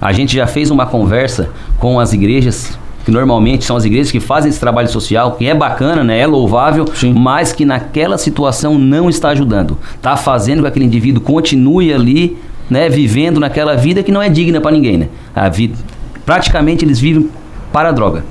A 0.00 0.12
gente 0.12 0.34
já 0.34 0.46
fez 0.46 0.70
uma 0.70 0.86
conversa 0.86 1.50
com 1.78 2.00
as 2.00 2.12
igrejas 2.12 2.78
que 3.04 3.10
normalmente 3.10 3.64
são 3.64 3.76
as 3.76 3.84
igrejas 3.84 4.10
que 4.10 4.20
fazem 4.20 4.50
esse 4.50 4.60
trabalho 4.60 4.88
social, 4.88 5.32
que 5.32 5.46
é 5.46 5.54
bacana, 5.54 6.04
né? 6.04 6.18
É 6.18 6.26
louvável, 6.26 6.86
Sim. 6.94 7.14
mas 7.14 7.52
que 7.52 7.64
naquela 7.64 8.18
situação 8.18 8.78
não 8.78 9.08
está 9.08 9.30
ajudando. 9.30 9.78
Está 9.94 10.16
fazendo 10.16 10.58
com 10.58 10.62
que 10.62 10.68
aquele 10.68 10.84
indivíduo 10.84 11.22
continue 11.22 11.92
ali, 11.92 12.36
né, 12.68 12.88
vivendo 12.88 13.40
naquela 13.40 13.76
vida 13.76 14.02
que 14.02 14.12
não 14.12 14.22
é 14.22 14.28
digna 14.28 14.60
para 14.60 14.70
ninguém, 14.70 14.98
né? 14.98 15.08
A 15.34 15.48
vida, 15.48 15.76
praticamente 16.24 16.84
eles 16.84 17.00
vivem 17.00 17.28
para 17.72 17.88
a 17.88 17.92
droga. 17.92 18.24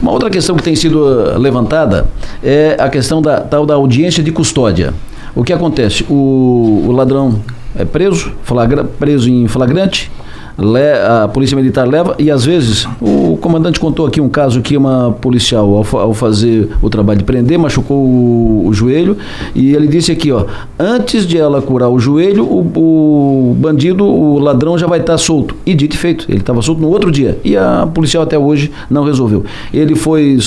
Uma 0.00 0.10
outra 0.10 0.30
questão 0.30 0.56
que 0.56 0.62
tem 0.62 0.74
sido 0.74 0.98
uh, 0.98 1.38
levantada 1.38 2.06
é 2.42 2.76
a 2.78 2.88
questão 2.88 3.22
da 3.22 3.40
tal 3.40 3.64
da 3.64 3.74
audiência 3.74 4.22
de 4.22 4.32
custódia. 4.32 4.92
O 5.34 5.44
que 5.44 5.52
acontece? 5.52 6.04
O, 6.08 6.84
o 6.86 6.92
ladrão 6.92 7.40
é 7.76 7.84
preso, 7.84 8.32
flagra, 8.42 8.84
preso 8.84 9.30
em 9.30 9.48
flagrante, 9.48 10.10
a 10.58 11.28
polícia 11.28 11.56
militar 11.56 11.86
leva 11.86 12.14
e 12.18 12.30
às 12.30 12.44
vezes 12.44 12.86
o 13.00 13.36
comandante 13.38 13.80
contou 13.80 14.06
aqui 14.06 14.20
um 14.20 14.28
caso 14.28 14.60
que 14.60 14.76
uma 14.76 15.12
policial 15.20 15.76
ao, 15.76 16.00
ao 16.00 16.14
fazer 16.14 16.68
o 16.80 16.90
trabalho 16.90 17.18
de 17.18 17.24
prender 17.24 17.58
machucou 17.58 17.98
o, 17.98 18.66
o 18.66 18.72
joelho 18.72 19.16
e 19.54 19.74
ele 19.74 19.88
disse 19.88 20.12
aqui 20.12 20.30
ó 20.30 20.44
antes 20.78 21.26
de 21.26 21.38
ela 21.38 21.62
curar 21.62 21.88
o 21.88 21.98
joelho 21.98 22.44
o, 22.44 22.60
o 22.76 23.54
bandido 23.54 24.04
o 24.04 24.38
ladrão 24.38 24.76
já 24.76 24.86
vai 24.86 25.00
estar 25.00 25.18
solto. 25.18 25.54
E 25.64 25.74
dito 25.74 25.94
e 25.94 25.98
feito 25.98 26.26
ele 26.28 26.40
estava 26.40 26.60
solto 26.62 26.80
no 26.80 26.88
outro 26.88 27.10
dia 27.10 27.38
e 27.44 27.56
a 27.56 27.88
policial 27.92 28.22
até 28.22 28.38
hoje 28.38 28.70
não 28.90 29.04
resolveu. 29.04 29.44
Ele 29.72 29.94
foi 29.94 30.38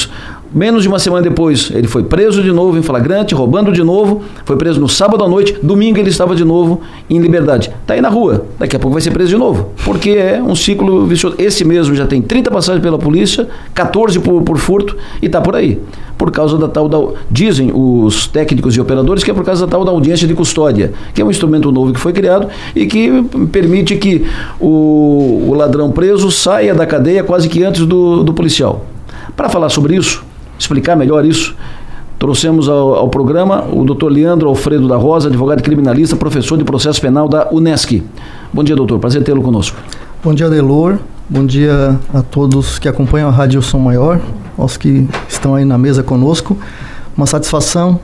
Menos 0.55 0.83
de 0.83 0.87
uma 0.87 0.99
semana 0.99 1.21
depois, 1.21 1.69
ele 1.75 1.85
foi 1.85 2.05
preso 2.05 2.41
de 2.41 2.49
novo 2.49 2.77
em 2.77 2.81
flagrante, 2.81 3.35
roubando 3.35 3.73
de 3.73 3.83
novo. 3.83 4.21
Foi 4.45 4.55
preso 4.55 4.79
no 4.79 4.87
sábado 4.87 5.21
à 5.21 5.27
noite. 5.27 5.57
Domingo 5.61 5.99
ele 5.99 6.09
estava 6.09 6.33
de 6.33 6.45
novo 6.45 6.79
em 7.09 7.19
liberdade. 7.19 7.73
Está 7.81 7.93
aí 7.93 7.99
na 7.99 8.07
rua. 8.07 8.45
Daqui 8.57 8.73
a 8.73 8.79
pouco 8.79 8.93
vai 8.93 9.01
ser 9.01 9.11
preso 9.11 9.31
de 9.31 9.35
novo. 9.35 9.71
Porque 9.83 10.11
é 10.11 10.41
um 10.41 10.55
ciclo 10.55 11.05
vicioso. 11.05 11.35
Esse 11.37 11.65
mesmo 11.65 11.93
já 11.93 12.07
tem 12.07 12.21
30 12.21 12.51
passagens 12.51 12.81
pela 12.81 12.97
polícia, 12.97 13.49
14 13.73 14.17
por, 14.21 14.43
por 14.43 14.57
furto 14.57 14.95
e 15.21 15.25
está 15.25 15.41
por 15.41 15.57
aí. 15.57 15.77
Por 16.17 16.31
causa 16.31 16.57
da 16.57 16.69
tal 16.69 16.87
da. 16.87 16.99
Dizem 17.29 17.73
os 17.75 18.25
técnicos 18.25 18.77
e 18.77 18.79
operadores 18.79 19.25
que 19.25 19.31
é 19.31 19.33
por 19.33 19.43
causa 19.43 19.65
da 19.65 19.69
tal 19.69 19.83
da 19.83 19.91
audiência 19.91 20.25
de 20.25 20.33
custódia, 20.33 20.93
que 21.13 21.21
é 21.21 21.25
um 21.25 21.29
instrumento 21.29 21.69
novo 21.69 21.91
que 21.91 21.99
foi 21.99 22.13
criado 22.13 22.47
e 22.73 22.85
que 22.85 23.11
permite 23.51 23.97
que 23.97 24.25
o, 24.57 25.47
o 25.49 25.53
ladrão 25.53 25.91
preso 25.91 26.31
saia 26.31 26.73
da 26.73 26.85
cadeia 26.85 27.25
quase 27.25 27.49
que 27.49 27.61
antes 27.61 27.85
do, 27.85 28.23
do 28.23 28.33
policial. 28.33 28.85
Para 29.35 29.49
falar 29.49 29.67
sobre 29.67 29.97
isso, 29.97 30.23
explicar 30.57 30.95
melhor 30.95 31.25
isso, 31.25 31.55
trouxemos 32.17 32.69
ao, 32.69 32.95
ao 32.95 33.09
programa 33.09 33.65
o 33.71 33.83
Dr. 33.83 34.07
Leandro 34.07 34.47
Alfredo 34.49 34.87
da 34.87 34.95
Rosa, 34.95 35.27
advogado 35.27 35.61
criminalista, 35.61 36.15
professor 36.15 36.57
de 36.57 36.63
processo 36.63 37.01
penal 37.01 37.27
da 37.27 37.49
Unesc. 37.51 38.03
Bom 38.53 38.63
dia, 38.63 38.75
doutor. 38.75 38.99
Prazer 38.99 39.23
tê-lo 39.23 39.41
conosco. 39.41 39.77
Bom 40.23 40.33
dia, 40.33 40.49
Delor. 40.49 40.97
Bom 41.29 41.45
dia 41.45 41.99
a 42.13 42.21
todos 42.21 42.77
que 42.77 42.87
acompanham 42.87 43.27
a 43.29 43.31
Rádio 43.31 43.61
Som 43.61 43.79
Maior, 43.79 44.19
aos 44.57 44.77
que 44.77 45.07
estão 45.27 45.55
aí 45.55 45.65
na 45.65 45.77
mesa 45.77 46.03
conosco. 46.03 46.57
Uma 47.17 47.25
satisfação 47.25 47.99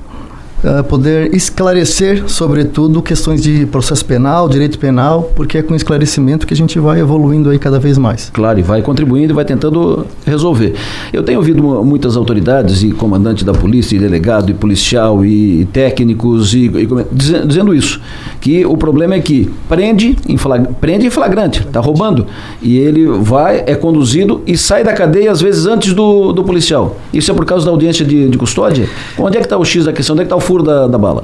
uh, 0.63 0.84
poder 0.84 1.34
esclarecer, 1.36 2.24
sobretudo, 2.28 3.02
questões 3.02 3.41
de 3.41 3.65
processo 3.65 4.06
penal, 4.06 4.47
direito 4.47 4.78
penal, 4.80 5.32
porque 5.36 5.58
é 5.58 5.63
com 5.63 5.76
esclarecimento 5.76 6.45
que 6.45 6.54
a 6.54 6.58
gente 6.58 6.80
vai 6.80 7.00
evoluindo 7.00 7.50
aí 7.50 7.60
cada 7.60 7.80
vez 7.80 7.97
mais. 7.97 8.30
Claro, 8.34 8.60
e 8.60 8.62
vai 8.62 8.82
contribuindo 8.82 9.34
e 9.34 9.36
vai 9.36 9.45
tentando 9.45 10.06
resolver. 10.26 10.76
Eu 11.12 11.24
tenho 11.24 11.39
ouvido 11.39 11.62
muitas 11.84 12.15
autoridades 12.17 12.84
e 12.84 12.91
comandante 12.91 13.43
da 13.43 13.54
polícia, 13.54 13.95
e 13.95 14.00
delegado, 14.00 14.50
e 14.50 14.54
policial, 14.54 15.26
e, 15.26 15.65
técnicos, 15.71 16.54
e, 16.54 16.65
e 16.65 16.88
dizendo 17.12 17.74
isso, 17.74 18.02
que 18.39 18.65
o 18.65 18.78
problema 18.78 19.15
é 19.15 19.19
que 19.19 19.50
prende 19.67 20.15
em, 20.28 20.38
flag, 20.38 20.67
prende 20.80 21.06
em 21.06 21.10
flagrante, 21.10 21.62
está 21.62 21.80
roubando, 21.80 22.26
e 22.62 22.78
ele 22.78 23.06
vai, 23.08 23.63
é 23.65 23.76
conduzido 23.76 24.41
e 24.45 24.58
sai 24.58 24.84
da 24.84 24.93
cadeia 24.93 25.32
às 25.32 25.41
vezes 25.41 25.65
antes 25.65 25.93
do, 25.93 26.32
do 26.32 26.43
policial. 26.43 26.97
Isso 27.13 27.32
é 27.32 27.34
por 27.34 27.45
causa 27.45 27.65
da 27.65 27.71
audiência 27.71 28.06
de, 28.06 28.30
de 28.30 28.38
custódia? 28.38 28.89
Onde 29.17 29.38
é 29.38 29.39
que 29.39 29.45
está 29.45 29.58
o 29.58 29.65
X 29.65 29.86
da 29.86 29.93
questão? 29.93 30.13
Onde 30.13 30.21
é 30.21 30.26
que 30.26 30.34
está 30.34 30.36
o 30.36 30.39
furo 30.52 30.64
da, 30.64 30.86
da 30.86 30.98
bala? 30.98 31.24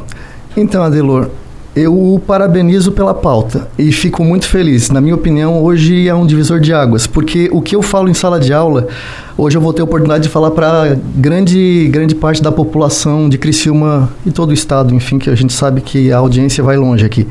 Então, 0.55 0.81
Adelor, 0.81 1.27
eu 1.75 1.93
o 1.93 2.17
parabenizo 2.17 2.93
pela 2.93 3.13
pauta 3.13 3.67
e 3.77 3.91
fico 3.91 4.23
muito 4.23 4.47
feliz. 4.47 4.89
Na 4.89 5.01
minha 5.01 5.13
opinião, 5.13 5.61
hoje 5.61 6.07
é 6.07 6.15
um 6.15 6.25
divisor 6.25 6.61
de 6.61 6.73
águas, 6.73 7.05
porque 7.05 7.49
o 7.51 7.61
que 7.61 7.75
eu 7.75 7.81
falo 7.81 8.07
em 8.07 8.13
sala 8.13 8.39
de 8.39 8.53
aula, 8.53 8.87
hoje 9.37 9.57
eu 9.57 9.61
vou 9.61 9.73
ter 9.73 9.81
a 9.81 9.83
oportunidade 9.83 10.23
de 10.23 10.29
falar 10.29 10.51
para 10.51 10.97
grande, 11.13 11.89
grande 11.91 12.15
parte 12.15 12.41
da 12.41 12.53
população 12.53 13.27
de 13.27 13.37
Criciúma 13.37 14.09
e 14.25 14.31
todo 14.31 14.51
o 14.51 14.53
estado, 14.53 14.95
enfim, 14.95 15.19
que 15.19 15.29
a 15.29 15.35
gente 15.35 15.51
sabe 15.51 15.81
que 15.81 16.09
a 16.09 16.17
audiência 16.19 16.63
vai 16.63 16.77
longe 16.77 17.05
aqui. 17.05 17.27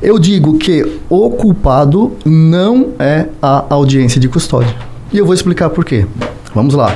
Eu 0.00 0.20
digo 0.20 0.56
que 0.56 1.00
o 1.10 1.30
culpado 1.30 2.12
não 2.24 2.90
é 2.96 3.26
a 3.42 3.64
audiência 3.70 4.20
de 4.20 4.28
custódia. 4.28 4.74
E 5.12 5.18
eu 5.18 5.26
vou 5.26 5.34
explicar 5.34 5.68
por 5.68 5.84
quê. 5.84 6.06
Vamos 6.54 6.74
lá. 6.74 6.94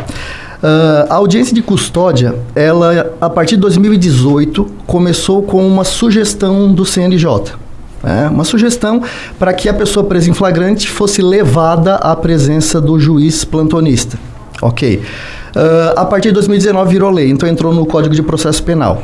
Uh, 0.62 1.06
a 1.08 1.14
audiência 1.14 1.54
de 1.54 1.62
custódia, 1.62 2.34
ela 2.54 3.12
a 3.20 3.30
partir 3.30 3.54
de 3.54 3.60
2018 3.62 4.66
começou 4.86 5.42
com 5.42 5.66
uma 5.66 5.84
sugestão 5.84 6.72
do 6.72 6.84
CNJ. 6.84 7.54
É, 8.02 8.28
uma 8.28 8.44
sugestão 8.44 9.02
para 9.38 9.52
que 9.52 9.68
a 9.68 9.74
pessoa 9.74 10.06
presa 10.06 10.30
em 10.30 10.32
flagrante 10.32 10.88
fosse 10.88 11.20
levada 11.20 11.96
à 11.96 12.14
presença 12.14 12.80
do 12.80 12.98
juiz 12.98 13.44
plantonista. 13.44 14.18
Ok. 14.62 14.96
Uh, 14.98 15.98
a 15.98 16.04
partir 16.04 16.28
de 16.28 16.34
2019 16.34 16.90
virou 16.90 17.10
lei, 17.10 17.30
então 17.30 17.48
entrou 17.48 17.72
no 17.72 17.86
Código 17.86 18.14
de 18.14 18.22
Processo 18.22 18.62
Penal. 18.62 19.02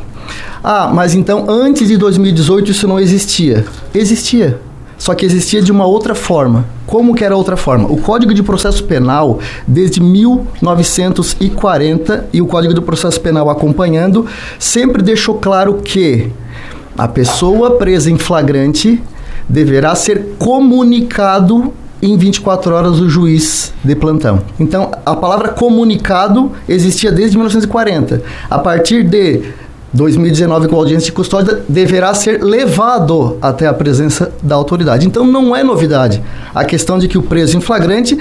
Ah, 0.62 0.90
mas 0.92 1.14
então 1.14 1.46
antes 1.48 1.88
de 1.88 1.96
2018 1.96 2.70
isso 2.70 2.88
não 2.88 2.98
existia? 2.98 3.64
Existia. 3.94 4.58
Só 4.96 5.14
que 5.14 5.26
existia 5.26 5.60
de 5.60 5.72
uma 5.72 5.86
outra 5.86 6.14
forma. 6.14 6.64
Como 6.86 7.14
que 7.14 7.24
era 7.24 7.36
outra 7.36 7.56
forma? 7.56 7.90
O 7.90 7.96
Código 7.96 8.32
de 8.32 8.42
Processo 8.42 8.84
Penal, 8.84 9.40
desde 9.66 10.00
1940, 10.00 12.28
e 12.32 12.40
o 12.40 12.46
Código 12.46 12.74
do 12.74 12.82
Processo 12.82 13.20
Penal 13.20 13.50
acompanhando, 13.50 14.26
sempre 14.58 15.02
deixou 15.02 15.36
claro 15.36 15.80
que 15.82 16.30
a 16.96 17.08
pessoa 17.08 17.72
presa 17.72 18.08
em 18.10 18.18
flagrante 18.18 19.02
deverá 19.48 19.94
ser 19.94 20.36
comunicado 20.38 21.72
em 22.00 22.16
24 22.16 22.74
horas 22.74 23.00
o 23.00 23.08
juiz 23.08 23.72
de 23.82 23.96
plantão. 23.96 24.40
Então, 24.60 24.92
a 25.04 25.16
palavra 25.16 25.48
comunicado 25.48 26.52
existia 26.68 27.10
desde 27.10 27.36
1940. 27.36 28.22
A 28.50 28.58
partir 28.58 29.02
de 29.02 29.42
2019 29.94 30.66
com 30.66 30.76
audiência 30.76 31.06
de 31.06 31.12
custódia 31.12 31.62
deverá 31.68 32.12
ser 32.12 32.42
levado 32.42 33.38
até 33.40 33.68
a 33.68 33.72
presença 33.72 34.32
da 34.42 34.56
autoridade. 34.56 35.06
Então 35.06 35.24
não 35.24 35.54
é 35.54 35.62
novidade 35.62 36.20
a 36.52 36.64
questão 36.64 36.98
de 36.98 37.06
que 37.06 37.16
o 37.16 37.22
preso 37.22 37.56
em 37.56 37.60
flagrante, 37.60 38.18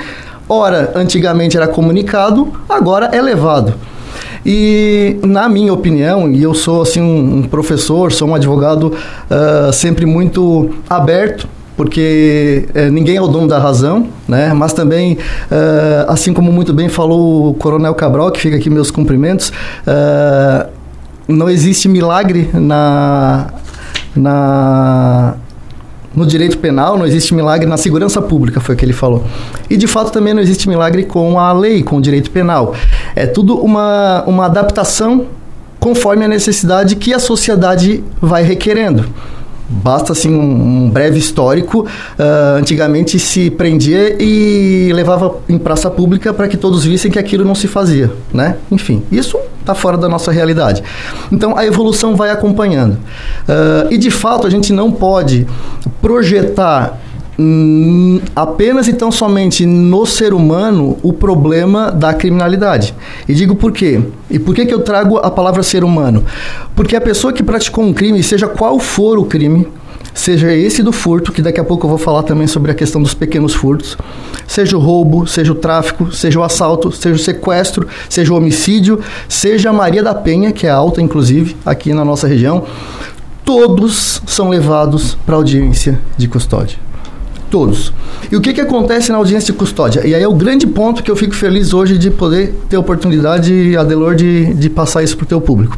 ora 0.47 0.91
antigamente 0.95 1.57
era 1.57 1.67
comunicado, 1.67 2.53
agora 2.69 3.07
é 3.11 3.21
levado. 3.21 3.73
E 4.45 5.17
na 5.23 5.49
minha 5.49 5.73
opinião, 5.73 6.29
e 6.29 6.43
eu 6.43 6.53
sou 6.53 6.83
assim 6.83 7.01
um, 7.01 7.37
um 7.37 7.43
professor, 7.43 8.11
sou 8.11 8.27
um 8.27 8.35
advogado 8.35 8.93
uh, 8.93 9.73
sempre 9.73 10.05
muito 10.05 10.69
aberto 10.87 11.47
porque 11.75 12.67
é, 12.75 12.87
ninguém 12.87 13.15
é 13.15 13.21
o 13.21 13.27
dono 13.27 13.47
da 13.47 13.57
razão, 13.57 14.07
né? 14.27 14.53
Mas 14.53 14.73
também, 14.73 15.13
uh, 15.13 16.05
assim 16.07 16.31
como 16.31 16.51
muito 16.51 16.71
bem 16.71 16.87
falou 16.87 17.49
o 17.49 17.53
Coronel 17.55 17.95
Cabral, 17.95 18.29
que 18.31 18.39
fica 18.39 18.57
aqui 18.57 18.69
meus 18.69 18.91
cumprimentos, 18.91 19.49
uh, 19.49 20.69
não 21.27 21.49
existe 21.49 21.87
milagre 21.87 22.49
na, 22.53 23.47
na 24.15 25.35
no 26.15 26.25
direito 26.27 26.59
penal, 26.59 26.97
não 26.97 27.05
existe 27.05 27.33
milagre 27.33 27.67
na 27.67 27.75
segurança 27.75 28.21
pública, 28.21 28.59
foi 28.59 28.75
o 28.75 28.77
que 28.77 28.85
ele 28.85 28.93
falou. 28.93 29.23
E 29.69 29.75
de 29.75 29.87
fato 29.87 30.11
também 30.11 30.33
não 30.33 30.41
existe 30.41 30.69
milagre 30.69 31.03
com 31.03 31.39
a 31.39 31.51
lei, 31.51 31.81
com 31.81 31.97
o 31.97 32.01
direito 32.01 32.29
penal. 32.29 32.75
É 33.15 33.25
tudo 33.25 33.57
uma, 33.57 34.23
uma 34.27 34.45
adaptação 34.45 35.25
conforme 35.79 36.23
a 36.23 36.27
necessidade 36.27 36.95
que 36.95 37.13
a 37.13 37.19
sociedade 37.19 38.03
vai 38.21 38.43
requerendo. 38.43 39.05
Basta 39.81 40.11
assim 40.13 40.33
um, 40.33 40.85
um 40.85 40.89
breve 40.89 41.17
histórico. 41.17 41.81
Uh, 41.81 42.57
antigamente 42.57 43.17
se 43.17 43.49
prendia 43.49 44.15
e 44.21 44.91
levava 44.93 45.37
em 45.49 45.57
praça 45.57 45.89
pública 45.89 46.33
para 46.33 46.47
que 46.47 46.57
todos 46.57 46.83
vissem 46.83 47.09
que 47.09 47.19
aquilo 47.19 47.43
não 47.43 47.55
se 47.55 47.67
fazia, 47.67 48.11
né? 48.33 48.57
Enfim, 48.71 49.03
isso 49.11 49.37
está 49.59 49.73
fora 49.73 49.97
da 49.97 50.07
nossa 50.07 50.31
realidade. 50.31 50.83
Então 51.31 51.57
a 51.57 51.65
evolução 51.65 52.15
vai 52.15 52.29
acompanhando. 52.29 52.93
Uh, 52.93 53.91
e 53.91 53.97
de 53.97 54.11
fato 54.11 54.45
a 54.45 54.49
gente 54.49 54.71
não 54.71 54.91
pode 54.91 55.47
projetar 56.01 56.99
Hum, 57.37 58.21
apenas 58.35 58.87
e 58.87 58.93
tão 58.93 59.11
somente 59.11 59.65
no 59.65 60.05
ser 60.05 60.35
humano 60.35 60.97
o 61.01 61.11
problema 61.11 61.91
da 61.91 62.13
criminalidade. 62.13 62.93
E 63.27 63.33
digo 63.33 63.55
por 63.55 63.71
quê? 63.71 64.01
E 64.29 64.37
por 64.37 64.53
que, 64.53 64.65
que 64.65 64.73
eu 64.73 64.81
trago 64.81 65.17
a 65.17 65.31
palavra 65.31 65.63
ser 65.63 65.83
humano? 65.83 66.23
Porque 66.75 66.95
a 66.95 67.01
pessoa 67.01 67.33
que 67.33 67.41
praticou 67.41 67.83
um 67.83 67.93
crime, 67.93 68.21
seja 68.21 68.47
qual 68.47 68.77
for 68.77 69.17
o 69.17 69.25
crime, 69.25 69.67
seja 70.13 70.53
esse 70.53 70.83
do 70.83 70.91
furto, 70.91 71.31
que 71.31 71.41
daqui 71.41 71.59
a 71.59 71.63
pouco 71.63 71.87
eu 71.87 71.89
vou 71.89 71.97
falar 71.97 72.21
também 72.21 72.45
sobre 72.45 72.71
a 72.71 72.75
questão 72.75 73.01
dos 73.01 73.15
pequenos 73.15 73.55
furtos, 73.55 73.97
seja 74.45 74.77
o 74.77 74.79
roubo, 74.79 75.25
seja 75.25 75.51
o 75.51 75.55
tráfico, 75.55 76.11
seja 76.11 76.39
o 76.39 76.43
assalto, 76.43 76.91
seja 76.91 77.15
o 77.15 77.19
sequestro, 77.19 77.87
seja 78.07 78.31
o 78.31 78.37
homicídio, 78.37 78.99
seja 79.27 79.71
a 79.71 79.73
Maria 79.73 80.03
da 80.03 80.13
Penha, 80.13 80.51
que 80.51 80.67
é 80.67 80.69
alta 80.69 81.01
inclusive 81.01 81.55
aqui 81.65 81.95
na 81.95 82.05
nossa 82.05 82.27
região, 82.27 82.63
todos 83.43 84.21
são 84.27 84.49
levados 84.49 85.17
para 85.25 85.35
audiência 85.35 85.99
de 86.15 86.27
custódia 86.27 86.92
Todos. 87.53 87.93
E 88.31 88.35
o 88.35 88.41
que, 88.41 88.51
que 88.51 88.61
acontece 88.61 89.11
na 89.11 89.19
audiência 89.19 89.53
de 89.53 89.59
custódia? 89.59 90.07
E 90.07 90.15
aí 90.15 90.23
é 90.23 90.27
o 90.27 90.33
grande 90.33 90.65
ponto 90.65 91.03
que 91.03 91.11
eu 91.11 91.15
fico 91.15 91.35
feliz 91.35 91.71
hoje 91.71 91.99
de 91.99 92.09
poder 92.09 92.51
ter 92.67 92.77
a 92.77 92.79
oportunidade, 92.79 93.77
Adelor, 93.77 94.15
de, 94.15 94.55
de 94.55 94.71
passar 94.71 95.03
isso 95.03 95.15
para 95.15 95.25
o 95.25 95.27
teu 95.27 95.39
público. 95.39 95.77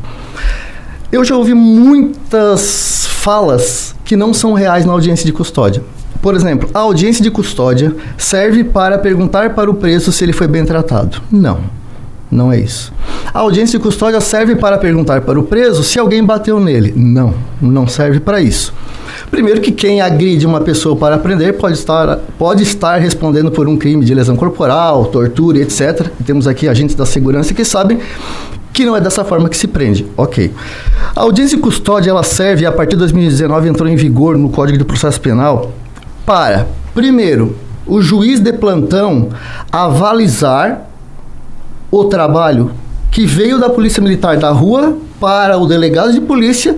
Eu 1.12 1.26
já 1.26 1.36
ouvi 1.36 1.54
muitas 1.54 3.08
falas 3.08 3.94
que 4.06 4.16
não 4.16 4.34
são 4.34 4.54
reais 4.54 4.86
na 4.86 4.94
audiência 4.94 5.26
de 5.26 5.34
custódia. 5.34 5.84
Por 6.22 6.34
exemplo, 6.34 6.70
a 6.74 6.80
audiência 6.80 7.22
de 7.22 7.30
custódia 7.30 7.94
serve 8.18 8.64
para 8.64 8.98
perguntar 8.98 9.54
para 9.54 9.70
o 9.70 9.74
preso 9.74 10.14
se 10.14 10.24
ele 10.24 10.32
foi 10.32 10.48
bem 10.48 10.64
tratado. 10.64 11.22
Não, 11.30 11.60
não 12.32 12.54
é 12.54 12.58
isso. 12.58 12.94
A 13.34 13.40
audiência 13.40 13.78
de 13.78 13.84
custódia 13.84 14.22
serve 14.22 14.56
para 14.56 14.78
perguntar 14.78 15.20
para 15.24 15.38
o 15.38 15.44
preso 15.44 15.84
se 15.84 16.00
alguém 16.00 16.24
bateu 16.24 16.58
nele. 16.58 16.94
Não, 16.96 17.34
não 17.62 17.86
serve 17.86 18.22
para 18.22 18.40
isso. 18.40 18.74
Primeiro 19.36 19.60
que 19.60 19.74
quem 19.74 20.00
agride 20.00 20.48
uma 20.48 20.62
pessoa 20.62 20.96
para 20.96 21.18
prender 21.18 21.58
pode 21.58 21.78
estar, 21.78 22.20
pode 22.40 22.64
estar 22.64 22.96
respondendo 23.02 23.52
por 23.52 23.68
um 23.68 23.76
crime 23.76 24.06
de 24.06 24.16
lesão 24.16 24.38
corporal, 24.38 25.08
tortura, 25.08 25.58
etc. 25.58 26.10
E 26.18 26.24
temos 26.24 26.48
aqui 26.48 26.70
agentes 26.70 26.96
da 26.96 27.06
segurança 27.06 27.54
que 27.54 27.66
sabem 27.66 28.00
que 28.72 28.86
não 28.86 28.96
é 28.96 29.02
dessa 29.02 29.26
forma 29.26 29.50
que 29.50 29.58
se 29.58 29.68
prende. 29.68 30.08
Ok. 30.16 30.54
A 31.14 31.20
audiência 31.20 31.58
de 31.58 31.62
custódia 31.62 32.12
ela 32.12 32.24
serve, 32.24 32.66
a 32.66 32.72
partir 32.72 32.92
de 32.92 33.00
2019 33.00 33.68
entrou 33.68 33.90
em 33.90 33.98
vigor 33.98 34.38
no 34.38 34.48
Código 34.48 34.78
de 34.78 34.86
Processo 34.86 35.20
Penal, 35.20 35.74
para, 36.26 36.66
primeiro, 36.94 37.58
o 37.86 38.02
juiz 38.02 38.40
de 38.40 38.54
plantão 38.54 39.32
avalizar 39.70 40.88
o 41.92 42.06
trabalho 42.06 42.72
que 43.12 43.26
veio 43.26 43.60
da 43.60 43.70
Polícia 43.70 44.02
Militar 44.02 44.38
da 44.38 44.52
rua 44.52 44.98
para 45.20 45.58
o 45.58 45.68
delegado 45.68 46.14
de 46.14 46.22
polícia 46.22 46.78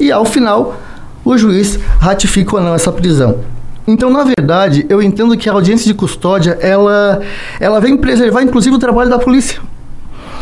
e, 0.00 0.10
ao 0.10 0.24
final, 0.24 0.80
o 1.26 1.36
juiz 1.36 1.78
ratifica 1.98 2.56
ou 2.56 2.62
não 2.62 2.72
essa 2.72 2.92
prisão. 2.92 3.40
Então, 3.86 4.08
na 4.10 4.24
verdade, 4.24 4.86
eu 4.88 5.02
entendo 5.02 5.36
que 5.36 5.48
a 5.48 5.52
audiência 5.52 5.86
de 5.86 5.94
custódia, 5.94 6.56
ela, 6.60 7.20
ela 7.58 7.80
vem 7.80 7.96
preservar, 7.96 8.42
inclusive, 8.42 8.76
o 8.76 8.78
trabalho 8.78 9.10
da 9.10 9.18
polícia. 9.18 9.60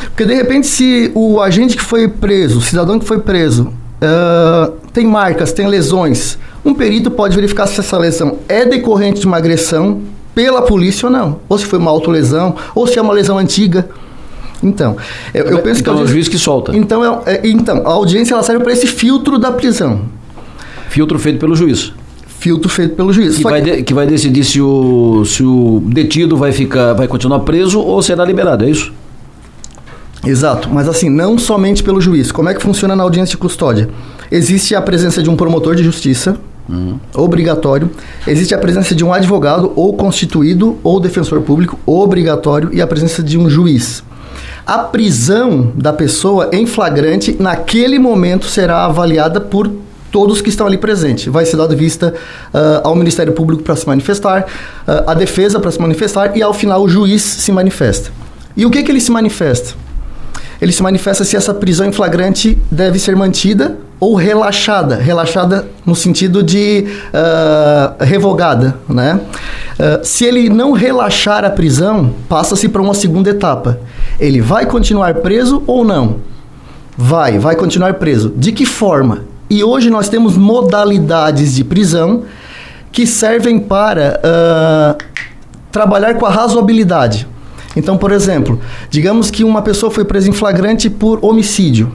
Porque, 0.05 0.27
de 0.27 0.35
repente, 0.35 0.66
se 0.66 1.11
o 1.14 1.40
agente 1.40 1.77
que 1.77 1.83
foi 1.83 2.07
preso, 2.07 2.59
o 2.59 2.62
cidadão 2.62 2.99
que 2.99 3.07
foi 3.07 3.18
preso, 3.18 3.73
uh, 4.03 4.73
tem 4.92 5.07
marcas, 5.07 5.53
tem 5.53 5.66
lesões, 5.66 6.38
um 6.64 6.75
perito 6.75 7.11
pode 7.11 7.35
verificar 7.35 7.66
se 7.66 7.81
essa 7.81 7.99
lesão 7.99 8.38
é 8.49 8.64
decorrente 8.64 9.20
de 9.20 9.27
uma 9.27 9.38
agressão 9.38 10.03
pela 10.35 10.62
polícia 10.62 11.07
ou 11.07 11.12
não. 11.12 11.40
Ou 11.49 11.59
se 11.59 11.64
foi 11.64 11.79
uma 11.79 11.90
autolesão, 11.90 12.57
ou 12.75 12.87
se 12.87 12.99
é 12.99 13.03
uma 13.03 13.12
lesão 13.12 13.38
antiga. 13.38 13.88
Então, 14.62 14.97
eu, 15.33 15.44
eu 15.44 15.59
penso 15.59 15.81
então 15.81 15.94
que... 15.94 16.01
é 16.01 16.05
o 16.05 16.07
juiz 16.07 16.29
que 16.29 16.38
solta. 16.38 16.75
Então, 16.75 17.23
é, 17.27 17.35
é, 17.35 17.40
então 17.44 17.83
a 17.85 17.90
audiência 17.90 18.35
ela 18.35 18.42
serve 18.42 18.62
para 18.62 18.73
esse 18.73 18.87
filtro 18.87 19.38
da 19.38 19.53
prisão. 19.53 20.03
Filtro 20.95 21.19
feito 21.19 21.41
pelo 21.41 21.57
juiz. 21.57 21.93
Filtro 22.39 22.69
feito 22.69 22.95
pelo 22.95 23.13
juiz. 23.13 23.39
Que, 23.39 23.43
vai, 23.43 23.61
que... 23.61 23.71
De, 23.73 23.83
que 23.83 23.93
vai 23.93 24.07
decidir 24.07 24.45
se 24.45 24.61
o, 24.61 25.25
se 25.25 25.43
o 25.43 25.83
detido 25.87 26.37
vai, 26.37 26.53
ficar, 26.53 26.93
vai 26.93 27.09
continuar 27.09 27.41
preso 27.41 27.81
ou 27.81 28.01
será 28.01 28.25
liberado, 28.25 28.65
é 28.65 28.71
isso? 28.71 28.93
Exato, 30.25 30.69
mas 30.73 30.89
assim, 30.89 31.11
não 31.11 31.37
somente 31.37 31.83
pelo 31.83 32.01
juiz. 32.01 32.31
Como 32.31 32.49
é 32.49 32.55
que 32.55 32.63
funciona 32.63 32.95
na 32.95 33.03
audiência 33.03 33.33
de 33.33 33.39
custódia? 33.39 33.89
Existe 34.31 34.77
a 34.77 34.81
presença 34.81 35.21
de 35.21 35.29
um 35.29 35.35
promotor 35.35 35.75
de 35.75 35.83
justiça, 35.83 36.37
uhum. 36.69 36.97
obrigatório. 37.17 37.91
Existe 38.25 38.55
a 38.55 38.59
presença 38.59 38.95
de 38.95 39.05
um 39.05 39.13
advogado, 39.13 39.73
ou 39.75 39.95
constituído, 39.95 40.79
ou 40.85 41.01
defensor 41.01 41.41
público, 41.41 41.77
obrigatório, 41.85 42.71
e 42.73 42.81
a 42.81 42.87
presença 42.87 43.21
de 43.21 43.37
um 43.37 43.51
juiz. 43.51 44.05
A 44.65 44.79
prisão 44.79 45.73
da 45.75 45.93
pessoa 45.93 46.51
em 46.53 46.67
flagrante, 46.67 47.35
naquele 47.37 47.99
momento, 47.99 48.47
será 48.47 48.85
avaliada 48.85 49.41
por 49.41 49.83
todos 50.14 50.40
que 50.40 50.48
estão 50.48 50.64
ali 50.64 50.79
presentes. 50.79 51.27
Vai 51.27 51.44
ser 51.44 51.57
dado 51.57 51.77
vista 51.77 52.14
uh, 52.55 52.87
ao 52.87 52.94
Ministério 52.94 53.33
Público 53.33 53.64
para 53.64 53.74
se 53.74 53.85
manifestar, 53.85 54.46
uh, 54.87 55.11
a 55.11 55.12
defesa 55.12 55.59
para 55.59 55.72
se 55.72 55.81
manifestar 55.81 56.37
e, 56.37 56.40
ao 56.40 56.55
final, 56.55 56.85
o 56.85 56.88
juiz 56.88 57.20
se 57.20 57.50
manifesta. 57.50 58.12
E 58.57 58.64
o 58.64 58.70
que, 58.70 58.85
que 58.85 58.92
ele 58.92 59.00
se 59.00 59.11
manifesta? 59.11 59.74
ele 60.62 60.70
se 60.70 60.83
manifesta 60.83 61.24
se 61.24 61.37
essa 61.37 61.53
prisão 61.53 61.87
em 61.87 61.92
flagrante 61.92 62.57
deve 62.70 62.98
ser 62.98 63.16
mantida 63.16 63.77
ou 63.98 64.14
relaxada, 64.14 64.94
relaxada 64.94 65.66
no 65.85 65.96
sentido 65.96 66.44
de 66.44 66.87
uh, 67.09 68.03
revogada, 68.03 68.79
né? 68.88 69.20
Uh, 69.74 70.07
se 70.07 70.24
ele 70.24 70.48
não 70.48 70.72
relaxar 70.72 71.44
a 71.44 71.50
prisão, 71.50 72.14
passa-se 72.29 72.68
para 72.68 72.81
uma 72.81 72.94
segunda 72.94 73.31
etapa. 73.31 73.81
Ele 74.18 74.40
vai 74.40 74.64
continuar 74.64 75.16
preso 75.16 75.62
ou 75.66 75.85
não? 75.85 76.20
Vai, 76.96 77.37
vai 77.37 77.57
continuar 77.57 77.94
preso. 77.94 78.33
De 78.37 78.53
que 78.53 78.64
forma? 78.64 79.34
E 79.49 79.63
hoje 79.63 79.91
nós 79.91 80.09
temos 80.09 80.37
modalidades 80.37 81.55
de 81.55 81.65
prisão 81.65 82.25
que 82.91 83.07
servem 83.07 83.59
para 83.59 84.21
uh, 84.21 85.05
trabalhar 85.71 86.15
com 86.15 86.25
a 86.25 86.31
razoabilidade. 86.31 87.27
Então, 87.77 87.99
por 87.99 88.13
exemplo, 88.13 88.61
digamos 88.89 89.31
que 89.31 89.43
uma 89.43 89.61
pessoa 89.63 89.91
foi 89.91 90.05
presa 90.05 90.31
em 90.31 90.33
flagrante 90.33 90.89
por 90.89 91.19
homicídio. 91.25 91.93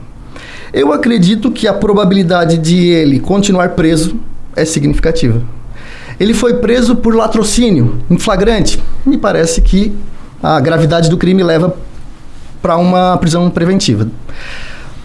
Eu 0.72 0.92
acredito 0.92 1.50
que 1.50 1.66
a 1.66 1.72
probabilidade 1.72 2.58
de 2.58 2.76
ele 2.88 3.18
continuar 3.18 3.70
preso 3.70 4.16
é 4.54 4.64
significativa. 4.64 5.42
Ele 6.18 6.34
foi 6.34 6.54
preso 6.54 6.94
por 6.96 7.14
latrocínio, 7.14 7.98
em 8.10 8.18
flagrante. 8.18 8.80
Me 9.04 9.16
parece 9.16 9.62
que 9.62 9.92
a 10.42 10.60
gravidade 10.60 11.08
do 11.08 11.16
crime 11.16 11.42
leva 11.42 11.74
para 12.60 12.76
uma 12.76 13.16
prisão 13.16 13.48
preventiva. 13.50 14.06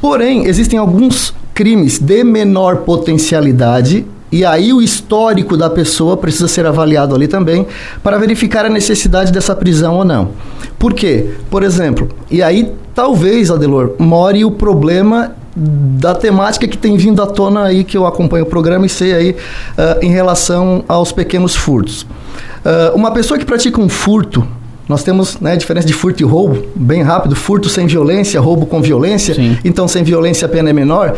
Porém, 0.02 0.46
existem 0.46 0.78
alguns 0.78 1.34
crimes 1.56 1.98
de 1.98 2.24
menor 2.24 2.80
potencialidade 2.80 4.06
e 4.32 4.44
aí 4.44 4.74
o 4.74 4.82
histórico 4.82 5.56
da 5.56 5.70
pessoa 5.70 6.18
precisa 6.18 6.50
ser 6.50 6.66
avaliado 6.66 7.16
ali 7.16 7.26
também 7.26 7.66
para 8.04 8.18
verificar 8.18 8.66
a 8.66 8.70
necessidade 8.70 9.32
dessa 9.32 9.56
prisão 9.56 9.96
ou 9.96 10.04
não. 10.04 10.32
Por 10.78 10.94
quê? 10.94 11.36
Por 11.50 11.64
exemplo, 11.64 12.10
e 12.30 12.44
aí 12.44 12.74
talvez, 12.94 13.50
Adelor, 13.50 13.94
more 13.98 14.44
o 14.44 14.52
problema 14.52 15.34
da 15.56 16.14
temática 16.14 16.68
que 16.68 16.78
tem 16.78 16.98
vindo 16.98 17.22
à 17.22 17.26
tona 17.26 17.64
aí, 17.64 17.86
que 17.86 17.96
eu 17.96 18.06
acompanho 18.06 18.44
o 18.44 18.48
programa 18.48 18.86
e 18.86 18.90
sei 18.90 19.14
aí, 19.14 19.32
uh, 19.32 20.04
em 20.06 20.10
relação 20.10 20.84
aos 20.90 21.14
pequenos 21.14 21.56
furtos. 21.56 22.02
Uh, 22.02 22.94
uma 22.94 23.12
pessoa 23.12 23.40
que 23.40 23.46
pratica 23.46 23.80
um 23.80 23.88
furto, 23.88 24.46
nós 24.88 25.04
temos 25.04 25.40
né, 25.40 25.54
a 25.54 25.56
diferença 25.56 25.88
de 25.88 25.94
furto 25.94 26.22
e 26.22 26.26
roubo, 26.26 26.64
bem 26.76 27.02
rápido, 27.02 27.36
furto 27.36 27.70
sem 27.70 27.88
violência, 27.88 28.40
roubo 28.40 28.66
com 28.66 28.82
violência, 28.82 29.34
Sim. 29.34 29.58
então 29.66 29.88
sem 29.88 30.04
violência 30.04 30.46
a 30.46 30.50
pena 30.50 30.70
é 30.70 30.74
menor. 30.74 31.16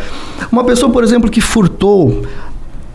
Uma 0.51 0.63
pessoa, 0.63 0.91
por 0.91 1.03
exemplo, 1.03 1.29
que 1.29 1.41
furtou 1.41 2.25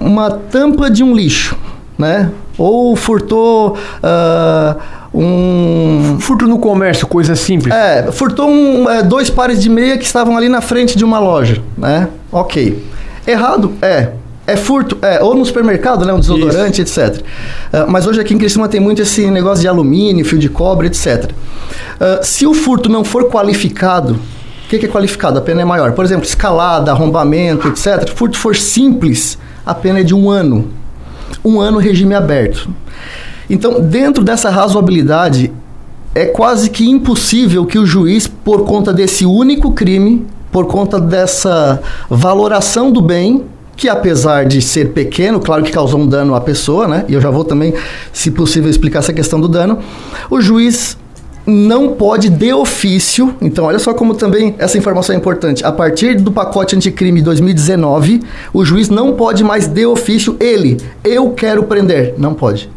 uma 0.00 0.30
tampa 0.30 0.90
de 0.90 1.04
um 1.04 1.14
lixo, 1.14 1.56
né? 1.98 2.30
Ou 2.56 2.96
furtou 2.96 3.76
uh, 3.76 4.80
um... 5.14 6.18
Furto 6.20 6.46
no 6.46 6.58
comércio, 6.58 7.06
coisa 7.06 7.37
simples. 7.37 7.74
É, 7.74 8.11
furtou 8.11 8.48
um, 8.48 8.88
é, 8.88 9.02
dois 9.02 9.28
pares 9.30 9.61
de 9.61 9.68
meia 9.68 9.98
que 9.98 10.04
estavam 10.04 10.37
ali 10.37 10.48
na 10.48 10.61
frente 10.61 10.96
de 10.96 11.04
uma 11.04 11.18
loja, 11.18 11.62
né? 11.76 12.08
Ok. 12.30 12.82
Errado? 13.26 13.72
É. 13.80 14.12
É 14.46 14.57
furto? 14.57 14.98
É. 15.02 15.22
Ou 15.22 15.35
no 15.35 15.44
supermercado, 15.44 16.05
né? 16.05 16.12
Um 16.12 16.18
desodorante, 16.18 16.83
Isso. 16.83 17.00
etc. 17.00 17.20
Uh, 17.20 17.90
mas 17.90 18.07
hoje 18.07 18.20
aqui 18.20 18.35
em 18.35 18.38
Criciúma 18.38 18.68
tem 18.68 18.81
muito 18.81 19.00
esse 19.02 19.31
negócio 19.31 19.62
de 19.62 19.68
alumínio, 19.68 20.24
fio 20.24 20.38
de 20.38 20.48
cobre, 20.48 20.88
etc. 20.88 21.31
Uh, 21.31 22.24
se 22.24 22.46
o 22.46 22.52
furto 22.52 22.88
não 22.88 23.05
for 23.05 23.31
qualificado, 23.31 24.14
o 24.14 24.68
que, 24.68 24.78
que 24.78 24.87
é 24.87 24.88
qualificado? 24.88 25.38
A 25.38 25.42
pena 25.42 25.62
é 25.62 25.64
maior. 25.64 25.92
Por 25.92 26.05
exemplo, 26.05 26.26
escalada, 26.26 26.90
arrombamento, 26.90 27.68
etc. 27.68 28.09
Furto 28.14 28.37
for 28.37 28.57
simples, 28.57 29.38
a 29.64 29.74
pena 29.74 30.00
é 30.00 30.02
de 30.02 30.14
um 30.14 30.28
ano. 30.28 30.68
Um 31.44 31.61
ano 31.61 31.78
regime 31.78 32.14
aberto. 32.14 32.68
Então, 33.48 33.81
dentro 33.81 34.24
dessa 34.24 34.50
razoabilidade, 34.50 35.52
é 36.14 36.26
quase 36.26 36.68
que 36.68 36.88
impossível 36.88 37.64
que 37.64 37.78
o 37.78 37.87
juiz, 37.87 38.26
por 38.26 38.64
conta 38.64 38.92
desse 38.92 39.24
único 39.24 39.72
crime, 39.72 40.26
por 40.50 40.66
conta 40.66 41.00
dessa 41.00 41.81
valoração 42.09 42.90
do 42.90 43.00
bem, 43.00 43.44
que 43.76 43.88
apesar 43.88 44.44
de 44.44 44.61
ser 44.61 44.90
pequeno, 44.90 45.40
claro 45.40 45.62
que 45.62 45.72
causou 45.72 46.00
um 46.00 46.06
dano 46.06 46.35
à 46.35 46.40
pessoa, 46.40 46.87
né? 46.87 47.04
E 47.08 47.14
eu 47.14 47.20
já 47.20 47.30
vou 47.30 47.44
também, 47.44 47.74
se 48.12 48.30
possível, 48.30 48.70
explicar 48.70 49.00
essa 49.00 49.12
questão 49.12 49.40
do 49.40 49.48
dano. 49.48 49.78
O 50.30 50.40
juiz 50.40 50.96
não 51.46 51.94
pode 51.94 52.28
de 52.28 52.52
ofício, 52.52 53.35
então 53.40 53.64
olha 53.64 53.78
só 53.78 53.92
como 53.92 54.14
também 54.14 54.54
essa 54.58 54.78
informação 54.78 55.14
é 55.14 55.18
importante. 55.18 55.64
A 55.64 55.72
partir 55.72 56.14
do 56.14 56.30
pacote 56.30 56.76
anticrime 56.76 57.20
2019, 57.20 58.22
o 58.52 58.64
juiz 58.64 58.88
não 58.88 59.14
pode 59.14 59.42
mais 59.42 59.66
de 59.66 59.85
ofício 59.85 60.37
ele, 60.38 60.78
eu 61.02 61.30
quero 61.30 61.64
prender, 61.64 62.14
não 62.16 62.35
pode. 62.35 62.70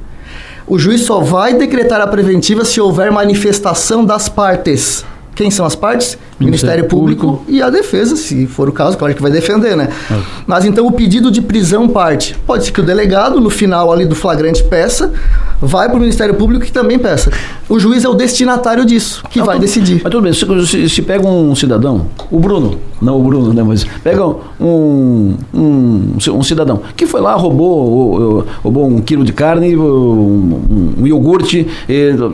O 0.67 0.79
juiz 0.79 1.01
só 1.01 1.19
vai 1.19 1.53
decretar 1.53 2.01
a 2.01 2.07
preventiva 2.07 2.65
se 2.65 2.81
houver 2.81 3.11
manifestação 3.11 4.03
das 4.03 4.27
partes. 4.27 5.05
Quem 5.35 5.51
são 5.51 5.65
as 5.65 5.75
partes? 5.75 6.17
Ministério, 6.39 6.45
Ministério 6.45 6.85
Público, 6.85 7.27
Público, 7.27 7.51
e 7.51 7.61
a 7.61 7.69
defesa, 7.69 8.15
se 8.15 8.45
for 8.47 8.67
o 8.67 8.71
caso, 8.71 8.97
claro 8.97 9.13
que 9.13 9.21
vai 9.21 9.31
defender, 9.31 9.75
né? 9.75 9.89
É. 10.11 10.17
Mas 10.45 10.65
então 10.65 10.85
o 10.85 10.91
pedido 10.91 11.31
de 11.31 11.41
prisão 11.41 11.87
parte. 11.87 12.35
Pode 12.45 12.65
ser 12.65 12.71
que 12.71 12.81
o 12.81 12.83
delegado, 12.83 13.39
no 13.39 13.49
final 13.49 13.91
ali 13.91 14.05
do 14.05 14.15
flagrante, 14.15 14.63
peça, 14.63 15.13
vai 15.61 15.87
para 15.87 15.97
o 15.97 15.99
Ministério 15.99 16.33
Público 16.35 16.65
que 16.65 16.71
também 16.71 16.99
peça. 16.99 17.31
O 17.69 17.79
juiz 17.79 18.03
é 18.03 18.09
o 18.09 18.13
destinatário 18.13 18.85
disso, 18.85 19.23
que 19.29 19.39
não, 19.39 19.45
vai 19.45 19.55
tudo, 19.55 19.65
decidir. 19.65 20.01
Mas 20.03 20.11
tudo 20.11 20.23
bem, 20.23 20.33
se, 20.33 20.67
se, 20.67 20.89
se, 20.89 21.01
pega 21.01 21.25
um 21.27 21.55
cidadão, 21.55 22.07
o 22.29 22.39
Bruno, 22.39 22.79
não 23.01 23.19
o 23.19 23.23
Bruno, 23.23 23.53
né? 23.53 23.63
Mas 23.63 23.85
pega 24.03 24.25
um, 24.59 25.35
um, 25.53 26.17
um 26.33 26.43
cidadão 26.43 26.81
que 26.95 27.05
foi 27.05 27.21
lá, 27.21 27.33
roubou, 27.35 28.45
roubou 28.61 28.87
um 28.87 29.01
quilo 29.01 29.23
de 29.23 29.33
carne, 29.33 29.75
um, 29.75 30.95
um 30.99 31.07
iogurte, 31.07 31.67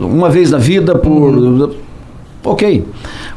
uma 0.02 0.30
vez 0.30 0.52
na 0.52 0.58
vida 0.58 0.96
por. 0.96 1.12
Uhum. 1.12 1.72
Ok. 2.44 2.86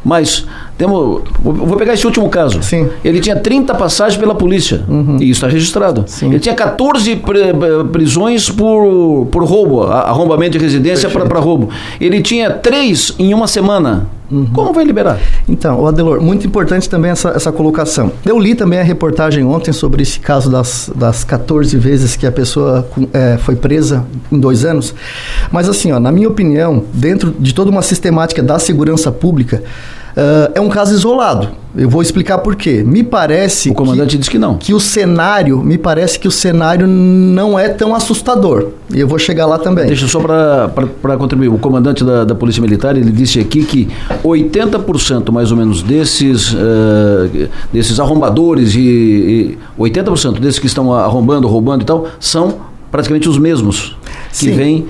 Mas 0.05 0.47
temos, 0.77 1.23
vou 1.41 1.77
pegar 1.77 1.95
esse 1.95 2.05
último 2.05 2.29
caso. 2.29 2.63
Sim. 2.63 2.89
Ele 3.05 3.21
tinha 3.21 3.37
30 3.37 3.75
passagens 3.75 4.19
pela 4.19 4.35
polícia. 4.35 4.85
Uhum. 4.89 5.17
E 5.21 5.31
isso 5.31 5.45
está 5.45 5.49
registrado. 5.49 6.05
Sim. 6.07 6.31
Ele 6.31 6.41
tinha 6.41 6.55
14 6.55 7.23
prisões 7.93 8.51
por, 8.51 9.27
por 9.31 9.45
roubo, 9.45 9.85
arrombamento 9.85 10.53
de 10.53 10.65
residência 10.65 11.09
para 11.09 11.39
roubo. 11.39 11.69
Ele 12.01 12.21
tinha 12.21 12.51
três 12.51 13.15
em 13.19 13.33
uma 13.33 13.47
semana. 13.47 14.09
Uhum. 14.31 14.47
Como 14.47 14.73
vai 14.73 14.85
liberar? 14.85 15.21
Então, 15.49 15.87
Adelor, 15.87 16.21
muito 16.21 16.45
importante 16.45 16.89
também 16.89 17.11
essa, 17.11 17.29
essa 17.31 17.53
colocação. 17.53 18.11
Eu 18.25 18.39
li 18.39 18.55
também 18.55 18.81
a 18.81 18.83
reportagem 18.83 19.45
ontem 19.45 19.71
sobre 19.71 20.03
esse 20.03 20.19
caso 20.19 20.51
das, 20.51 20.91
das 20.97 21.23
14 21.23 21.77
vezes 21.77 22.17
que 22.17 22.27
a 22.27 22.33
pessoa 22.33 22.89
é, 23.13 23.37
foi 23.39 23.55
presa 23.55 24.05
em 24.33 24.39
dois 24.39 24.65
anos. 24.65 24.93
Mas 25.53 25.69
assim, 25.69 25.93
ó, 25.93 26.01
na 26.01 26.11
minha 26.11 26.29
opinião, 26.29 26.83
dentro 26.93 27.33
de 27.39 27.55
toda 27.55 27.71
uma 27.71 27.83
sistemática 27.83 28.43
da 28.43 28.59
segurança 28.59 29.13
pública, 29.13 29.63
Uh, 30.17 30.53
é 30.55 30.61
um 30.61 30.69
caso 30.69 30.95
isolado. 30.95 31.49
Eu 31.77 31.89
vou 31.89 32.01
explicar 32.01 32.39
por 32.39 32.55
quê. 32.55 32.85
Me 32.87 33.03
parece. 33.03 33.69
O 33.71 33.75
comandante 33.75 34.11
que, 34.11 34.19
diz 34.19 34.29
que 34.29 34.39
não. 34.39 34.57
Que 34.57 34.73
o 34.73 34.79
cenário, 34.79 35.61
me 35.61 35.77
parece 35.77 36.21
que 36.21 36.29
o 36.29 36.31
cenário 36.31 36.87
não 36.87 37.59
é 37.59 37.69
tão 37.69 37.93
assustador. 37.97 38.69
E 38.95 39.01
eu 39.01 39.09
vou 39.09 39.19
chegar 39.19 39.45
lá 39.45 39.59
também. 39.59 39.87
Deixa 39.87 40.07
só 40.07 40.21
para 40.21 41.17
contribuir. 41.19 41.49
O 41.49 41.59
comandante 41.59 42.05
da, 42.05 42.25
da, 42.25 42.35
Polícia 42.35 42.63
Militar 42.63 42.97
ele 42.97 43.11
disse 43.11 43.41
aqui 43.41 43.65
que 43.65 43.89
80% 44.23 45.33
mais 45.33 45.51
ou 45.51 45.57
menos 45.57 45.83
desses, 45.83 46.53
uh, 46.53 47.49
desses 47.73 47.99
arrombadores 47.99 48.77
e, 48.77 48.79
e 48.79 49.59
80% 49.77 50.39
desses 50.39 50.61
que 50.61 50.67
estão 50.67 50.93
arrombando, 50.93 51.49
roubando 51.49 51.83
e 51.83 51.87
tal, 51.87 52.07
são 52.21 52.55
praticamente 52.89 53.29
os 53.29 53.37
mesmos 53.37 53.97
que 54.33 54.51
vêm 54.51 54.87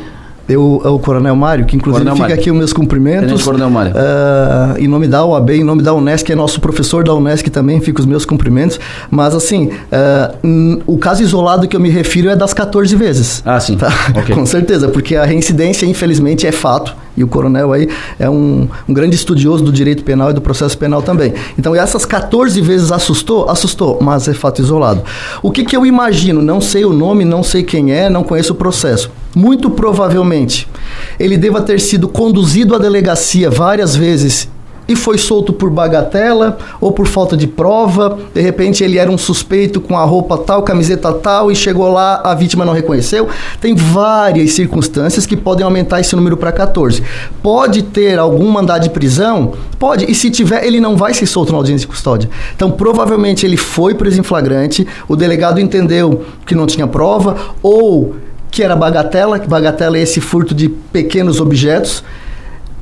eu, 0.49 0.83
é 0.85 0.89
o 0.89 0.99
Coronel 0.99 1.35
Mário, 1.35 1.65
que 1.65 1.77
inclusive 1.77 2.05
Coronel 2.05 2.17
fica 2.17 2.29
Mário. 2.29 2.41
aqui 2.41 2.51
os 2.51 2.57
meus 2.57 2.73
cumprimentos. 2.73 3.27
Tenente 3.27 3.45
Coronel 3.45 3.71
Mário. 3.71 3.93
Uh, 3.93 4.79
em 4.79 4.87
nome 4.87 5.09
da 5.09 5.25
UAB, 5.25 5.51
em 5.51 5.65
nome 5.65 5.83
da 5.83 5.95
Unesc, 5.95 6.31
é 6.31 6.35
nosso 6.35 6.61
professor 6.61 7.03
da 7.03 7.15
Unesc 7.15 7.49
também, 7.51 7.81
fica 7.81 8.01
os 8.01 8.07
meus 8.07 8.27
cumprimentos. 8.27 8.79
Mas 9.11 9.35
assim, 9.35 9.71
uh, 9.71 10.83
o 10.87 10.99
caso 10.99 11.23
isolado 11.23 11.67
que 11.67 11.75
eu 11.75 11.81
me 11.81 11.89
refiro 11.89 12.29
é 12.29 12.37
das 12.37 12.53
14 12.53 12.95
vezes. 12.95 13.43
Ah, 13.45 13.59
sim. 13.59 13.77
Tá? 13.77 13.93
Okay. 14.25 14.35
Com 14.35 14.47
certeza, 14.47 14.89
porque 14.89 15.17
a 15.17 15.25
reincidência, 15.25 15.87
infelizmente, 15.87 16.47
é 16.47 16.53
fato. 16.53 16.95
E 17.17 17.23
o 17.23 17.29
coronel 17.29 17.73
aí 17.73 17.89
é 18.19 18.29
um, 18.29 18.69
um 18.89 18.95
grande 18.95 19.15
estudioso 19.15 19.63
do 19.63 19.73
direito 19.73 20.03
penal 20.03 20.31
e 20.31 20.33
do 20.33 20.41
processo 20.41 20.77
penal 20.77 21.03
também. 21.03 21.33
Então, 21.59 21.75
essas 21.75 22.05
14 22.05 22.61
vezes 22.61 22.91
assustou? 22.91 23.49
Assustou, 23.49 23.99
mas 24.01 24.27
é 24.29 24.35
fato 24.35 24.61
isolado. 24.61 25.03
O 25.43 25.51
que, 25.51 25.65
que 25.65 25.77
eu 25.77 25.85
imagino? 25.87 26.43
Não 26.43 26.61
sei 26.61 26.85
o 26.85 26.93
nome, 26.93 27.25
não 27.25 27.43
sei 27.43 27.63
quem 27.63 27.93
é, 27.93 28.09
não 28.09 28.25
conheço 28.25 28.53
o 28.53 28.57
processo. 28.57 29.11
Muito 29.35 29.70
provavelmente 29.70 30.68
ele 31.18 31.37
deva 31.37 31.61
ter 31.61 31.81
sido 31.81 32.09
conduzido 32.09 32.75
à 32.75 32.79
delegacia 32.79 33.51
várias 33.51 33.94
vezes 33.97 34.49
e 34.87 34.94
foi 34.94 35.16
solto 35.16 35.53
por 35.53 35.70
bagatela 35.70 36.59
ou 36.81 36.92
por 36.92 37.07
falta 37.07 37.37
de 37.37 37.47
prova. 37.47 38.18
De 38.35 38.40
repente 38.40 38.85
ele 38.85 38.99
era 38.99 39.11
um 39.11 39.18
suspeito 39.18 39.81
com 39.81 39.97
a 39.97 40.05
roupa 40.05 40.37
tal, 40.38 40.62
camiseta 40.62 41.12
tal 41.12 41.51
e 41.51 41.57
chegou 41.57 41.90
lá, 41.90 42.20
a 42.23 42.35
vítima 42.35 42.64
não 42.64 42.73
reconheceu. 42.73 43.29
Tem 43.61 43.75
várias 43.75 44.53
circunstâncias 44.53 45.27
que 45.27 45.37
podem 45.37 45.64
aumentar 45.64 46.01
esse 46.01 46.14
número 46.14 46.37
para 46.37 46.53
14. 46.53 47.03
Pode 47.42 47.83
ter 47.83 48.18
algum 48.18 48.51
mandado 48.51 48.83
de 48.83 48.90
prisão? 48.90 49.55
Pode. 49.79 50.11
E 50.11 50.14
se 50.14 50.31
tiver, 50.31 50.64
ele 50.64 50.81
não 50.81 50.97
vai 50.97 51.14
ser 51.14 51.27
solto 51.27 51.53
na 51.53 51.59
audiência 51.59 51.87
de 51.87 51.88
custódia. 51.88 52.29
Então 52.55 52.70
provavelmente 52.70 53.47
ele 53.47 53.57
foi 53.57 53.94
preso 53.94 54.20
em 54.20 54.23
flagrante, 54.23 54.87
o 55.09 55.16
delegado 55.16 55.61
entendeu 55.61 56.25
que 56.47 56.55
não 56.55 56.66
tinha 56.66 56.87
prova 56.87 57.37
ou 57.62 58.14
que 58.55 58.62
era 58.62 58.77
bagatela, 58.77 59.40
que 59.40 59.49
bagatela 59.49 59.99
é 59.99 60.03
esse 60.03 60.21
furto 60.21 60.55
de 60.55 60.69
pequenos 60.69 61.40
objetos 61.40 62.05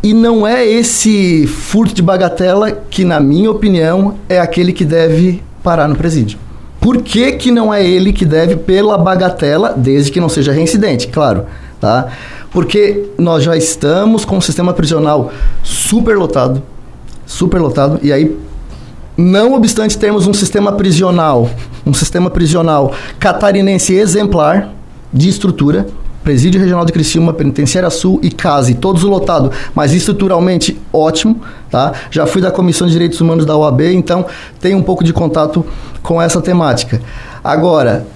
e 0.02 0.12
não 0.12 0.46
é 0.46 0.66
esse 0.66 1.46
furto 1.46 1.94
de 1.94 2.02
bagatela 2.02 2.70
que, 2.70 3.06
na 3.06 3.18
minha 3.18 3.50
opinião, 3.50 4.16
é 4.28 4.38
aquele 4.38 4.70
que 4.70 4.84
deve 4.84 5.42
parar 5.62 5.88
no 5.88 5.96
presídio. 5.96 6.38
Por 6.78 7.00
que, 7.00 7.32
que 7.32 7.50
não 7.50 7.72
é 7.72 7.82
ele 7.82 8.12
que 8.12 8.26
deve 8.26 8.56
pela 8.56 8.98
bagatela, 8.98 9.72
desde 9.74 10.12
que 10.12 10.20
não 10.20 10.28
seja 10.28 10.52
reincidente, 10.52 11.08
claro, 11.08 11.46
tá? 11.80 12.08
Porque 12.50 13.06
nós 13.16 13.42
já 13.42 13.56
estamos 13.56 14.26
com 14.26 14.36
um 14.36 14.40
sistema 14.42 14.74
prisional 14.74 15.32
superlotado, 15.62 16.62
superlotado, 17.24 17.98
e 18.02 18.12
aí, 18.12 18.36
não 19.16 19.54
obstante 19.54 19.96
termos 19.96 20.26
um 20.26 20.34
sistema 20.34 20.72
prisional, 20.72 21.48
um 21.86 21.94
sistema 21.94 22.28
prisional 22.28 22.92
catarinense 23.18 23.94
exemplar 23.94 24.81
de 25.12 25.28
estrutura, 25.28 25.86
Presídio 26.22 26.60
Regional 26.60 26.84
de 26.84 26.92
Criciúma, 26.92 27.32
Penitenciária 27.32 27.90
Sul 27.90 28.20
e 28.22 28.30
CASE, 28.30 28.74
todos 28.74 29.02
lotados, 29.02 29.54
mas 29.74 29.92
estruturalmente 29.92 30.80
ótimo, 30.92 31.40
tá? 31.70 31.92
Já 32.10 32.26
fui 32.26 32.40
da 32.40 32.50
Comissão 32.50 32.86
de 32.86 32.92
Direitos 32.92 33.20
Humanos 33.20 33.44
da 33.44 33.56
OAB, 33.56 33.80
então 33.92 34.24
tenho 34.60 34.78
um 34.78 34.82
pouco 34.82 35.02
de 35.02 35.12
contato 35.12 35.66
com 36.00 36.22
essa 36.22 36.40
temática. 36.40 37.02
Agora, 37.42 38.06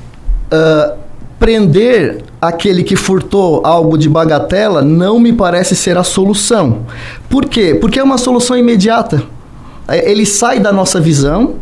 uh, 0.52 0.96
prender 1.38 2.22
aquele 2.40 2.84
que 2.84 2.94
furtou 2.94 3.60
algo 3.64 3.98
de 3.98 4.08
bagatela 4.08 4.82
não 4.82 5.18
me 5.18 5.32
parece 5.32 5.74
ser 5.74 5.98
a 5.98 6.04
solução. 6.04 6.82
Por 7.28 7.46
quê? 7.46 7.74
Porque 7.74 7.98
é 7.98 8.02
uma 8.02 8.18
solução 8.18 8.56
imediata. 8.56 9.22
É, 9.88 10.10
ele 10.10 10.24
sai 10.24 10.60
da 10.60 10.72
nossa 10.72 11.00
visão, 11.00 11.54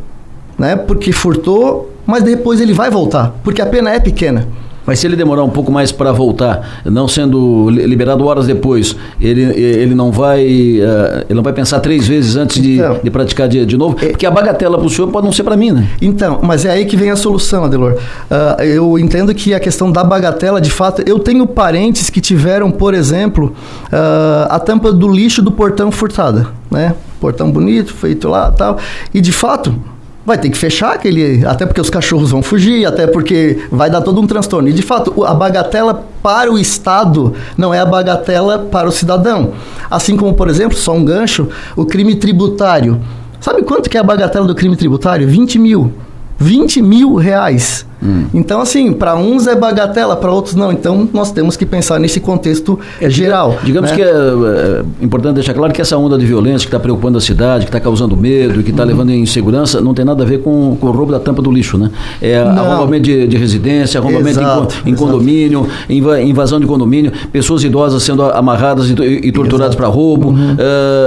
né? 0.58 0.76
Porque 0.76 1.10
furtou, 1.10 1.90
mas 2.04 2.22
depois 2.22 2.60
ele 2.60 2.74
vai 2.74 2.90
voltar, 2.90 3.34
porque 3.42 3.62
a 3.62 3.66
pena 3.66 3.90
é 3.90 3.98
pequena. 3.98 4.46
Mas 4.86 4.98
se 4.98 5.06
ele 5.06 5.16
demorar 5.16 5.44
um 5.44 5.50
pouco 5.50 5.72
mais 5.72 5.90
para 5.90 6.12
voltar, 6.12 6.82
não 6.84 7.08
sendo 7.08 7.68
liberado 7.70 8.24
horas 8.26 8.46
depois, 8.46 8.96
ele, 9.20 9.42
ele 9.42 9.94
não 9.94 10.12
vai 10.12 10.44
uh, 10.44 11.24
ele 11.28 11.34
não 11.34 11.42
vai 11.42 11.52
pensar 11.52 11.80
três 11.80 12.06
vezes 12.06 12.36
antes 12.36 12.62
de, 12.62 12.74
então, 12.74 13.00
de 13.02 13.10
praticar 13.10 13.48
de, 13.48 13.64
de 13.64 13.76
novo? 13.76 13.96
É, 14.00 14.08
porque 14.08 14.26
a 14.26 14.30
bagatela 14.30 14.76
para 14.78 14.86
o 14.86 14.90
senhor 14.90 15.08
pode 15.08 15.24
não 15.24 15.32
ser 15.32 15.42
para 15.42 15.56
mim, 15.56 15.70
né? 15.70 15.88
Então, 16.00 16.40
mas 16.42 16.64
é 16.64 16.70
aí 16.70 16.84
que 16.84 16.96
vem 16.96 17.10
a 17.10 17.16
solução, 17.16 17.64
Adelor. 17.64 17.94
Uh, 17.94 18.62
eu 18.62 18.98
entendo 18.98 19.34
que 19.34 19.54
a 19.54 19.60
questão 19.60 19.90
da 19.90 20.04
bagatela, 20.04 20.60
de 20.60 20.70
fato, 20.70 21.02
eu 21.06 21.18
tenho 21.18 21.46
parentes 21.46 22.10
que 22.10 22.20
tiveram, 22.20 22.70
por 22.70 22.94
exemplo, 22.94 23.54
uh, 23.86 24.46
a 24.50 24.58
tampa 24.58 24.92
do 24.92 25.08
lixo 25.08 25.42
do 25.42 25.50
portão 25.50 25.90
furtada, 25.90 26.48
né? 26.70 26.94
Portão 27.20 27.50
bonito, 27.50 27.94
feito 27.94 28.28
lá 28.28 28.50
tal. 28.50 28.78
E 29.12 29.20
de 29.20 29.32
fato, 29.32 29.74
vai 30.24 30.38
ter 30.38 30.50
que 30.50 30.56
fechar 30.56 30.94
aquele. 30.94 31.44
Até 31.46 31.66
porque 31.66 31.80
os 31.80 31.90
cachorros 31.90 32.30
vão 32.30 32.42
fugir, 32.42 32.86
até 32.86 33.06
porque 33.06 33.66
vai 33.70 33.90
dar 33.90 34.00
todo 34.00 34.20
um 34.20 34.26
transtorno. 34.26 34.68
E 34.68 34.72
de 34.72 34.82
fato, 34.82 35.24
a 35.24 35.34
bagatela 35.34 36.06
para 36.22 36.50
o 36.50 36.58
Estado 36.58 37.34
não 37.56 37.72
é 37.74 37.80
a 37.80 37.86
bagatela 37.86 38.58
para 38.58 38.88
o 38.88 38.92
cidadão. 38.92 39.52
Assim 39.90 40.16
como, 40.16 40.34
por 40.34 40.48
exemplo, 40.48 40.76
só 40.76 40.94
um 40.94 41.04
gancho, 41.04 41.48
o 41.76 41.84
crime 41.84 42.16
tributário. 42.16 43.00
Sabe 43.40 43.62
quanto 43.62 43.90
que 43.90 43.96
é 43.96 44.00
a 44.00 44.04
bagatela 44.04 44.46
do 44.46 44.54
crime 44.54 44.76
tributário? 44.76 45.28
20 45.28 45.58
mil. 45.58 45.92
20 46.38 46.80
mil 46.80 47.14
reais. 47.14 47.86
Hum. 48.04 48.26
Então, 48.34 48.60
assim, 48.60 48.92
para 48.92 49.16
uns 49.16 49.46
é 49.46 49.54
bagatela, 49.54 50.16
para 50.16 50.30
outros 50.30 50.54
não. 50.54 50.70
Então, 50.70 51.08
nós 51.12 51.32
temos 51.32 51.56
que 51.56 51.64
pensar 51.64 51.98
nesse 51.98 52.20
contexto 52.20 52.78
é, 53.00 53.08
geral. 53.08 53.58
Digamos 53.62 53.90
né? 53.90 53.96
que 53.96 54.02
é, 54.02 54.06
é, 54.06 54.84
importante 55.00 55.36
deixar 55.36 55.54
claro 55.54 55.72
que 55.72 55.80
essa 55.80 55.96
onda 55.96 56.18
de 56.18 56.26
violência 56.26 56.60
que 56.60 56.66
está 56.66 56.78
preocupando 56.78 57.18
a 57.18 57.20
cidade, 57.20 57.64
que 57.64 57.70
está 57.70 57.80
causando 57.80 58.16
medo, 58.16 58.62
que 58.62 58.70
está 58.70 58.82
uhum. 58.82 58.88
levando 58.88 59.12
insegurança, 59.12 59.80
não 59.80 59.94
tem 59.94 60.04
nada 60.04 60.22
a 60.22 60.26
ver 60.26 60.40
com, 60.40 60.76
com 60.76 60.86
o 60.86 60.90
roubo 60.90 61.12
da 61.12 61.20
tampa 61.20 61.40
do 61.40 61.50
lixo, 61.50 61.78
né? 61.78 61.90
É 62.20 62.44
não. 62.44 62.72
arrombamento 62.72 63.04
de, 63.04 63.26
de 63.26 63.36
residência, 63.36 63.98
arrombamento 63.98 64.40
exato, 64.40 64.82
em, 64.84 64.90
em 64.90 64.94
condomínio, 64.94 65.66
invasão 65.88 66.60
de 66.60 66.66
condomínio, 66.66 67.12
pessoas 67.32 67.64
idosas 67.64 68.02
sendo 68.02 68.22
amarradas 68.22 68.90
e, 68.90 68.94
e 69.28 69.32
torturadas 69.32 69.74
para 69.74 69.86
roubo, 69.86 70.28
uhum. 70.28 70.56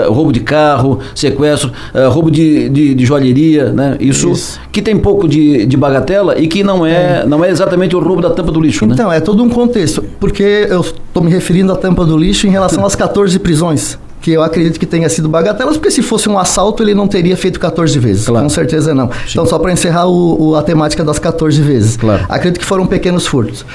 uh, 0.08 0.12
roubo 0.12 0.32
de 0.32 0.40
carro, 0.40 1.00
sequestro, 1.14 1.72
uh, 1.94 2.10
roubo 2.10 2.32
de, 2.32 2.70
de, 2.70 2.96
de, 2.96 3.06
joalheria, 3.06 3.72
né? 3.72 3.98
Isso, 4.00 4.32
Isso, 4.32 4.60
que 4.72 4.82
tem 4.82 4.98
pouco 4.98 5.28
de, 5.28 5.66
de 5.66 5.78
bagatela 5.78 6.38
e 6.40 6.48
que 6.48 6.64
não 6.64 6.86
é, 6.86 6.87
não 7.26 7.44
é 7.44 7.50
exatamente 7.50 7.96
o 7.96 8.00
roubo 8.00 8.22
da 8.22 8.30
tampa 8.30 8.52
do 8.52 8.60
lixo, 8.60 8.86
né? 8.86 8.94
Então, 8.94 9.12
é 9.12 9.20
todo 9.20 9.44
um 9.44 9.50
contexto. 9.50 10.04
Porque 10.20 10.68
eu 10.70 10.82
estou 10.82 11.24
me 11.24 11.32
referindo 11.32 11.72
à 11.72 11.76
tampa 11.76 12.06
do 12.06 12.18
lixo 12.18 12.48
em 12.48 12.50
relação 12.50 12.86
às 12.86 12.96
14 12.96 13.38
prisões 13.40 13.98
que 14.20 14.32
eu 14.32 14.42
acredito 14.42 14.80
que 14.80 14.86
tenha 14.86 15.08
sido 15.08 15.30
bagatelas, 15.30 15.78
porque 15.78 15.92
se 15.92 16.02
fosse 16.02 16.28
um 16.28 16.38
assalto 16.38 16.84
ele 16.84 16.94
não 16.94 17.08
teria 17.08 17.38
feito 17.38 17.60
14 17.60 17.98
vezes. 18.00 18.26
Claro. 18.26 18.44
Com 18.44 18.50
certeza 18.50 18.94
não. 18.94 19.08
Sim. 19.08 19.14
Então, 19.32 19.46
só 19.46 19.60
para 19.60 19.72
encerrar 19.72 20.08
o, 20.08 20.50
o, 20.50 20.56
a 20.56 20.64
temática 20.64 21.04
das 21.04 21.20
14 21.20 21.62
vezes. 21.62 21.96
Claro. 21.96 22.26
Acredito 22.28 22.60
que 22.60 22.66
foram 22.66 22.86
pequenos 22.86 23.28
furtos. 23.28 23.66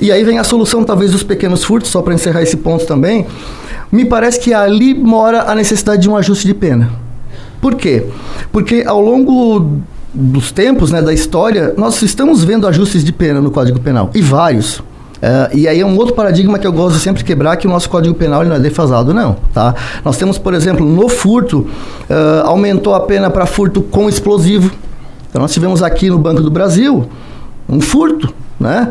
E 0.00 0.10
aí 0.10 0.24
vem 0.24 0.38
a 0.38 0.44
solução, 0.44 0.82
talvez, 0.84 1.12
dos 1.12 1.22
pequenos 1.22 1.62
furtos, 1.62 1.90
só 1.90 2.02
para 2.02 2.14
encerrar 2.14 2.42
esse 2.42 2.56
ponto 2.56 2.86
também. 2.86 3.26
me 3.92 4.04
parece 4.04 4.40
que 4.40 4.52
ali 4.52 4.94
mora 4.94 5.42
a 5.42 5.54
necessidade 5.54 6.02
de 6.02 6.10
um 6.10 6.16
ajuste 6.16 6.46
de 6.46 6.54
pena. 6.54 6.90
Por 7.60 7.74
quê? 7.74 8.06
Porque 8.50 8.82
ao 8.86 9.00
longo 9.00 9.80
dos 10.12 10.50
tempos, 10.50 10.90
né, 10.90 11.00
da 11.00 11.12
história, 11.12 11.74
nós 11.76 12.00
estamos 12.02 12.42
vendo 12.42 12.66
ajustes 12.66 13.04
de 13.04 13.12
pena 13.12 13.40
no 13.40 13.50
Código 13.50 13.78
Penal, 13.80 14.10
e 14.14 14.20
vários. 14.20 14.78
Uh, 14.78 15.54
e 15.54 15.68
aí 15.68 15.80
é 15.80 15.86
um 15.86 15.96
outro 15.98 16.14
paradigma 16.14 16.58
que 16.58 16.66
eu 16.66 16.72
gosto 16.72 16.96
de 16.96 17.02
sempre 17.02 17.22
quebrar, 17.22 17.56
que 17.56 17.66
o 17.66 17.70
nosso 17.70 17.90
Código 17.90 18.14
Penal 18.14 18.42
não 18.42 18.56
é 18.56 18.58
defasado, 18.58 19.12
não. 19.12 19.36
Tá? 19.52 19.74
Nós 20.02 20.16
temos, 20.16 20.38
por 20.38 20.54
exemplo, 20.54 20.84
no 20.84 21.08
furto, 21.08 21.60
uh, 22.08 22.46
aumentou 22.46 22.94
a 22.94 23.00
pena 23.00 23.28
para 23.28 23.44
furto 23.44 23.82
com 23.82 24.08
explosivo. 24.08 24.70
Então 25.28 25.42
nós 25.42 25.52
tivemos 25.52 25.82
aqui 25.82 26.08
no 26.08 26.18
Banco 26.18 26.42
do 26.42 26.50
Brasil 26.50 27.08
um 27.68 27.80
furto, 27.80 28.32
né? 28.58 28.90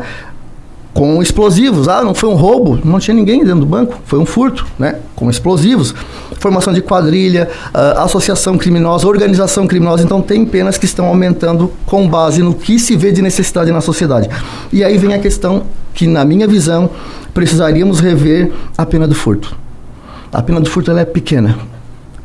Com 0.92 1.22
explosivos. 1.22 1.88
Ah, 1.88 2.02
não 2.02 2.14
foi 2.14 2.28
um 2.28 2.34
roubo, 2.34 2.78
não 2.84 2.98
tinha 2.98 3.14
ninguém 3.14 3.44
dentro 3.44 3.60
do 3.60 3.66
banco, 3.66 3.98
foi 4.04 4.18
um 4.18 4.26
furto, 4.26 4.66
né? 4.78 4.96
Com 5.14 5.30
explosivos. 5.30 5.94
Formação 6.38 6.72
de 6.72 6.80
quadrilha, 6.80 7.48
uh, 7.74 8.00
associação 8.00 8.56
criminosa, 8.56 9.06
organização 9.06 9.66
criminosa. 9.66 10.02
Então, 10.02 10.22
tem 10.22 10.44
penas 10.44 10.78
que 10.78 10.86
estão 10.86 11.06
aumentando 11.06 11.72
com 11.86 12.08
base 12.08 12.42
no 12.42 12.54
que 12.54 12.78
se 12.78 12.96
vê 12.96 13.12
de 13.12 13.22
necessidade 13.22 13.70
na 13.70 13.80
sociedade. 13.80 14.28
E 14.72 14.82
aí 14.82 14.96
vem 14.96 15.14
a 15.14 15.18
questão 15.18 15.64
que, 15.92 16.06
na 16.06 16.24
minha 16.24 16.46
visão, 16.46 16.90
precisaríamos 17.34 18.00
rever 18.00 18.50
a 18.76 18.86
pena 18.86 19.06
do 19.06 19.14
furto. 19.14 19.56
A 20.32 20.42
pena 20.42 20.60
do 20.60 20.70
furto 20.70 20.90
ela 20.90 21.00
é 21.00 21.04
pequena. 21.04 21.58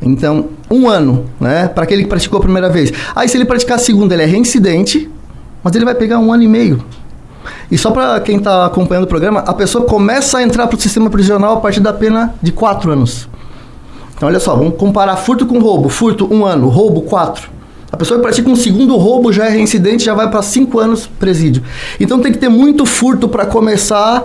Então, 0.00 0.50
um 0.70 0.88
ano, 0.88 1.26
né? 1.40 1.68
Para 1.68 1.84
aquele 1.84 2.02
que 2.02 2.08
praticou 2.08 2.38
a 2.38 2.42
primeira 2.42 2.68
vez. 2.68 2.92
Aí, 3.14 3.28
se 3.28 3.36
ele 3.36 3.44
praticar 3.44 3.76
a 3.76 3.80
segunda, 3.80 4.14
ele 4.14 4.22
é 4.22 4.26
reincidente, 4.26 5.10
mas 5.62 5.74
ele 5.74 5.84
vai 5.84 5.94
pegar 5.94 6.18
um 6.18 6.32
ano 6.32 6.42
e 6.42 6.48
meio 6.48 6.82
e 7.70 7.78
só 7.78 7.90
para 7.90 8.20
quem 8.20 8.38
está 8.38 8.66
acompanhando 8.66 9.04
o 9.04 9.08
programa, 9.08 9.40
a 9.40 9.54
pessoa 9.54 9.84
começa 9.84 10.38
a 10.38 10.42
entrar 10.42 10.66
para 10.66 10.76
o 10.76 10.80
sistema 10.80 11.10
prisional 11.10 11.56
a 11.56 11.60
partir 11.60 11.80
da 11.80 11.92
pena 11.92 12.34
de 12.42 12.52
4 12.52 12.92
anos. 12.92 13.28
Então, 14.16 14.28
olha 14.28 14.40
só, 14.40 14.54
vamos 14.56 14.76
comparar 14.76 15.16
furto 15.16 15.44
com 15.44 15.58
roubo. 15.58 15.88
Furto, 15.88 16.32
um 16.32 16.44
ano. 16.44 16.68
Roubo, 16.68 17.02
quatro. 17.02 17.50
A 17.92 17.96
pessoa 17.96 18.18
que 18.18 18.22
pratica 18.22 18.48
um 18.48 18.56
segundo 18.56 18.96
roubo 18.96 19.32
já 19.32 19.46
é 19.46 19.50
reincidente, 19.50 20.04
já 20.04 20.14
vai 20.14 20.30
para 20.30 20.40
5 20.42 20.78
anos 20.78 21.06
presídio. 21.06 21.62
Então, 22.00 22.20
tem 22.20 22.32
que 22.32 22.38
ter 22.38 22.48
muito 22.48 22.86
furto 22.86 23.28
para 23.28 23.44
começar 23.44 24.24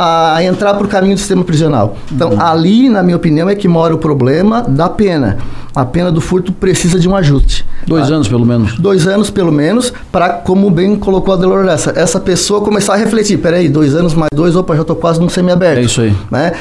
a 0.00 0.44
entrar 0.44 0.74
para 0.74 0.86
o 0.86 0.88
caminho 0.88 1.16
do 1.16 1.18
sistema 1.18 1.42
prisional. 1.42 1.96
Então, 2.12 2.30
uhum. 2.30 2.40
ali, 2.40 2.88
na 2.88 3.02
minha 3.02 3.16
opinião, 3.16 3.50
é 3.50 3.56
que 3.56 3.66
mora 3.66 3.92
o 3.92 3.98
problema 3.98 4.62
da 4.62 4.88
pena. 4.88 5.38
A 5.74 5.84
pena 5.84 6.12
do 6.12 6.20
furto 6.20 6.52
precisa 6.52 7.00
de 7.00 7.08
um 7.08 7.16
ajuste. 7.16 7.66
Dois 7.84 8.08
tá? 8.08 8.14
anos, 8.14 8.28
pelo 8.28 8.46
menos. 8.46 8.78
Dois 8.78 9.08
anos, 9.08 9.28
pelo 9.28 9.50
menos, 9.50 9.92
para, 10.12 10.34
como 10.34 10.70
bem 10.70 10.94
colocou 10.94 11.34
a 11.34 11.36
Delor 11.36 11.66
essa, 11.66 11.92
essa 11.96 12.20
pessoa 12.20 12.60
começar 12.60 12.94
a 12.94 12.96
refletir. 12.96 13.38
Peraí, 13.38 13.68
dois 13.68 13.96
anos 13.96 14.14
mais 14.14 14.30
dois, 14.32 14.54
opa, 14.54 14.76
já 14.76 14.82
estou 14.82 14.94
quase 14.94 15.20
num 15.20 15.28
semiaberto. 15.28 15.80
É 15.80 15.82
isso 15.82 16.00
aí. 16.00 16.14
Né? 16.30 16.52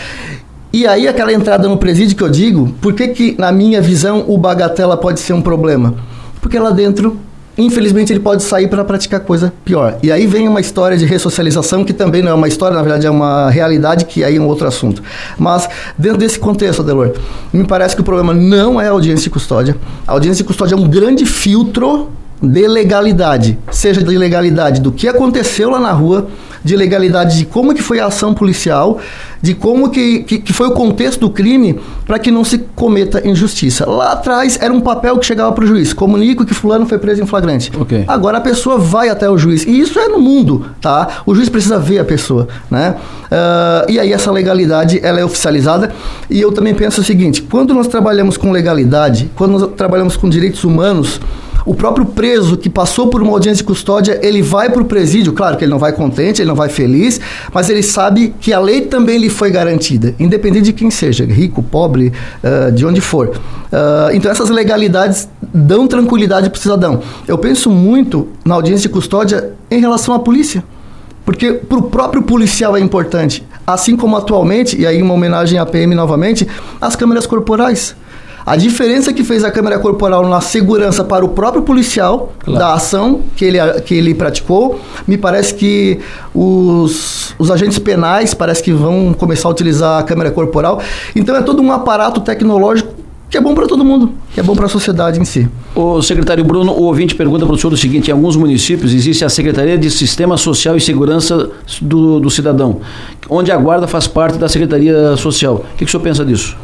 E 0.74 0.88
aí, 0.88 1.08
aquela 1.08 1.32
entrada 1.32 1.68
no 1.68 1.78
presídio 1.78 2.18
que 2.18 2.24
eu 2.24 2.30
digo, 2.30 2.74
por 2.82 2.94
que, 2.94 3.08
que, 3.10 3.36
na 3.38 3.52
minha 3.52 3.80
visão, 3.80 4.26
o 4.28 4.36
bagatela 4.36 4.98
pode 4.98 5.20
ser 5.20 5.34
um 5.34 5.42
problema? 5.44 5.94
Porque 6.42 6.58
lá 6.58 6.72
dentro 6.72 7.18
infelizmente 7.58 8.14
ele 8.14 8.20
pode 8.20 8.44
sair 8.44 8.68
para 8.68 8.84
praticar 8.84 9.20
coisa 9.22 9.52
pior. 9.66 9.98
E 10.04 10.12
aí 10.12 10.28
vem 10.28 10.48
uma 10.48 10.60
história 10.60 10.98
de 10.98 11.06
ressocialização 11.06 11.84
que 11.84 11.94
também 11.94 12.22
não 12.22 12.32
é 12.32 12.34
uma 12.34 12.48
história, 12.48 12.76
na 12.76 12.84
verdade 12.84 13.08
é 13.08 13.10
uma 13.10 13.50
realidade 13.50 14.06
que 14.06 14.24
aí 14.24 14.38
é 14.38 14.40
um 14.40 14.48
outro 14.48 14.68
assunto. 14.68 15.02
Mas 15.38 15.68
dentro 15.98 16.18
desse 16.18 16.38
contexto, 16.38 16.82
Adelor, 16.82 17.14
me 17.52 17.66
parece 17.66 17.96
que 17.96 18.02
o 18.02 18.04
problema 18.04 18.34
não 18.34 18.80
é 18.80 18.88
a 18.88 18.92
audiência 18.92 19.24
de 19.24 19.30
custódia. 19.30 19.76
A 20.06 20.12
audiência 20.12 20.44
de 20.44 20.48
custódia 20.48 20.76
é 20.76 20.78
um 20.78 20.88
grande 20.88 21.26
filtro 21.26 22.10
de 22.42 22.68
legalidade, 22.68 23.58
seja 23.72 24.04
de 24.04 24.18
legalidade 24.18 24.80
do 24.80 24.92
que 24.92 25.08
aconteceu 25.08 25.72
lá 25.72 25.80
na 25.80 25.92
rua, 25.92 26.28
de 26.64 26.76
legalidade 26.76 27.38
de 27.38 27.46
como 27.46 27.74
que 27.74 27.82
foi 27.82 28.00
a 28.00 28.08
ação 28.08 28.34
policial, 28.34 29.00
de 29.42 29.54
como 29.54 29.90
que, 29.90 30.24
que, 30.24 30.40
que 30.40 30.54
foi 30.54 30.68
o 30.68 30.72
contexto 30.72 31.22
do 31.22 31.30
crime 31.30 31.80
para 32.06 32.20
que 32.20 32.30
não 32.30 32.44
se 32.44 32.60
cometa 32.76 33.26
injustiça. 33.28 33.90
Lá 33.90 34.12
atrás 34.14 34.58
era 34.62 34.74
um 34.74 34.82
papel 34.82 35.18
que 35.18 35.26
chegava 35.26 35.52
para 35.52 35.64
o 35.64 35.68
juiz, 35.68 35.94
comunico 35.94 36.46
que 36.46 36.54
fulano 36.54 36.86
foi 36.86 36.98
preso 36.98 37.24
em 37.24 37.26
flagrante. 37.26 37.72
Okay. 37.76 38.04
Agora 38.08 38.38
a 38.38 38.42
pessoa 38.42 38.78
vai 38.78 39.10
até 39.10 39.30
o 39.30 39.38
juiz, 39.38 39.66
e 39.66 39.80
isso 39.80 39.98
é 39.98 40.08
no 40.08 40.20
mundo, 40.20 40.66
tá? 40.82 41.24
O 41.26 41.34
juiz 41.34 41.50
precisa 41.50 41.80
ver 41.80 42.00
a 42.00 42.06
pessoa, 42.06 42.48
né? 42.70 42.96
Uh, 43.26 43.92
e 43.92 44.00
aí 44.00 44.12
essa 44.12 44.32
legalidade, 44.32 45.00
ela 45.02 45.20
é 45.20 45.26
oficializada, 45.26 45.92
e 46.30 46.40
eu 46.40 46.52
também 46.52 46.74
penso 46.74 47.02
o 47.02 47.04
seguinte, 47.04 47.42
quando 47.42 47.74
nós 47.74 47.88
trabalhamos 47.88 48.38
com 48.38 48.52
legalidade, 48.52 49.30
quando 49.36 49.52
nós 49.52 49.70
trabalhamos 49.76 50.18
com 50.18 50.30
direitos 50.30 50.64
humanos, 50.64 51.20
o 51.68 51.76
próprio 51.76 52.06
preso 52.06 52.56
que 52.56 52.70
passou 52.70 53.08
por 53.08 53.22
uma 53.22 53.34
audiência 53.34 53.58
de 53.58 53.66
custódia, 53.66 54.18
ele 54.24 54.42
vai 54.42 54.70
para 54.70 54.82
o 54.82 54.86
presídio, 54.86 55.34
claro 55.34 55.58
que 55.58 55.66
ele 55.66 55.72
não 55.72 55.78
vai 55.78 55.92
contente, 55.92 56.42
ele 56.42 56.48
não 56.48 56.56
vai 56.56 56.70
feliz, 56.70 57.20
mas 57.54 57.70
ele 57.70 57.84
sabe 57.84 58.34
que 58.40 58.54
a 58.54 58.60
lei 58.60 58.82
também 58.82 59.18
lhe 59.18 59.30
foi 59.30 59.52
garantida, 59.52 60.16
independente 60.18 60.66
de 60.68 60.74
quem 60.74 60.90
seja, 60.90 61.26
rico, 61.26 61.62
pobre, 61.62 62.14
uh, 62.42 62.72
de 62.72 62.86
onde 62.86 63.02
for. 63.02 63.28
Uh, 63.28 64.14
então 64.14 64.32
essas 64.32 64.50
legalidades 64.50 65.28
dão 65.54 65.88
tranquilidade 65.88 66.50
para 66.50 66.58
o 66.58 66.62
cidadão. 66.62 67.02
Eu 67.28 67.38
penso 67.38 67.70
muito 67.70 68.30
na 68.46 68.56
audiência 68.56 68.88
de 68.88 68.94
custódia 68.94 69.52
em 69.70 69.82
relação 69.82 70.16
à 70.16 70.20
polícia. 70.20 70.64
Porque 71.26 71.52
para 71.52 71.78
o 71.78 71.82
próprio 71.82 72.22
policial 72.24 72.78
é 72.78 72.80
importante. 72.80 73.46
Assim 73.66 73.98
como 73.98 74.16
atualmente, 74.16 74.80
e 74.80 74.88
aí 74.88 75.04
uma 75.04 75.14
homenagem 75.14 75.60
à 75.60 75.66
PM 75.66 75.94
novamente, 75.94 76.48
as 76.80 76.96
câmeras 76.96 77.28
corporais. 77.28 77.94
A 78.48 78.56
diferença 78.56 79.12
que 79.12 79.26
fez 79.26 79.44
a 79.44 79.52
câmera 79.52 79.78
corporal 79.78 80.26
na 80.26 80.40
segurança 80.40 81.04
para 81.04 81.26
o 81.26 81.28
próprio 81.28 81.64
policial 81.64 82.32
claro. 82.40 82.58
da 82.58 82.74
ação 82.76 83.20
que 83.36 83.44
ele, 83.44 83.60
que 83.82 83.94
ele 83.94 84.14
praticou, 84.14 84.80
me 85.06 85.18
parece 85.18 85.54
que 85.54 86.00
os, 86.34 87.36
os 87.38 87.52
agentes 87.52 87.78
penais 87.78 88.34
parece 88.34 88.64
que 88.64 88.72
vão 88.72 89.14
começar 89.14 89.50
a 89.50 89.52
utilizar 89.52 90.00
a 90.00 90.04
câmera 90.04 90.32
corporal. 90.32 90.82
Então 91.14 91.36
é 91.36 91.42
todo 91.42 91.62
um 91.62 91.74
aparato 91.74 92.22
tecnológico 92.22 92.94
que 93.30 93.36
é 93.36 93.42
bom 93.42 93.54
para 93.54 93.68
todo 93.68 93.84
mundo, 93.84 94.14
que 94.34 94.40
é 94.40 94.44
bom 94.44 94.56
para 94.56 94.68
a 94.68 94.70
sociedade 94.70 95.20
em 95.20 95.26
si. 95.26 95.50
O 95.76 96.02
secretário 96.02 96.46
Bruno, 96.46 96.72
o 96.72 96.84
ouvinte 96.84 97.16
pergunta 97.16 97.46
para 97.46 97.54
o 97.54 97.58
senhor 97.58 97.74
o 97.74 97.78
seguinte: 97.78 98.08
em 98.08 98.14
alguns 98.14 98.38
municípios 98.38 98.94
existe 98.94 99.26
a 99.26 99.30
Secretaria 99.30 99.78
de 99.78 99.92
Sistema 99.92 100.38
Social 100.38 100.78
e 100.78 100.80
Segurança 100.80 101.50
do, 101.82 102.22
do 102.22 102.30
Cidadão, 102.30 102.80
onde 103.30 103.52
a 103.52 103.58
guarda 103.58 103.88
faz 103.88 104.08
parte 104.08 104.38
da 104.38 104.48
Secretaria 104.48 105.18
Social. 105.18 105.56
O 105.56 105.78
que, 105.78 105.84
que 105.84 105.84
o 105.84 105.90
senhor 105.90 106.04
pensa 106.04 106.24
disso? 106.24 106.56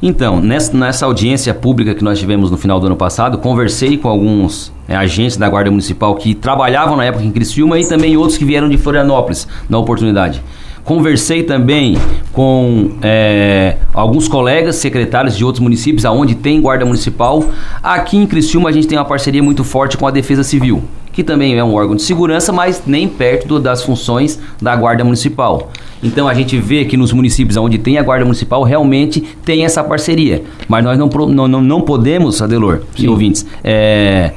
Então, 0.00 0.40
nessa, 0.40 1.06
audiência 1.06 1.52
pública 1.52 1.92
que 1.92 2.04
nós 2.04 2.20
tivemos 2.20 2.50
no 2.50 2.56
final 2.56 2.78
do 2.78 2.86
ano 2.86 2.96
passado, 2.96 3.38
conversei 3.38 3.96
com 3.96 4.08
alguns 4.08 4.72
é, 4.88 4.94
agentes 4.94 5.36
da 5.36 5.48
Guarda 5.48 5.70
Municipal 5.70 6.14
que 6.14 6.34
trabalhavam 6.34 6.96
na 6.96 7.04
época 7.04 7.24
em 7.24 7.32
Criciúma 7.32 7.78
e 7.80 7.86
também 7.86 8.16
outros 8.16 8.38
que 8.38 8.44
vieram 8.44 8.68
de 8.68 8.78
Florianópolis 8.78 9.48
na 9.68 9.76
oportunidade. 9.76 10.40
Conversei 10.84 11.42
também 11.42 11.98
com 12.32 12.92
é, 13.02 13.76
alguns 13.92 14.28
colegas 14.28 14.76
secretários 14.76 15.36
de 15.36 15.44
outros 15.44 15.60
municípios, 15.60 16.04
aonde 16.04 16.36
tem 16.36 16.60
guarda 16.60 16.86
municipal. 16.86 17.44
Aqui 17.82 18.16
em 18.16 18.26
Criciúma 18.26 18.70
a 18.70 18.72
gente 18.72 18.86
tem 18.86 18.96
uma 18.96 19.04
parceria 19.04 19.42
muito 19.42 19.64
forte 19.64 19.98
com 19.98 20.06
a 20.06 20.10
Defesa 20.10 20.44
Civil, 20.44 20.82
que 21.18 21.24
também 21.24 21.58
é 21.58 21.64
um 21.64 21.74
órgão 21.74 21.96
de 21.96 22.02
segurança, 22.02 22.52
mas 22.52 22.84
nem 22.86 23.08
perto 23.08 23.48
do, 23.48 23.58
das 23.58 23.82
funções 23.82 24.38
da 24.62 24.76
guarda 24.76 25.02
municipal. 25.02 25.72
Então 26.00 26.28
a 26.28 26.32
gente 26.32 26.56
vê 26.60 26.84
que 26.84 26.96
nos 26.96 27.12
municípios 27.12 27.56
onde 27.56 27.76
tem 27.76 27.98
a 27.98 28.04
guarda 28.04 28.24
municipal 28.24 28.62
realmente 28.62 29.22
tem 29.44 29.64
essa 29.64 29.82
parceria. 29.82 30.44
Mas 30.68 30.84
nós 30.84 30.96
não, 30.96 31.08
não, 31.08 31.60
não, 31.60 31.80
podemos, 31.80 32.40
Adelor 32.40 32.82
e 32.96 33.08
ouvintes, 33.08 33.44
é, 33.64 34.30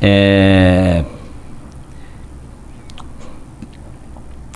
é, 0.00 1.04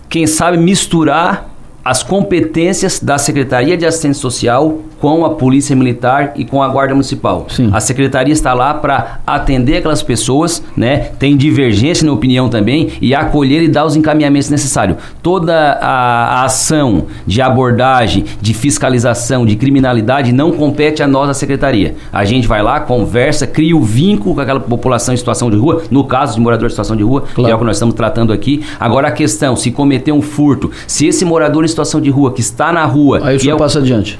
quem 0.09 0.25
sabe 0.25 0.57
misturar 0.57 1.47
as 1.85 2.01
competências 2.01 2.99
da 2.99 3.19
Secretaria 3.19 3.77
de 3.77 3.85
Assistência 3.85 4.19
Social 4.19 4.79
com 4.99 5.25
a 5.25 5.31
Polícia 5.31 5.75
Militar 5.75 6.33
e 6.35 6.45
com 6.45 6.61
a 6.61 6.67
Guarda 6.67 6.93
Municipal. 6.93 7.45
Sim. 7.49 7.69
A 7.73 7.79
secretaria 7.79 8.33
está 8.33 8.53
lá 8.53 8.73
para 8.73 9.19
atender 9.25 9.77
aquelas 9.77 10.01
pessoas, 10.01 10.63
né? 10.75 11.09
Tem 11.19 11.35
divergência 11.35 12.05
na 12.05 12.13
opinião 12.13 12.49
também 12.49 12.89
e 13.01 13.13
acolher 13.13 13.61
e 13.61 13.67
dar 13.67 13.85
os 13.85 13.95
encaminhamentos 13.95 14.49
necessários. 14.49 14.97
Toda 15.21 15.53
a, 15.81 16.41
a 16.41 16.45
ação 16.45 17.05
de 17.25 17.41
abordagem, 17.41 18.25
de 18.41 18.53
fiscalização, 18.53 19.45
de 19.45 19.55
criminalidade 19.55 20.31
não 20.31 20.51
compete 20.51 21.03
a 21.03 21.07
nós, 21.07 21.29
a 21.29 21.33
secretaria. 21.33 21.95
A 22.11 22.25
gente 22.25 22.47
vai 22.47 22.61
lá, 22.61 22.79
conversa, 22.79 23.45
cria 23.45 23.75
o 23.75 23.81
vínculo 23.81 24.35
com 24.35 24.41
aquela 24.41 24.59
população 24.59 25.13
em 25.13 25.17
situação 25.17 25.49
de 25.49 25.57
rua, 25.57 25.83
no 25.91 26.03
caso 26.03 26.35
de 26.35 26.41
morador 26.41 26.67
em 26.67 26.69
situação 26.69 26.95
de 26.95 27.03
rua, 27.03 27.21
claro. 27.21 27.45
que 27.45 27.51
é 27.51 27.55
o 27.55 27.59
que 27.59 27.65
nós 27.65 27.75
estamos 27.75 27.95
tratando 27.95 28.33
aqui. 28.33 28.63
Agora 28.79 29.09
a 29.09 29.11
questão, 29.11 29.55
se 29.55 29.71
cometer 29.71 30.11
um 30.11 30.21
furto, 30.21 30.71
se 30.85 31.07
esse 31.07 31.23
morador 31.23 31.63
em 31.63 31.67
situação 31.67 32.01
de 32.01 32.09
rua 32.09 32.33
que 32.33 32.41
está 32.41 32.71
na 32.71 32.85
rua, 32.85 33.21
aí 33.23 33.35
o 33.35 33.39
senhor 33.39 33.55
é 33.55 33.59
passa 33.59 33.79
adiante 33.79 34.19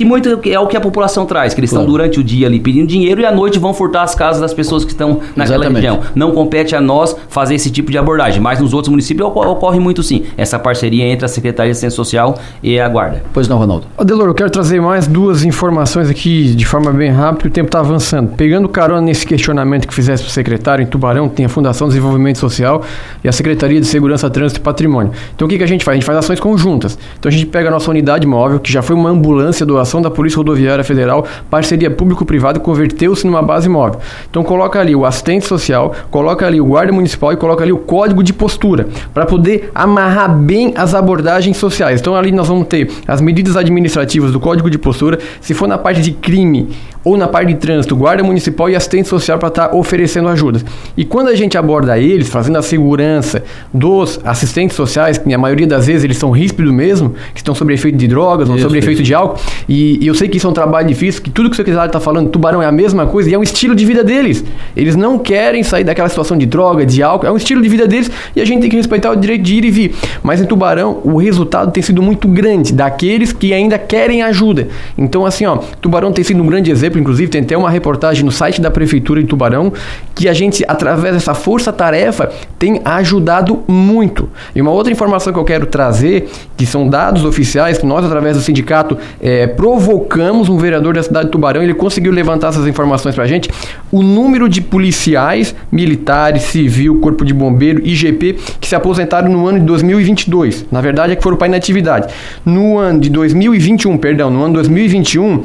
que 0.00 0.04
muito 0.06 0.40
é 0.48 0.58
o 0.58 0.66
que 0.66 0.74
a 0.78 0.80
população 0.80 1.26
traz, 1.26 1.52
que 1.52 1.60
eles 1.60 1.68
Claro. 1.68 1.82
estão 1.82 1.92
durante 1.92 2.18
o 2.18 2.24
dia 2.24 2.46
ali 2.46 2.58
pedindo 2.58 2.86
dinheiro 2.86 3.20
e 3.20 3.26
à 3.26 3.30
noite 3.30 3.58
vão 3.58 3.74
furtar 3.74 4.02
as 4.02 4.14
casas 4.14 4.40
das 4.40 4.54
pessoas 4.54 4.82
que 4.82 4.92
estão 4.92 5.20
naquela 5.36 5.56
Exatamente. 5.66 5.74
região. 5.74 6.00
Não 6.14 6.30
compete 6.32 6.74
a 6.74 6.80
nós 6.80 7.14
fazer 7.28 7.54
esse 7.54 7.70
tipo 7.70 7.90
de 7.90 7.98
abordagem, 7.98 8.40
mas 8.40 8.58
nos 8.60 8.72
outros 8.72 8.88
municípios 8.88 9.28
ocor- 9.28 9.46
ocorre 9.46 9.78
muito 9.78 10.02
sim, 10.02 10.22
essa 10.38 10.58
parceria 10.58 11.04
entre 11.04 11.26
a 11.26 11.28
Secretaria 11.28 11.68
de 11.70 11.72
Assistência 11.72 11.96
Social 11.96 12.34
e 12.62 12.80
a 12.80 12.88
Guarda. 12.88 13.22
Pois 13.30 13.46
não, 13.46 13.58
Ronaldo. 13.58 13.86
Adelor, 13.98 14.28
eu 14.28 14.32
quero 14.34 14.48
trazer 14.48 14.80
mais 14.80 15.06
duas 15.06 15.44
informações 15.44 16.08
aqui 16.08 16.54
de 16.54 16.64
forma 16.64 16.90
bem 16.92 17.10
rápida, 17.10 17.48
o 17.48 17.50
tempo 17.52 17.68
está 17.68 17.80
avançando. 17.80 18.30
Pegando 18.38 18.70
carona 18.70 19.02
nesse 19.02 19.26
questionamento 19.26 19.86
que 19.86 19.92
fizesse 19.92 20.22
para 20.22 20.30
o 20.30 20.32
secretário, 20.32 20.82
em 20.82 20.86
Tubarão 20.86 21.28
tem 21.28 21.44
a 21.44 21.48
Fundação 21.50 21.88
de 21.88 21.94
Desenvolvimento 21.94 22.38
Social 22.38 22.82
e 23.22 23.28
a 23.28 23.32
Secretaria 23.32 23.78
de 23.78 23.86
Segurança, 23.86 24.30
Trânsito 24.30 24.60
e 24.60 24.62
Patrimônio. 24.62 25.12
Então 25.36 25.44
o 25.46 25.48
que, 25.50 25.58
que 25.58 25.64
a 25.64 25.68
gente 25.68 25.84
faz? 25.84 25.92
A 25.92 25.96
gente 25.96 26.06
faz 26.06 26.16
ações 26.18 26.40
conjuntas. 26.40 26.98
Então 27.18 27.28
a 27.28 27.32
gente 27.32 27.44
pega 27.44 27.68
a 27.68 27.70
nossa 27.70 27.90
unidade 27.90 28.26
móvel, 28.26 28.58
que 28.60 28.72
já 28.72 28.80
foi 28.80 28.96
uma 28.96 29.10
ambulância, 29.10 29.66
doação 29.90 30.00
da 30.00 30.10
Polícia 30.10 30.36
Rodoviária 30.36 30.84
Federal, 30.84 31.26
parceria 31.50 31.90
público-privada, 31.90 32.60
converteu-se 32.60 33.26
numa 33.26 33.42
base 33.42 33.68
móvel. 33.68 34.00
Então 34.30 34.44
coloca 34.44 34.78
ali 34.78 34.94
o 34.94 35.04
assistente 35.04 35.44
social, 35.44 35.94
coloca 36.10 36.46
ali 36.46 36.60
o 36.60 36.64
guarda 36.64 36.92
municipal 36.92 37.32
e 37.32 37.36
coloca 37.36 37.64
ali 37.64 37.72
o 37.72 37.78
código 37.78 38.22
de 38.22 38.32
postura, 38.32 38.86
para 39.12 39.26
poder 39.26 39.70
amarrar 39.74 40.32
bem 40.32 40.72
as 40.76 40.94
abordagens 40.94 41.56
sociais. 41.56 42.00
Então 42.00 42.14
ali 42.14 42.30
nós 42.30 42.46
vamos 42.46 42.68
ter 42.68 42.90
as 43.08 43.20
medidas 43.20 43.56
administrativas 43.56 44.30
do 44.30 44.38
código 44.38 44.70
de 44.70 44.78
postura, 44.78 45.18
se 45.40 45.52
for 45.52 45.66
na 45.66 45.76
parte 45.76 46.00
de 46.00 46.12
crime 46.12 46.68
ou 47.04 47.16
na 47.16 47.26
parte 47.26 47.48
de 47.48 47.54
trânsito, 47.54 47.96
guarda 47.96 48.22
municipal 48.22 48.68
e 48.68 48.76
assistente 48.76 49.08
social 49.08 49.38
para 49.38 49.48
estar 49.48 49.74
oferecendo 49.74 50.28
ajudas. 50.28 50.64
E 50.96 51.04
quando 51.04 51.28
a 51.28 51.34
gente 51.34 51.56
aborda 51.56 51.98
eles, 51.98 52.28
fazendo 52.28 52.58
a 52.58 52.62
segurança 52.62 53.42
dos 53.72 54.20
assistentes 54.24 54.76
sociais, 54.76 55.16
que 55.16 55.32
a 55.32 55.38
maioria 55.38 55.66
das 55.66 55.86
vezes 55.86 56.04
eles 56.04 56.18
são 56.18 56.30
ríspidos 56.30 56.72
mesmo, 56.72 57.14
que 57.32 57.40
estão 57.40 57.54
sob 57.54 57.72
efeito 57.72 57.96
de 57.96 58.06
drogas 58.06 58.48
ou 58.48 58.56
Isso, 58.56 58.64
sob 58.64 58.78
efeito 58.78 58.98
isso. 58.98 59.06
de 59.06 59.14
álcool, 59.14 59.40
e, 59.68 60.02
e 60.02 60.06
eu 60.06 60.14
sei 60.14 60.28
que 60.28 60.36
isso 60.36 60.46
é 60.46 60.50
um 60.50 60.54
trabalho 60.54 60.86
difícil, 60.86 61.22
que 61.22 61.30
tudo 61.30 61.48
que 61.48 61.54
o 61.54 61.56
secretário 61.56 61.88
está 61.88 62.00
falando, 62.00 62.28
tubarão 62.28 62.62
é 62.62 62.66
a 62.66 62.72
mesma 62.72 63.06
coisa 63.06 63.30
e 63.30 63.34
é 63.34 63.38
um 63.38 63.42
estilo 63.42 63.74
de 63.74 63.84
vida 63.84 64.04
deles. 64.04 64.44
Eles 64.76 64.96
não 64.96 65.18
querem 65.18 65.62
sair 65.62 65.84
daquela 65.84 66.08
situação 66.08 66.36
de 66.36 66.46
droga, 66.46 66.84
de 66.84 67.02
álcool, 67.02 67.26
é 67.26 67.32
um 67.32 67.36
estilo 67.36 67.62
de 67.62 67.68
vida 67.68 67.86
deles 67.86 68.10
e 68.36 68.40
a 68.40 68.44
gente 68.44 68.60
tem 68.60 68.70
que 68.70 68.76
respeitar 68.76 69.10
o 69.10 69.16
direito 69.16 69.42
de 69.42 69.54
ir 69.56 69.64
e 69.64 69.70
vir. 69.70 69.94
Mas 70.22 70.40
em 70.40 70.44
Tubarão, 70.44 71.00
o 71.04 71.16
resultado 71.16 71.70
tem 71.70 71.82
sido 71.82 72.02
muito 72.02 72.28
grande 72.28 72.72
daqueles 72.72 73.32
que 73.32 73.52
ainda 73.52 73.78
querem 73.78 74.22
ajuda. 74.22 74.68
Então, 74.98 75.24
assim, 75.24 75.46
ó, 75.46 75.56
Tubarão 75.80 76.12
tem 76.12 76.24
sido 76.24 76.42
um 76.42 76.46
grande 76.46 76.70
exemplo, 76.70 76.89
inclusive 76.98 77.30
tem 77.30 77.42
até 77.42 77.56
uma 77.56 77.70
reportagem 77.70 78.24
no 78.24 78.32
site 78.32 78.60
da 78.60 78.70
Prefeitura 78.70 79.20
de 79.20 79.26
Tubarão 79.26 79.72
que 80.14 80.28
a 80.28 80.32
gente, 80.32 80.64
através 80.66 81.14
dessa 81.14 81.34
força-tarefa, 81.34 82.30
tem 82.58 82.80
ajudado 82.84 83.62
muito. 83.66 84.28
E 84.54 84.60
uma 84.60 84.70
outra 84.70 84.92
informação 84.92 85.32
que 85.32 85.38
eu 85.38 85.44
quero 85.44 85.66
trazer, 85.66 86.28
que 86.56 86.66
são 86.66 86.88
dados 86.88 87.24
oficiais, 87.24 87.78
que 87.78 87.86
nós, 87.86 88.04
através 88.04 88.36
do 88.36 88.42
sindicato, 88.42 88.98
eh, 89.20 89.46
provocamos 89.46 90.48
um 90.48 90.58
vereador 90.58 90.94
da 90.94 91.02
cidade 91.02 91.26
de 91.26 91.32
Tubarão, 91.32 91.62
ele 91.62 91.74
conseguiu 91.74 92.12
levantar 92.12 92.48
essas 92.48 92.66
informações 92.66 93.14
pra 93.14 93.26
gente. 93.26 93.48
O 93.90 94.02
número 94.02 94.48
de 94.48 94.60
policiais, 94.60 95.54
militares, 95.70 96.42
civil, 96.42 97.00
corpo 97.00 97.24
de 97.24 97.32
bombeiro, 97.32 97.80
IGP, 97.84 98.36
que 98.60 98.68
se 98.68 98.74
aposentaram 98.74 99.30
no 99.30 99.46
ano 99.46 99.60
de 99.60 99.64
2022. 99.64 100.66
Na 100.70 100.80
verdade, 100.80 101.12
é 101.12 101.16
que 101.16 101.22
foram 101.22 101.36
para 101.36 101.48
inatividade. 101.48 102.12
No 102.44 102.78
ano 102.78 103.00
de 103.00 103.10
2021, 103.10 103.96
perdão, 103.96 104.30
no 104.30 104.42
ano 104.42 104.54
2021, 104.54 105.44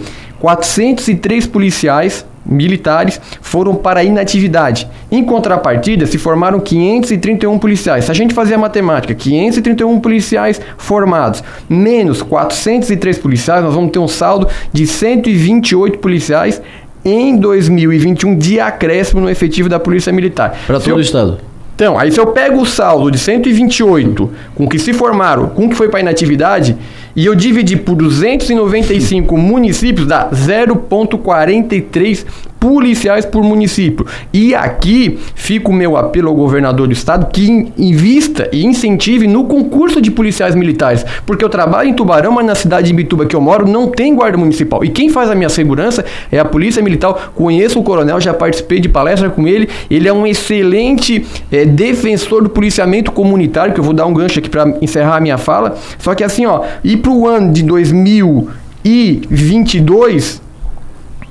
403 0.50 1.48
policiais 1.48 2.24
militares 2.46 3.20
foram 3.42 3.74
para 3.74 4.02
a 4.02 4.04
inatividade. 4.04 4.88
Em 5.12 5.24
contrapartida, 5.24 6.06
se 6.06 6.20
formaram 6.20 6.60
531 6.60 7.58
policiais. 7.58 8.06
Se 8.06 8.12
a 8.12 8.14
gente 8.14 8.32
fazer 8.36 8.54
a 8.54 8.58
matemática, 8.60 9.16
531 9.16 10.00
policiais 10.00 10.62
formados, 10.78 11.44
menos 11.68 12.22
403 12.22 13.18
policiais, 13.18 13.64
nós 13.64 13.74
vamos 13.74 13.90
ter 13.90 13.98
um 13.98 14.08
saldo 14.08 14.48
de 14.72 14.86
128 14.86 15.98
policiais 15.98 16.62
em 17.04 17.36
2021 17.38 18.38
de 18.38 18.60
acréscimo 18.60 19.22
no 19.22 19.30
efetivo 19.30 19.68
da 19.68 19.80
Polícia 19.80 20.14
Militar. 20.14 20.56
Para 20.68 20.80
todo 20.80 20.90
eu- 20.92 20.96
o 20.98 21.02
estado. 21.02 21.40
então, 21.74 21.98
aí 21.98 22.12
se 22.12 22.20
eu 22.20 22.28
pego 22.28 22.62
o 22.62 22.66
saldo 22.68 23.10
de 23.10 23.18
128 23.18 24.30
com 24.54 24.68
que 24.68 24.78
se 24.78 24.94
formaram, 24.94 25.48
com 25.50 25.68
que 25.68 25.74
foi 25.76 25.90
para 25.90 26.00
inatividade, 26.02 26.78
e 27.16 27.26
eu 27.26 27.34
dividir 27.36 27.78
por 27.84 27.96
295 27.96 29.38
municípios, 29.38 30.06
dá 30.08 30.30
0,43 30.30 32.26
policiais 32.60 33.26
por 33.26 33.44
município. 33.44 34.08
E 34.34 34.56
aqui 34.56 35.20
fica 35.36 35.70
o 35.70 35.74
meu 35.74 35.96
apelo 35.98 36.30
ao 36.30 36.36
governador 36.36 36.88
do 36.88 36.94
estado 36.94 37.28
que 37.32 37.48
in- 37.48 37.72
invista 37.78 38.50
e 38.52 38.66
incentive 38.66 39.28
no 39.28 39.44
concurso 39.44 40.02
de 40.02 40.10
policiais 40.10 40.56
militares. 40.56 41.06
Porque 41.28 41.46
eu 41.46 41.50
trabalho 41.50 41.90
em 41.90 41.94
Tubarão, 41.94 42.32
mas 42.32 42.44
na 42.46 42.56
cidade 42.56 42.88
de 42.88 42.94
Bituba 42.94 43.28
que 43.28 43.36
eu 43.36 43.42
moro 43.42 43.68
não 43.68 43.90
tem 43.90 44.16
guarda 44.16 44.36
municipal. 44.38 44.84
E 44.84 44.90
quem 44.90 45.10
faz 45.10 45.30
a 45.30 45.36
minha 45.36 45.50
segurança 45.50 46.04
é 46.32 46.40
a 46.40 46.46
Polícia 46.46 46.82
Militar. 46.82 47.32
Conheço 47.36 47.80
o 47.80 47.84
coronel, 47.84 48.20
já 48.20 48.34
participei 48.34 48.80
de 48.80 48.90
palestra 48.90 49.30
com 49.30 49.48
ele. 49.48 49.70
Ele 49.88 50.08
é 50.08 50.14
um 50.14 50.26
excelente 50.26 51.24
eh, 51.52 51.66
defensor 51.66 52.42
do 52.42 52.50
policiamento 52.50 53.12
comunitário, 53.12 53.76
que 53.76 53.80
eu 53.80 53.84
vou 53.84 53.94
dar 53.94 54.08
um 54.08 54.14
gancho 54.14 54.40
aqui 54.40 54.50
para 54.50 54.76
encerrar 54.82 55.18
a 55.18 55.22
minha 55.22 55.38
fala. 55.38 55.76
Só 56.00 56.16
que 56.16 56.24
assim, 56.24 56.48
ó, 56.48 56.64
e 56.84 56.98
para 57.06 57.14
o 57.14 57.28
ano 57.28 57.54
de 57.54 57.62
2022 57.62 60.42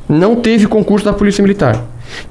não 0.09 0.37
teve 0.37 0.68
concurso 0.68 1.05
da 1.05 1.12
Polícia 1.12 1.43
Militar. 1.43 1.83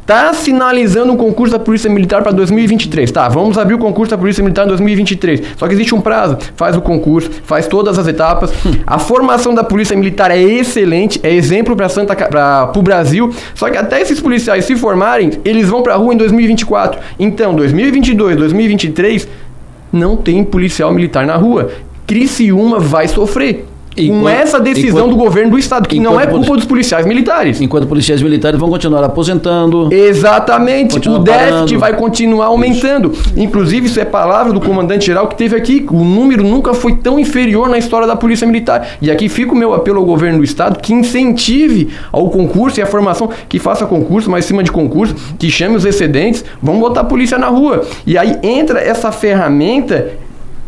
Tá 0.06 0.32
sinalizando 0.32 1.12
um 1.12 1.18
concurso 1.18 1.52
da 1.52 1.60
Polícia 1.60 1.90
Militar 1.90 2.24
para 2.24 2.32
2023. 2.32 3.12
Tá, 3.12 3.28
vamos 3.28 3.58
abrir 3.58 3.74
o 3.74 3.78
concurso 3.78 4.12
da 4.12 4.18
Polícia 4.18 4.42
Militar 4.42 4.64
em 4.64 4.70
2023. 4.70 5.42
Só 5.58 5.68
que 5.68 5.74
existe 5.74 5.94
um 5.94 6.00
prazo. 6.00 6.38
Faz 6.56 6.78
o 6.78 6.82
concurso, 6.82 7.30
faz 7.44 7.68
todas 7.68 8.00
as 8.00 8.08
etapas. 8.08 8.54
A 8.88 8.98
formação 8.98 9.54
da 9.54 9.66
Polícia 9.66 9.98
Militar 9.98 10.32
é 10.32 10.42
excelente, 10.42 11.20
é 11.22 11.34
exemplo 11.34 11.76
para 11.76 11.90
Santa 11.90 12.16
para 12.16 12.72
o 12.74 12.82
Brasil. 12.82 13.30
Só 13.54 13.70
que 13.70 13.76
até 13.76 14.00
esses 14.00 14.22
policiais 14.22 14.64
se 14.64 14.78
formarem, 14.78 15.32
eles 15.44 15.68
vão 15.68 15.84
para 15.84 15.96
a 15.96 15.98
rua 15.98 16.14
em 16.14 16.18
2024. 16.18 16.98
Então, 17.20 17.54
2022, 17.54 18.38
2023 18.38 19.28
não 19.92 20.16
tem 20.16 20.46
policial 20.46 20.94
militar 20.94 21.26
na 21.26 21.36
rua. 21.36 21.70
Criciúma 22.08 22.80
vai 22.80 23.08
sofrer. 23.08 23.68
com 23.96 24.28
essa 24.28 24.60
decisão 24.60 25.02
enquanto- 25.02 25.10
do 25.12 25.16
governo 25.18 25.52
do 25.52 25.60
estado, 25.60 25.88
que 25.88 26.00
não 26.00 26.20
é 26.20 26.26
culpa 26.26 26.56
dos 26.56 26.66
policiais 26.66 27.06
militares. 27.06 27.62
Enquanto 27.62 27.86
policiais 27.86 28.24
militares 28.24 28.60
vão 28.60 28.68
continuar 28.68 29.04
aposentando. 29.04 29.88
Exatamente, 29.94 30.96
Continua 30.96 31.20
o 31.20 31.22
déficit 31.24 31.52
parando. 31.52 31.80
vai 31.80 31.94
continuar 31.96 32.46
aumentando. 32.48 33.12
Inclusive, 33.38 33.86
isso 33.86 34.00
é 34.00 34.04
palavra 34.06 34.52
do 34.52 34.60
comandante 34.60 35.06
geral 35.06 35.28
que 35.28 35.36
teve 35.36 35.56
aqui. 35.56 35.86
O 35.92 36.04
número 36.04 36.44
nunca 36.44 36.74
foi 36.74 36.96
tão 36.96 37.20
inferior 37.20 37.70
na 37.70 37.78
história 37.78 38.08
da 38.08 38.16
Polícia 38.16 38.48
Militar. 38.48 38.98
E 39.00 39.12
aqui 39.12 39.30
fica 39.30 39.54
o 39.54 39.56
meu 39.56 39.76
apelo 39.76 40.00
ao 40.00 40.06
governo 40.06 40.40
do 40.40 40.44
estado 40.44 40.80
que 40.80 40.92
incentive 40.92 41.90
ao 42.12 42.32
concurso 42.32 42.80
e 42.80 42.82
à 42.82 42.88
formação, 42.88 43.30
que 43.48 43.60
faça 43.60 43.86
concurso, 43.86 44.28
mas 44.28 44.46
em 44.46 44.48
cima 44.48 44.64
de 44.64 44.72
concurso, 44.72 45.14
que 45.38 45.52
chame 45.52 45.76
os 45.76 45.86
excedentes, 45.86 46.44
vamos 46.60 46.82
botar 46.82 47.02
a 47.02 47.04
polícia 47.04 47.38
na 47.38 47.48
rua. 47.50 47.84
E 48.08 48.18
aí 48.18 48.40
entra 48.42 48.80
essa 48.80 49.12
ferramenta 49.12 50.14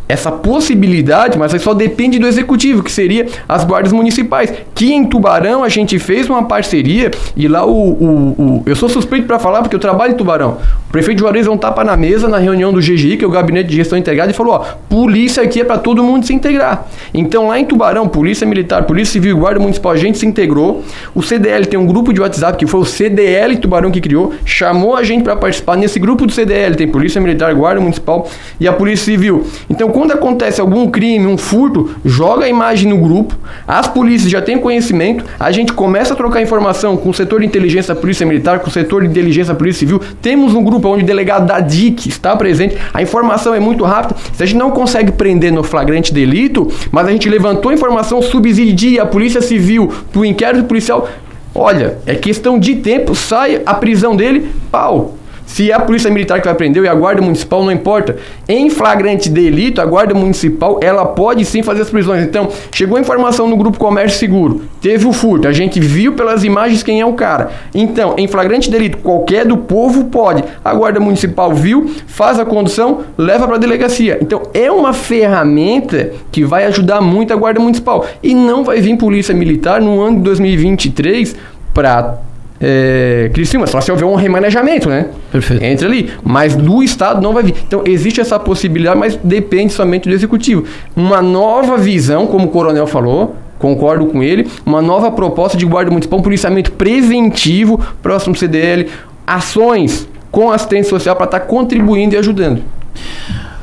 essa 0.07 0.31
possibilidade, 0.31 1.37
mas 1.37 1.53
aí 1.53 1.59
só 1.59 1.73
depende 1.73 2.19
do 2.19 2.27
executivo, 2.27 2.83
que 2.83 2.91
seria 2.91 3.27
as 3.47 3.63
guardas 3.63 3.91
municipais. 3.91 4.53
Que 4.73 4.93
em 4.93 5.05
Tubarão 5.05 5.63
a 5.63 5.69
gente 5.69 5.97
fez 5.99 6.29
uma 6.29 6.43
parceria 6.43 7.11
e 7.35 7.47
lá 7.47 7.65
o. 7.65 7.71
o- 7.71 8.35
o- 8.37 8.63
eu 8.65 8.75
sou 8.75 8.89
suspeito 8.89 9.25
para 9.27 9.39
falar 9.39 9.61
porque 9.61 9.75
eu 9.75 9.79
trabalho 9.79 10.13
em 10.13 10.15
Tubarão. 10.15 10.57
O 10.89 10.91
prefeito 10.91 11.19
Juarez 11.19 11.45
deu 11.45 11.53
um 11.53 11.57
tapa 11.57 11.83
na 11.83 11.97
mesa 11.97 12.27
na 12.27 12.37
reunião 12.37 12.71
do 12.71 12.79
GGI, 12.79 13.17
que 13.17 13.23
é 13.25 13.27
o 13.27 13.31
Gabinete 13.31 13.67
de 13.69 13.75
Gestão 13.75 13.97
Integrada, 13.97 14.31
e 14.31 14.33
falou: 14.33 14.53
ó, 14.53 14.59
polícia 14.89 15.43
aqui 15.43 15.61
é 15.61 15.63
para 15.63 15.77
todo 15.77 16.03
mundo 16.03 16.25
se 16.25 16.33
integrar. 16.33 16.87
Então 17.13 17.47
lá 17.47 17.59
em 17.59 17.65
Tubarão, 17.65 18.07
Polícia 18.07 18.45
Militar, 18.47 18.83
Polícia 18.83 19.13
Civil 19.13 19.35
e 19.35 19.39
Guarda 19.39 19.59
Municipal, 19.59 19.91
a 19.91 19.97
gente 19.97 20.17
se 20.17 20.25
integrou. 20.25 20.83
O 21.13 21.21
CDL 21.21 21.65
tem 21.65 21.79
um 21.79 21.85
grupo 21.85 22.13
de 22.13 22.21
WhatsApp 22.21 22.57
que 22.57 22.65
foi 22.67 22.79
o 22.81 22.85
CDL 22.85 23.57
Tubarão 23.57 23.91
que 23.91 23.99
criou, 24.01 24.33
chamou 24.45 24.95
a 24.95 25.03
gente 25.03 25.23
para 25.23 25.35
participar. 25.35 25.75
Nesse 25.77 25.99
grupo 25.99 26.25
do 26.25 26.31
CDL 26.31 26.75
tem 26.75 26.87
Polícia 26.87 27.19
Militar, 27.19 27.53
Guarda 27.53 27.81
Municipal 27.81 28.27
e 28.59 28.67
a 28.67 28.73
Polícia 28.73 29.05
Civil. 29.05 29.45
Então, 29.69 29.89
quando 29.95 30.11
acontece 30.11 30.59
algum 30.59 30.91
crime, 30.91 31.25
um 31.25 31.37
furto, 31.37 31.89
joga 32.03 32.43
a 32.43 32.49
imagem 32.49 32.89
no 32.89 32.97
grupo, 32.97 33.33
as 33.65 33.87
polícias 33.87 34.29
já 34.29 34.41
têm 34.41 34.57
conhecimento, 34.57 35.23
a 35.39 35.53
gente 35.53 35.71
começa 35.71 36.13
a 36.13 36.17
trocar 36.17 36.41
informação 36.41 36.97
com 36.97 37.11
o 37.11 37.13
setor 37.13 37.39
de 37.39 37.45
inteligência 37.45 37.95
Polícia 37.95 38.25
Militar, 38.25 38.59
com 38.59 38.67
o 38.67 38.71
setor 38.71 39.03
de 39.03 39.07
inteligência 39.07 39.55
Polícia 39.55 39.79
Civil. 39.79 40.01
Temos 40.21 40.53
um 40.53 40.61
grupo 40.61 40.89
onde 40.89 41.05
o 41.05 41.07
delegado 41.07 41.45
da 41.45 41.61
DIC 41.61 42.09
está 42.09 42.35
presente, 42.35 42.75
a 42.93 43.01
informação 43.01 43.55
é 43.55 43.59
muito 43.61 43.85
rápida. 43.85 44.19
Se 44.33 44.43
a 44.43 44.45
gente 44.45 44.57
não 44.57 44.69
consegue 44.69 45.13
prender 45.13 45.53
no 45.53 45.63
flagrante 45.63 46.13
delito, 46.13 46.69
mas 46.91 47.07
a 47.07 47.11
gente 47.11 47.29
levantou 47.29 47.71
a 47.71 47.73
informação, 47.73 48.21
subsidia 48.21 49.03
a 49.03 49.05
Polícia 49.05 49.41
Civil 49.41 49.89
para 50.11 50.19
o 50.19 50.25
inquérito 50.25 50.65
policial, 50.65 51.07
olha, 51.55 51.99
é 52.05 52.15
questão 52.15 52.59
de 52.59 52.75
tempo, 52.75 53.15
sai 53.15 53.61
a 53.65 53.73
prisão 53.73 54.13
dele, 54.13 54.49
pau. 54.69 55.15
Se 55.55 55.71
é 55.71 55.73
a 55.73 55.79
polícia 55.79 56.11
militar 56.11 56.41
que 56.41 56.47
vai 56.47 56.53
prender 56.53 56.83
e 56.83 56.87
a 56.89 56.93
guarda 56.93 57.21
municipal, 57.21 57.63
não 57.63 57.71
importa. 57.71 58.17
Em 58.45 58.69
flagrante 58.69 59.29
delito, 59.29 59.79
a 59.79 59.85
guarda 59.85 60.13
municipal, 60.13 60.81
ela 60.83 61.05
pode 61.05 61.45
sim 61.45 61.63
fazer 61.63 61.83
as 61.83 61.89
prisões. 61.89 62.25
Então, 62.25 62.49
chegou 62.73 62.97
a 62.97 62.99
informação 62.99 63.47
no 63.47 63.55
grupo 63.55 63.79
Comércio 63.79 64.19
Seguro, 64.19 64.63
teve 64.81 65.07
o 65.07 65.13
furto, 65.13 65.47
a 65.47 65.53
gente 65.53 65.79
viu 65.79 66.11
pelas 66.11 66.43
imagens 66.43 66.83
quem 66.83 66.99
é 66.99 67.05
o 67.05 67.13
cara. 67.13 67.51
Então, 67.73 68.15
em 68.17 68.27
flagrante 68.27 68.69
delito, 68.69 68.97
qualquer 68.97 69.45
do 69.45 69.55
povo 69.55 70.03
pode. 70.03 70.43
A 70.61 70.73
guarda 70.73 70.99
municipal 70.99 71.53
viu, 71.53 71.89
faz 72.05 72.37
a 72.37 72.43
condução, 72.43 73.05
leva 73.17 73.47
para 73.47 73.55
a 73.55 73.59
delegacia. 73.59 74.17
Então, 74.21 74.41
é 74.53 74.69
uma 74.69 74.91
ferramenta 74.91 76.11
que 76.33 76.43
vai 76.43 76.65
ajudar 76.65 76.99
muito 76.99 77.31
a 77.31 77.37
guarda 77.37 77.61
municipal. 77.61 78.05
E 78.21 78.35
não 78.35 78.65
vai 78.65 78.81
vir 78.81 78.97
polícia 78.97 79.33
militar 79.33 79.79
no 79.79 80.01
ano 80.01 80.17
de 80.17 80.23
2023 80.23 81.33
para 81.73 82.24
é, 82.59 83.29
Criciúma, 83.33 83.67
só 83.67 83.81
se 83.81 83.91
houver 83.91 84.05
um 84.05 84.15
remanejamento, 84.15 84.89
né? 84.89 85.07
Perfeito. 85.31 85.63
Entra 85.63 85.87
ali. 85.87 86.09
Mas 86.23 86.55
do 86.55 86.81
Estado 86.81 87.21
não 87.21 87.33
vai 87.33 87.43
vir. 87.43 87.55
Então, 87.67 87.83
existe 87.85 88.21
essa 88.21 88.39
possibilidade, 88.39 88.97
mas 88.97 89.15
depende 89.23 89.73
somente 89.73 90.07
do 90.07 90.15
Executivo. 90.15 90.63
Uma 90.95 91.21
nova 91.21 91.77
visão, 91.77 92.25
como 92.27 92.45
o 92.45 92.49
Coronel 92.49 92.87
falou, 92.87 93.35
concordo 93.59 94.05
com 94.07 94.23
ele, 94.23 94.47
uma 94.65 94.81
nova 94.81 95.11
proposta 95.11 95.57
de 95.57 95.65
guarda 95.65 95.91
municipal, 95.91 96.19
um 96.19 96.23
policiamento 96.23 96.71
preventivo, 96.71 97.79
próximo 98.01 98.35
CDL, 98.35 98.87
ações 99.25 100.07
com 100.31 100.51
assistência 100.51 100.89
social 100.89 101.15
para 101.15 101.25
estar 101.25 101.39
tá 101.39 101.45
contribuindo 101.45 102.15
e 102.15 102.17
ajudando. 102.17 102.61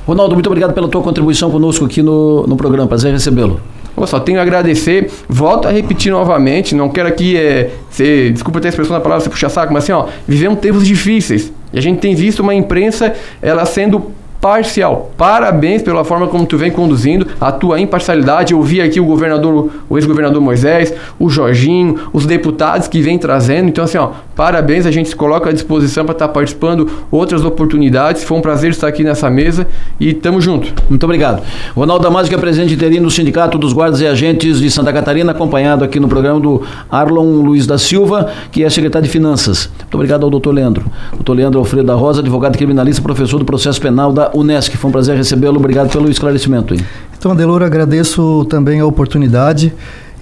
Ronaldo, 0.07 0.35
muito 0.35 0.47
obrigado 0.47 0.73
pela 0.73 0.89
tua 0.89 1.01
contribuição 1.01 1.51
conosco 1.51 1.85
aqui 1.85 2.03
no, 2.03 2.47
no 2.47 2.57
programa. 2.57 2.89
Prazer 2.89 3.13
recebê-lo. 3.13 3.61
Eu 3.97 4.07
só 4.07 4.19
tenho 4.21 4.39
a 4.39 4.43
agradecer. 4.43 5.11
Volto 5.29 5.69
a 5.69 5.71
repetir 5.71 6.11
novamente. 6.11 6.75
Não 6.75 6.89
quero 6.89 7.09
aqui 7.09 7.37
é, 7.37 7.71
ser, 7.91 8.33
desculpa 8.33 8.61
ter 8.61 8.69
a 8.69 8.71
expressão 8.71 8.97
da 8.97 9.01
palavra, 9.01 9.25
você 9.25 9.31
puxa 9.31 9.49
saco, 9.49 9.73
mas 9.73 9.85
assim, 9.85 9.93
ó, 9.93 10.07
vivemos 10.27 10.59
tempos 10.61 10.87
difíceis. 10.87 11.53
E 11.73 11.79
a 11.79 11.83
gente 11.83 12.01
tem 12.01 12.15
visto 12.15 12.41
uma 12.41 12.55
imprensa 12.55 13.15
ela 13.41 13.65
sendo 13.65 14.13
parcial. 14.43 15.13
Parabéns 15.17 15.83
pela 15.83 16.05
forma 16.05 16.27
como 16.27 16.45
tu 16.45 16.59
vem 16.59 16.69
conduzindo, 16.69 17.29
a 17.41 17.53
tua 17.53 17.79
imparcialidade. 17.79 18.53
Eu 18.53 18.61
vi 18.61 18.81
aqui 18.81 18.99
o 18.99 19.05
governador, 19.05 19.71
o 19.89 19.97
ex-governador 19.97 20.43
Moisés, 20.43 20.93
o 21.17 21.31
Jorginho, 21.31 22.09
os 22.13 22.27
deputados 22.27 22.89
que 22.89 23.01
vem 23.01 23.17
trazendo. 23.19 23.69
Então, 23.69 23.85
assim, 23.85 23.99
ó, 23.99 24.11
parabéns, 24.35 24.87
a 24.87 24.91
gente 24.91 25.09
se 25.09 25.17
coloca 25.17 25.51
à 25.51 25.53
disposição 25.53 26.05
para 26.05 26.13
estar 26.13 26.29
tá 26.29 26.33
participando 26.33 26.89
outras 27.11 27.45
oportunidades. 27.45 28.25
Foi 28.25 28.37
um 28.37 28.41
prazer 28.41 28.71
estar 28.71 28.89
aqui 28.89 29.05
nessa 29.05 29.29
mesa 29.31 29.67
e 29.99 30.13
tamo 30.13 30.41
junto. 30.41 30.73
Muito 30.89 31.05
obrigado. 31.05 31.43
Ronaldo 31.75 32.05
Damasio, 32.05 32.29
que 32.29 32.35
é 32.35 32.39
presidente 32.39 32.75
interino 32.75 33.05
do 33.05 33.11
Sindicato 33.11 33.59
dos 33.59 33.73
Guardas 33.73 34.01
e 34.01 34.07
Agentes 34.07 34.59
de 34.59 34.71
Santa 34.71 34.93
Catarina, 34.93 35.33
acompanhado 35.33 35.85
aqui 35.85 35.99
no 35.99 36.09
programa 36.09 36.41
do 36.41 36.63
Arlon 36.91 37.43
Luiz 37.43 37.67
da 37.67 37.79
Silva, 37.79 38.31
que 38.51 38.65
é 38.65 38.71
secretário 38.71 39.07
de 39.07 39.13
Finanças. 39.13 39.69
Muito 39.79 39.95
obrigado 39.95 40.25
ao 40.25 40.31
doutor 40.31 40.53
Leandro. 40.53 40.85
Doutor 41.13 41.35
Leandro 41.35 41.59
Alfredo 41.59 41.87
da 41.87 41.95
Rosa, 41.95 42.21
advogado 42.21 42.57
criminalista, 42.57 43.03
professor 43.03 43.39
do 43.39 43.45
processo 43.45 43.81
penal 43.81 44.13
da 44.13 44.31
Unesc. 44.35 44.77
Foi 44.77 44.89
um 44.89 44.93
prazer 44.93 45.17
recebê-lo. 45.17 45.57
Obrigado 45.57 45.91
pelo 45.91 46.11
esclarecimento. 46.11 46.75
Aí. 46.75 46.81
Então, 47.19 47.33
Adelor, 47.33 47.63
agradeço 47.63 48.45
também 48.49 48.81
a 48.81 48.87
oportunidade. 48.87 49.73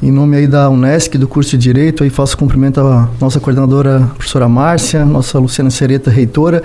Em 0.03 0.11
nome 0.11 0.35
aí 0.35 0.47
da 0.47 0.71
Unesc, 0.71 1.19
do 1.19 1.29
curso 1.29 1.51
de 1.51 1.59
Direito, 1.59 2.03
aí 2.03 2.09
faço 2.09 2.35
cumprimento 2.35 2.81
à 2.81 3.07
nossa 3.21 3.39
coordenadora, 3.39 4.11
professora 4.15 4.49
Márcia, 4.49 5.05
nossa 5.05 5.39
Luciana 5.39 5.69
Sereta, 5.69 6.11
reitora, 6.11 6.63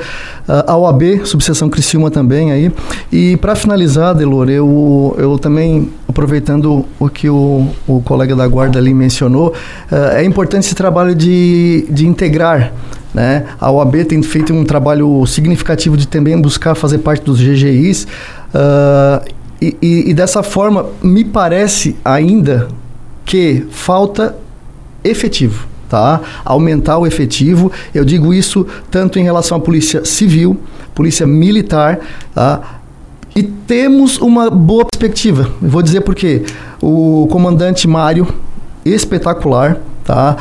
a 0.47 0.77
OAB, 0.77 1.25
subseção 1.25 1.69
Criciúma 1.69 2.09
também 2.09 2.53
aí. 2.53 2.71
E 3.11 3.35
para 3.35 3.53
finalizar, 3.53 4.15
Delor, 4.15 4.49
eu, 4.49 5.13
eu 5.17 5.37
também, 5.37 5.89
aproveitando 6.07 6.85
o 6.97 7.09
que 7.09 7.29
o, 7.29 7.67
o 7.85 8.01
colega 8.03 8.33
da 8.37 8.47
guarda 8.47 8.79
ali 8.79 8.93
mencionou, 8.93 9.53
é 9.91 10.23
importante 10.23 10.67
esse 10.67 10.75
trabalho 10.75 11.13
de, 11.13 11.85
de 11.89 12.07
integrar 12.07 12.71
né? 13.13 13.45
A 13.61 13.71
OAB 13.71 14.03
tem 14.03 14.21
feito 14.21 14.53
um 14.53 14.65
trabalho 14.65 15.25
significativo 15.25 15.95
de 15.95 16.05
também 16.05 16.39
buscar 16.39 16.75
fazer 16.75 16.97
parte 16.97 17.23
dos 17.23 17.39
GGIs. 17.39 18.03
Uh, 18.03 18.07
ah, 18.53 19.21
e, 19.61 19.77
e, 19.81 20.09
e 20.09 20.13
dessa 20.13 20.43
forma, 20.43 20.87
me 21.01 21.23
parece 21.23 21.95
ainda 22.03 22.67
que 23.25 23.65
falta 23.71 24.35
efetivo. 25.03 25.67
Tá? 25.89 26.21
Aumentar 26.43 26.97
o 26.97 27.05
efetivo. 27.05 27.71
Eu 27.93 28.05
digo 28.05 28.33
isso 28.33 28.65
tanto 28.89 29.19
em 29.19 29.23
relação 29.23 29.57
à 29.57 29.61
polícia 29.61 30.05
civil, 30.05 30.57
polícia 30.93 31.27
militar, 31.27 31.99
tá? 32.33 32.81
E 33.35 33.43
temos 33.43 34.17
uma 34.17 34.49
boa 34.49 34.85
perspectiva. 34.85 35.51
Eu 35.61 35.69
vou 35.69 35.81
dizer 35.81 36.01
por 36.01 36.15
quê. 36.15 36.43
O 36.81 37.27
comandante 37.29 37.87
Mário, 37.87 38.27
espetacular, 38.85 39.79
Tá? 40.05 40.37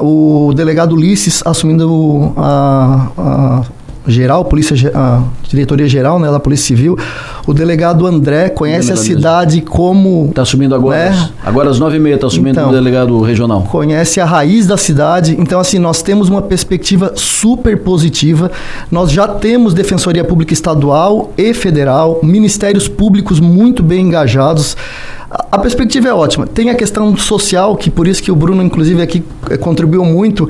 Uh, 0.00 0.48
o 0.48 0.54
delegado 0.54 0.94
Ulisses 0.94 1.42
assumindo 1.44 2.32
a, 2.34 3.08
a 3.18 3.62
geral, 4.06 4.44
polícia, 4.44 4.76
a 4.94 5.22
diretoria 5.48 5.86
geral 5.86 6.18
né, 6.18 6.30
da 6.30 6.38
Polícia 6.38 6.66
Civil. 6.66 6.98
O 7.46 7.54
delegado 7.54 8.06
André 8.06 8.48
conhece 8.48 8.92
a 8.92 8.96
cidade 8.96 9.56
mesmo. 9.56 9.70
como. 9.70 10.26
Está 10.28 10.42
assumindo 10.42 10.74
agora. 10.74 11.10
Né? 11.10 11.30
Agora 11.44 11.70
às 11.70 11.78
nove 11.78 11.96
e 11.96 12.00
meia 12.00 12.14
está 12.14 12.26
assumindo 12.26 12.58
então, 12.58 12.70
o 12.70 12.72
delegado 12.72 13.20
regional. 13.20 13.62
Conhece 13.62 14.20
a 14.20 14.24
raiz 14.24 14.66
da 14.66 14.76
cidade. 14.76 15.36
Então, 15.38 15.60
assim, 15.60 15.78
nós 15.78 16.02
temos 16.02 16.28
uma 16.28 16.42
perspectiva 16.42 17.12
super 17.14 17.78
positiva. 17.78 18.50
Nós 18.90 19.10
já 19.10 19.26
temos 19.26 19.74
Defensoria 19.74 20.24
Pública 20.24 20.52
Estadual 20.52 21.32
e 21.36 21.54
Federal, 21.54 22.20
ministérios 22.22 22.88
públicos 22.88 23.40
muito 23.40 23.82
bem 23.82 24.06
engajados. 24.06 24.76
A 25.50 25.58
perspectiva 25.58 26.08
é 26.08 26.14
ótima. 26.14 26.46
Tem 26.46 26.70
a 26.70 26.74
questão 26.74 27.16
social, 27.16 27.76
que 27.76 27.90
por 27.90 28.06
isso 28.06 28.22
que 28.22 28.30
o 28.30 28.36
Bruno, 28.36 28.62
inclusive, 28.62 29.02
aqui 29.02 29.24
eh, 29.50 29.56
contribuiu 29.56 30.04
muito, 30.04 30.48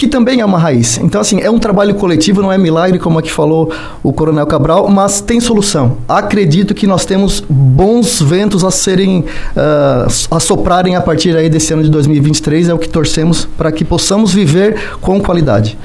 que 0.00 0.08
também 0.08 0.40
é 0.40 0.44
uma 0.46 0.58
raiz. 0.58 0.96
Então, 0.96 1.20
assim, 1.20 1.42
é 1.42 1.50
um 1.50 1.58
trabalho 1.58 1.94
coletivo, 1.94 2.40
não 2.40 2.50
é 2.50 2.56
milagre, 2.56 2.98
como 2.98 3.18
aqui 3.18 3.30
falou 3.30 3.70
o 4.02 4.14
Coronel 4.14 4.46
Cabral, 4.46 4.88
mas 4.88 5.20
tem 5.20 5.38
solução. 5.40 5.98
Acredito 6.08 6.72
que 6.72 6.86
nós 6.86 7.04
temos 7.04 7.44
bons 7.46 8.18
ventos 8.22 8.64
a 8.64 8.70
serem, 8.70 9.18
uh, 9.20 10.10
a 10.30 10.40
soprarem 10.40 10.96
a 10.96 11.02
partir 11.02 11.36
aí 11.36 11.50
desse 11.50 11.74
ano 11.74 11.82
de 11.82 11.90
2023, 11.90 12.70
é 12.70 12.72
o 12.72 12.78
que 12.78 12.88
torcemos 12.88 13.44
para 13.44 13.70
que 13.70 13.84
possamos 13.84 14.32
viver 14.32 14.96
com 15.02 15.20
qualidade. 15.20 15.76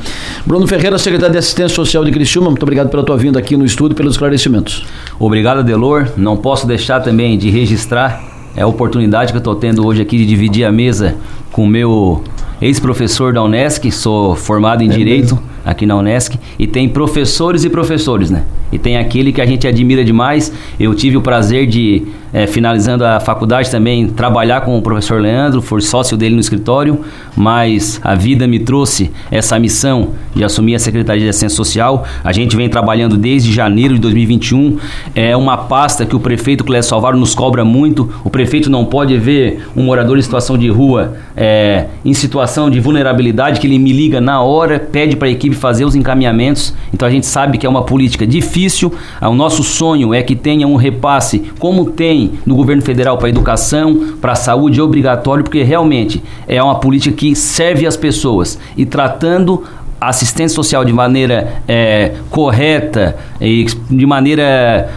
Bruno 0.46 0.66
Ferreira, 0.66 0.98
secretário 0.98 1.34
de 1.34 1.40
Assistência 1.40 1.76
Social 1.76 2.06
de 2.06 2.12
Criciúma, 2.12 2.50
muito 2.50 2.64
obrigado 2.64 2.88
pela 2.88 3.04
tua 3.04 3.18
vinda 3.18 3.38
aqui 3.38 3.58
no 3.58 3.66
estúdio 3.66 3.96
e 3.96 3.98
pelos 3.98 4.14
esclarecimentos. 4.14 4.86
Obrigado, 5.20 5.62
Delor. 5.62 6.08
Não 6.16 6.38
posso 6.38 6.66
deixar 6.66 7.02
também 7.02 7.38
de 7.38 7.50
registrar 7.50 8.24
é 8.56 8.62
a 8.62 8.68
oportunidade 8.68 9.34
que 9.34 9.38
eu 9.38 9.40
estou 9.40 9.56
tendo 9.56 9.86
hoje 9.86 10.02
aqui 10.02 10.18
de 10.18 10.26
dividir 10.26 10.64
a 10.64 10.72
mesa 10.72 11.18
com 11.52 11.66
o 11.66 11.68
meu 11.68 12.24
ex-professor 12.66 13.34
da 13.34 13.44
Unesc, 13.44 13.92
sou 13.92 14.36
formado 14.36 14.82
em 14.82 14.90
é 14.90 14.94
Direito 14.94 15.36
mesmo. 15.36 15.55
Aqui 15.66 15.86
na 15.86 15.96
Unesc, 15.96 16.38
e 16.60 16.68
tem 16.68 16.88
professores 16.88 17.64
e 17.64 17.70
professores, 17.70 18.30
né? 18.30 18.44
E 18.72 18.78
tem 18.78 18.98
aquele 18.98 19.32
que 19.32 19.42
a 19.42 19.46
gente 19.46 19.68
admira 19.68 20.04
demais. 20.04 20.52
Eu 20.80 20.94
tive 20.94 21.16
o 21.16 21.22
prazer 21.22 21.66
de, 21.66 22.04
é, 22.34 22.46
finalizando 22.46 23.06
a 23.06 23.20
faculdade 23.20 23.72
também, 23.72 24.08
trabalhar 24.08 24.62
com 24.62 24.78
o 24.78 24.82
professor 24.82 25.22
Leandro, 25.22 25.62
for 25.62 25.82
sócio 25.82 26.18
dele 26.18 26.36
no 26.36 26.42
escritório, 26.42 27.00
mas 27.36 28.02
a 28.04 28.16
vida 28.16 28.48
me 28.48 28.60
trouxe 28.60 29.12
essa 29.32 29.58
missão 29.58 30.10
de 30.36 30.44
assumir 30.44 30.76
a 30.76 30.80
Secretaria 30.80 31.24
de 31.24 31.30
Assistência 31.30 31.56
Social. 31.56 32.06
A 32.24 32.34
gente 32.34 32.56
vem 32.56 32.68
trabalhando 32.68 33.16
desde 33.16 33.52
janeiro 33.52 33.94
de 33.94 34.02
2021. 34.02 34.78
É 35.14 35.38
uma 35.38 35.58
pasta 35.58 36.06
que 36.06 36.16
o 36.16 36.20
prefeito 36.20 36.64
Clécio 36.64 36.90
Salvaro 36.90 37.18
nos 37.18 37.34
cobra 37.34 37.64
muito. 37.64 38.10
O 38.24 38.30
prefeito 38.30 38.70
não 38.70 38.84
pode 38.86 39.18
ver 39.18 39.68
um 39.76 39.84
morador 39.84 40.18
em 40.18 40.22
situação 40.22 40.58
de 40.58 40.68
rua 40.68 41.16
é, 41.36 41.86
em 42.04 42.14
situação 42.14 42.70
de 42.70 42.80
vulnerabilidade 42.80 43.60
que 43.60 43.68
ele 43.68 43.78
me 43.78 43.92
liga 43.92 44.22
na 44.22 44.42
hora, 44.42 44.80
pede 44.80 45.16
para 45.16 45.28
a 45.28 45.32
equipe 45.32 45.55
fazer 45.56 45.86
os 45.86 45.96
encaminhamentos. 45.96 46.74
Então 46.94 47.08
a 47.08 47.12
gente 47.12 47.26
sabe 47.26 47.58
que 47.58 47.66
é 47.66 47.70
uma 47.70 47.84
política 47.84 48.26
difícil. 48.26 48.94
O 49.22 49.34
nosso 49.34 49.64
sonho 49.64 50.14
é 50.14 50.22
que 50.22 50.36
tenha 50.36 50.68
um 50.68 50.76
repasse, 50.76 51.40
como 51.60 51.92
tem 51.92 52.34
no 52.46 52.56
governo 52.56 52.82
federal 52.82 53.18
para 53.18 53.28
a 53.28 53.30
educação, 53.30 54.16
para 54.22 54.34
a 54.34 54.36
saúde, 54.36 54.82
obrigatório, 54.82 55.44
porque 55.44 55.64
realmente 55.64 56.24
é 56.48 56.62
uma 56.62 56.76
política 56.76 57.16
que 57.16 57.36
serve 57.36 57.88
às 57.88 57.98
pessoas 57.98 58.60
e 58.78 58.86
tratando 58.86 59.64
assistência 60.00 60.56
social 60.56 60.84
de 60.84 60.94
maneira 60.94 61.62
é, 61.68 62.14
correta 62.30 63.16
e 63.40 63.66
de 63.90 64.06
maneira 64.06 64.90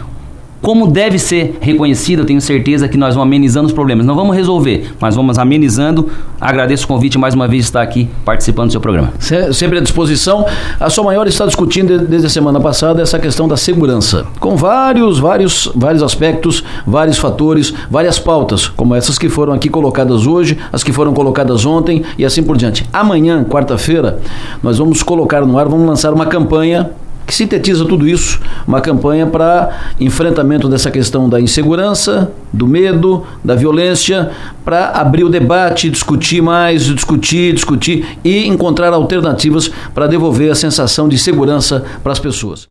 como 0.61 0.87
deve 0.87 1.17
ser 1.17 1.57
reconhecido, 1.61 2.19
eu 2.19 2.25
tenho 2.25 2.41
certeza 2.41 2.87
que 2.87 2.97
nós 2.97 3.15
vamos 3.15 3.27
amenizando 3.27 3.67
os 3.67 3.73
problemas. 3.73 4.05
Não 4.05 4.15
vamos 4.15 4.35
resolver, 4.35 4.91
mas 4.99 5.15
vamos 5.15 5.37
amenizando. 5.37 6.09
Agradeço 6.39 6.85
o 6.85 6.87
convite 6.87 7.17
mais 7.17 7.33
uma 7.33 7.47
vez 7.47 7.63
de 7.63 7.69
estar 7.69 7.81
aqui 7.81 8.09
participando 8.25 8.67
do 8.67 8.71
seu 8.71 8.81
programa. 8.81 9.13
Sempre 9.53 9.77
à 9.77 9.81
disposição. 9.81 10.45
A 10.79 10.89
sua 10.89 11.03
maior 11.03 11.27
está 11.27 11.45
discutindo 11.45 11.99
desde 11.99 12.27
a 12.27 12.29
semana 12.29 12.59
passada 12.59 13.01
essa 13.01 13.17
questão 13.17 13.47
da 13.47 13.55
segurança, 13.55 14.25
com 14.39 14.55
vários, 14.55 15.17
vários, 15.19 15.71
vários 15.75 16.03
aspectos, 16.03 16.63
vários 16.85 17.17
fatores, 17.17 17.73
várias 17.89 18.19
pautas, 18.19 18.67
como 18.67 18.95
essas 18.95 19.17
que 19.17 19.29
foram 19.29 19.53
aqui 19.53 19.69
colocadas 19.69 20.27
hoje, 20.27 20.57
as 20.71 20.83
que 20.83 20.91
foram 20.91 21.13
colocadas 21.13 21.65
ontem 21.65 22.03
e 22.17 22.25
assim 22.25 22.43
por 22.43 22.57
diante. 22.57 22.85
Amanhã, 22.91 23.43
quarta-feira, 23.43 24.19
nós 24.61 24.77
vamos 24.77 25.03
colocar 25.03 25.45
no 25.45 25.57
ar, 25.57 25.67
vamos 25.67 25.87
lançar 25.87 26.13
uma 26.13 26.25
campanha 26.25 26.89
que 27.29 27.35
sintetiza 27.35 27.85
tudo 27.85 28.07
isso, 28.07 28.39
uma 28.67 28.81
campanha 28.81 29.27
para 29.27 29.93
enfrentamento 29.99 30.67
dessa 30.67 30.89
questão 30.89 31.29
da 31.29 31.39
insegurança, 31.39 32.31
do 32.51 32.67
medo, 32.67 33.23
da 33.45 33.53
violência, 33.53 34.31
para 34.65 34.89
abrir 34.89 35.23
o 35.23 35.29
debate, 35.29 35.91
discutir 35.91 36.41
mais, 36.41 36.85
discutir, 36.85 37.53
discutir 37.53 38.17
e 38.23 38.47
encontrar 38.47 38.93
alternativas 38.93 39.69
para 39.93 40.07
devolver 40.07 40.51
a 40.51 40.55
sensação 40.55 41.07
de 41.07 41.19
segurança 41.19 41.85
para 42.01 42.11
as 42.11 42.19
pessoas. 42.19 42.67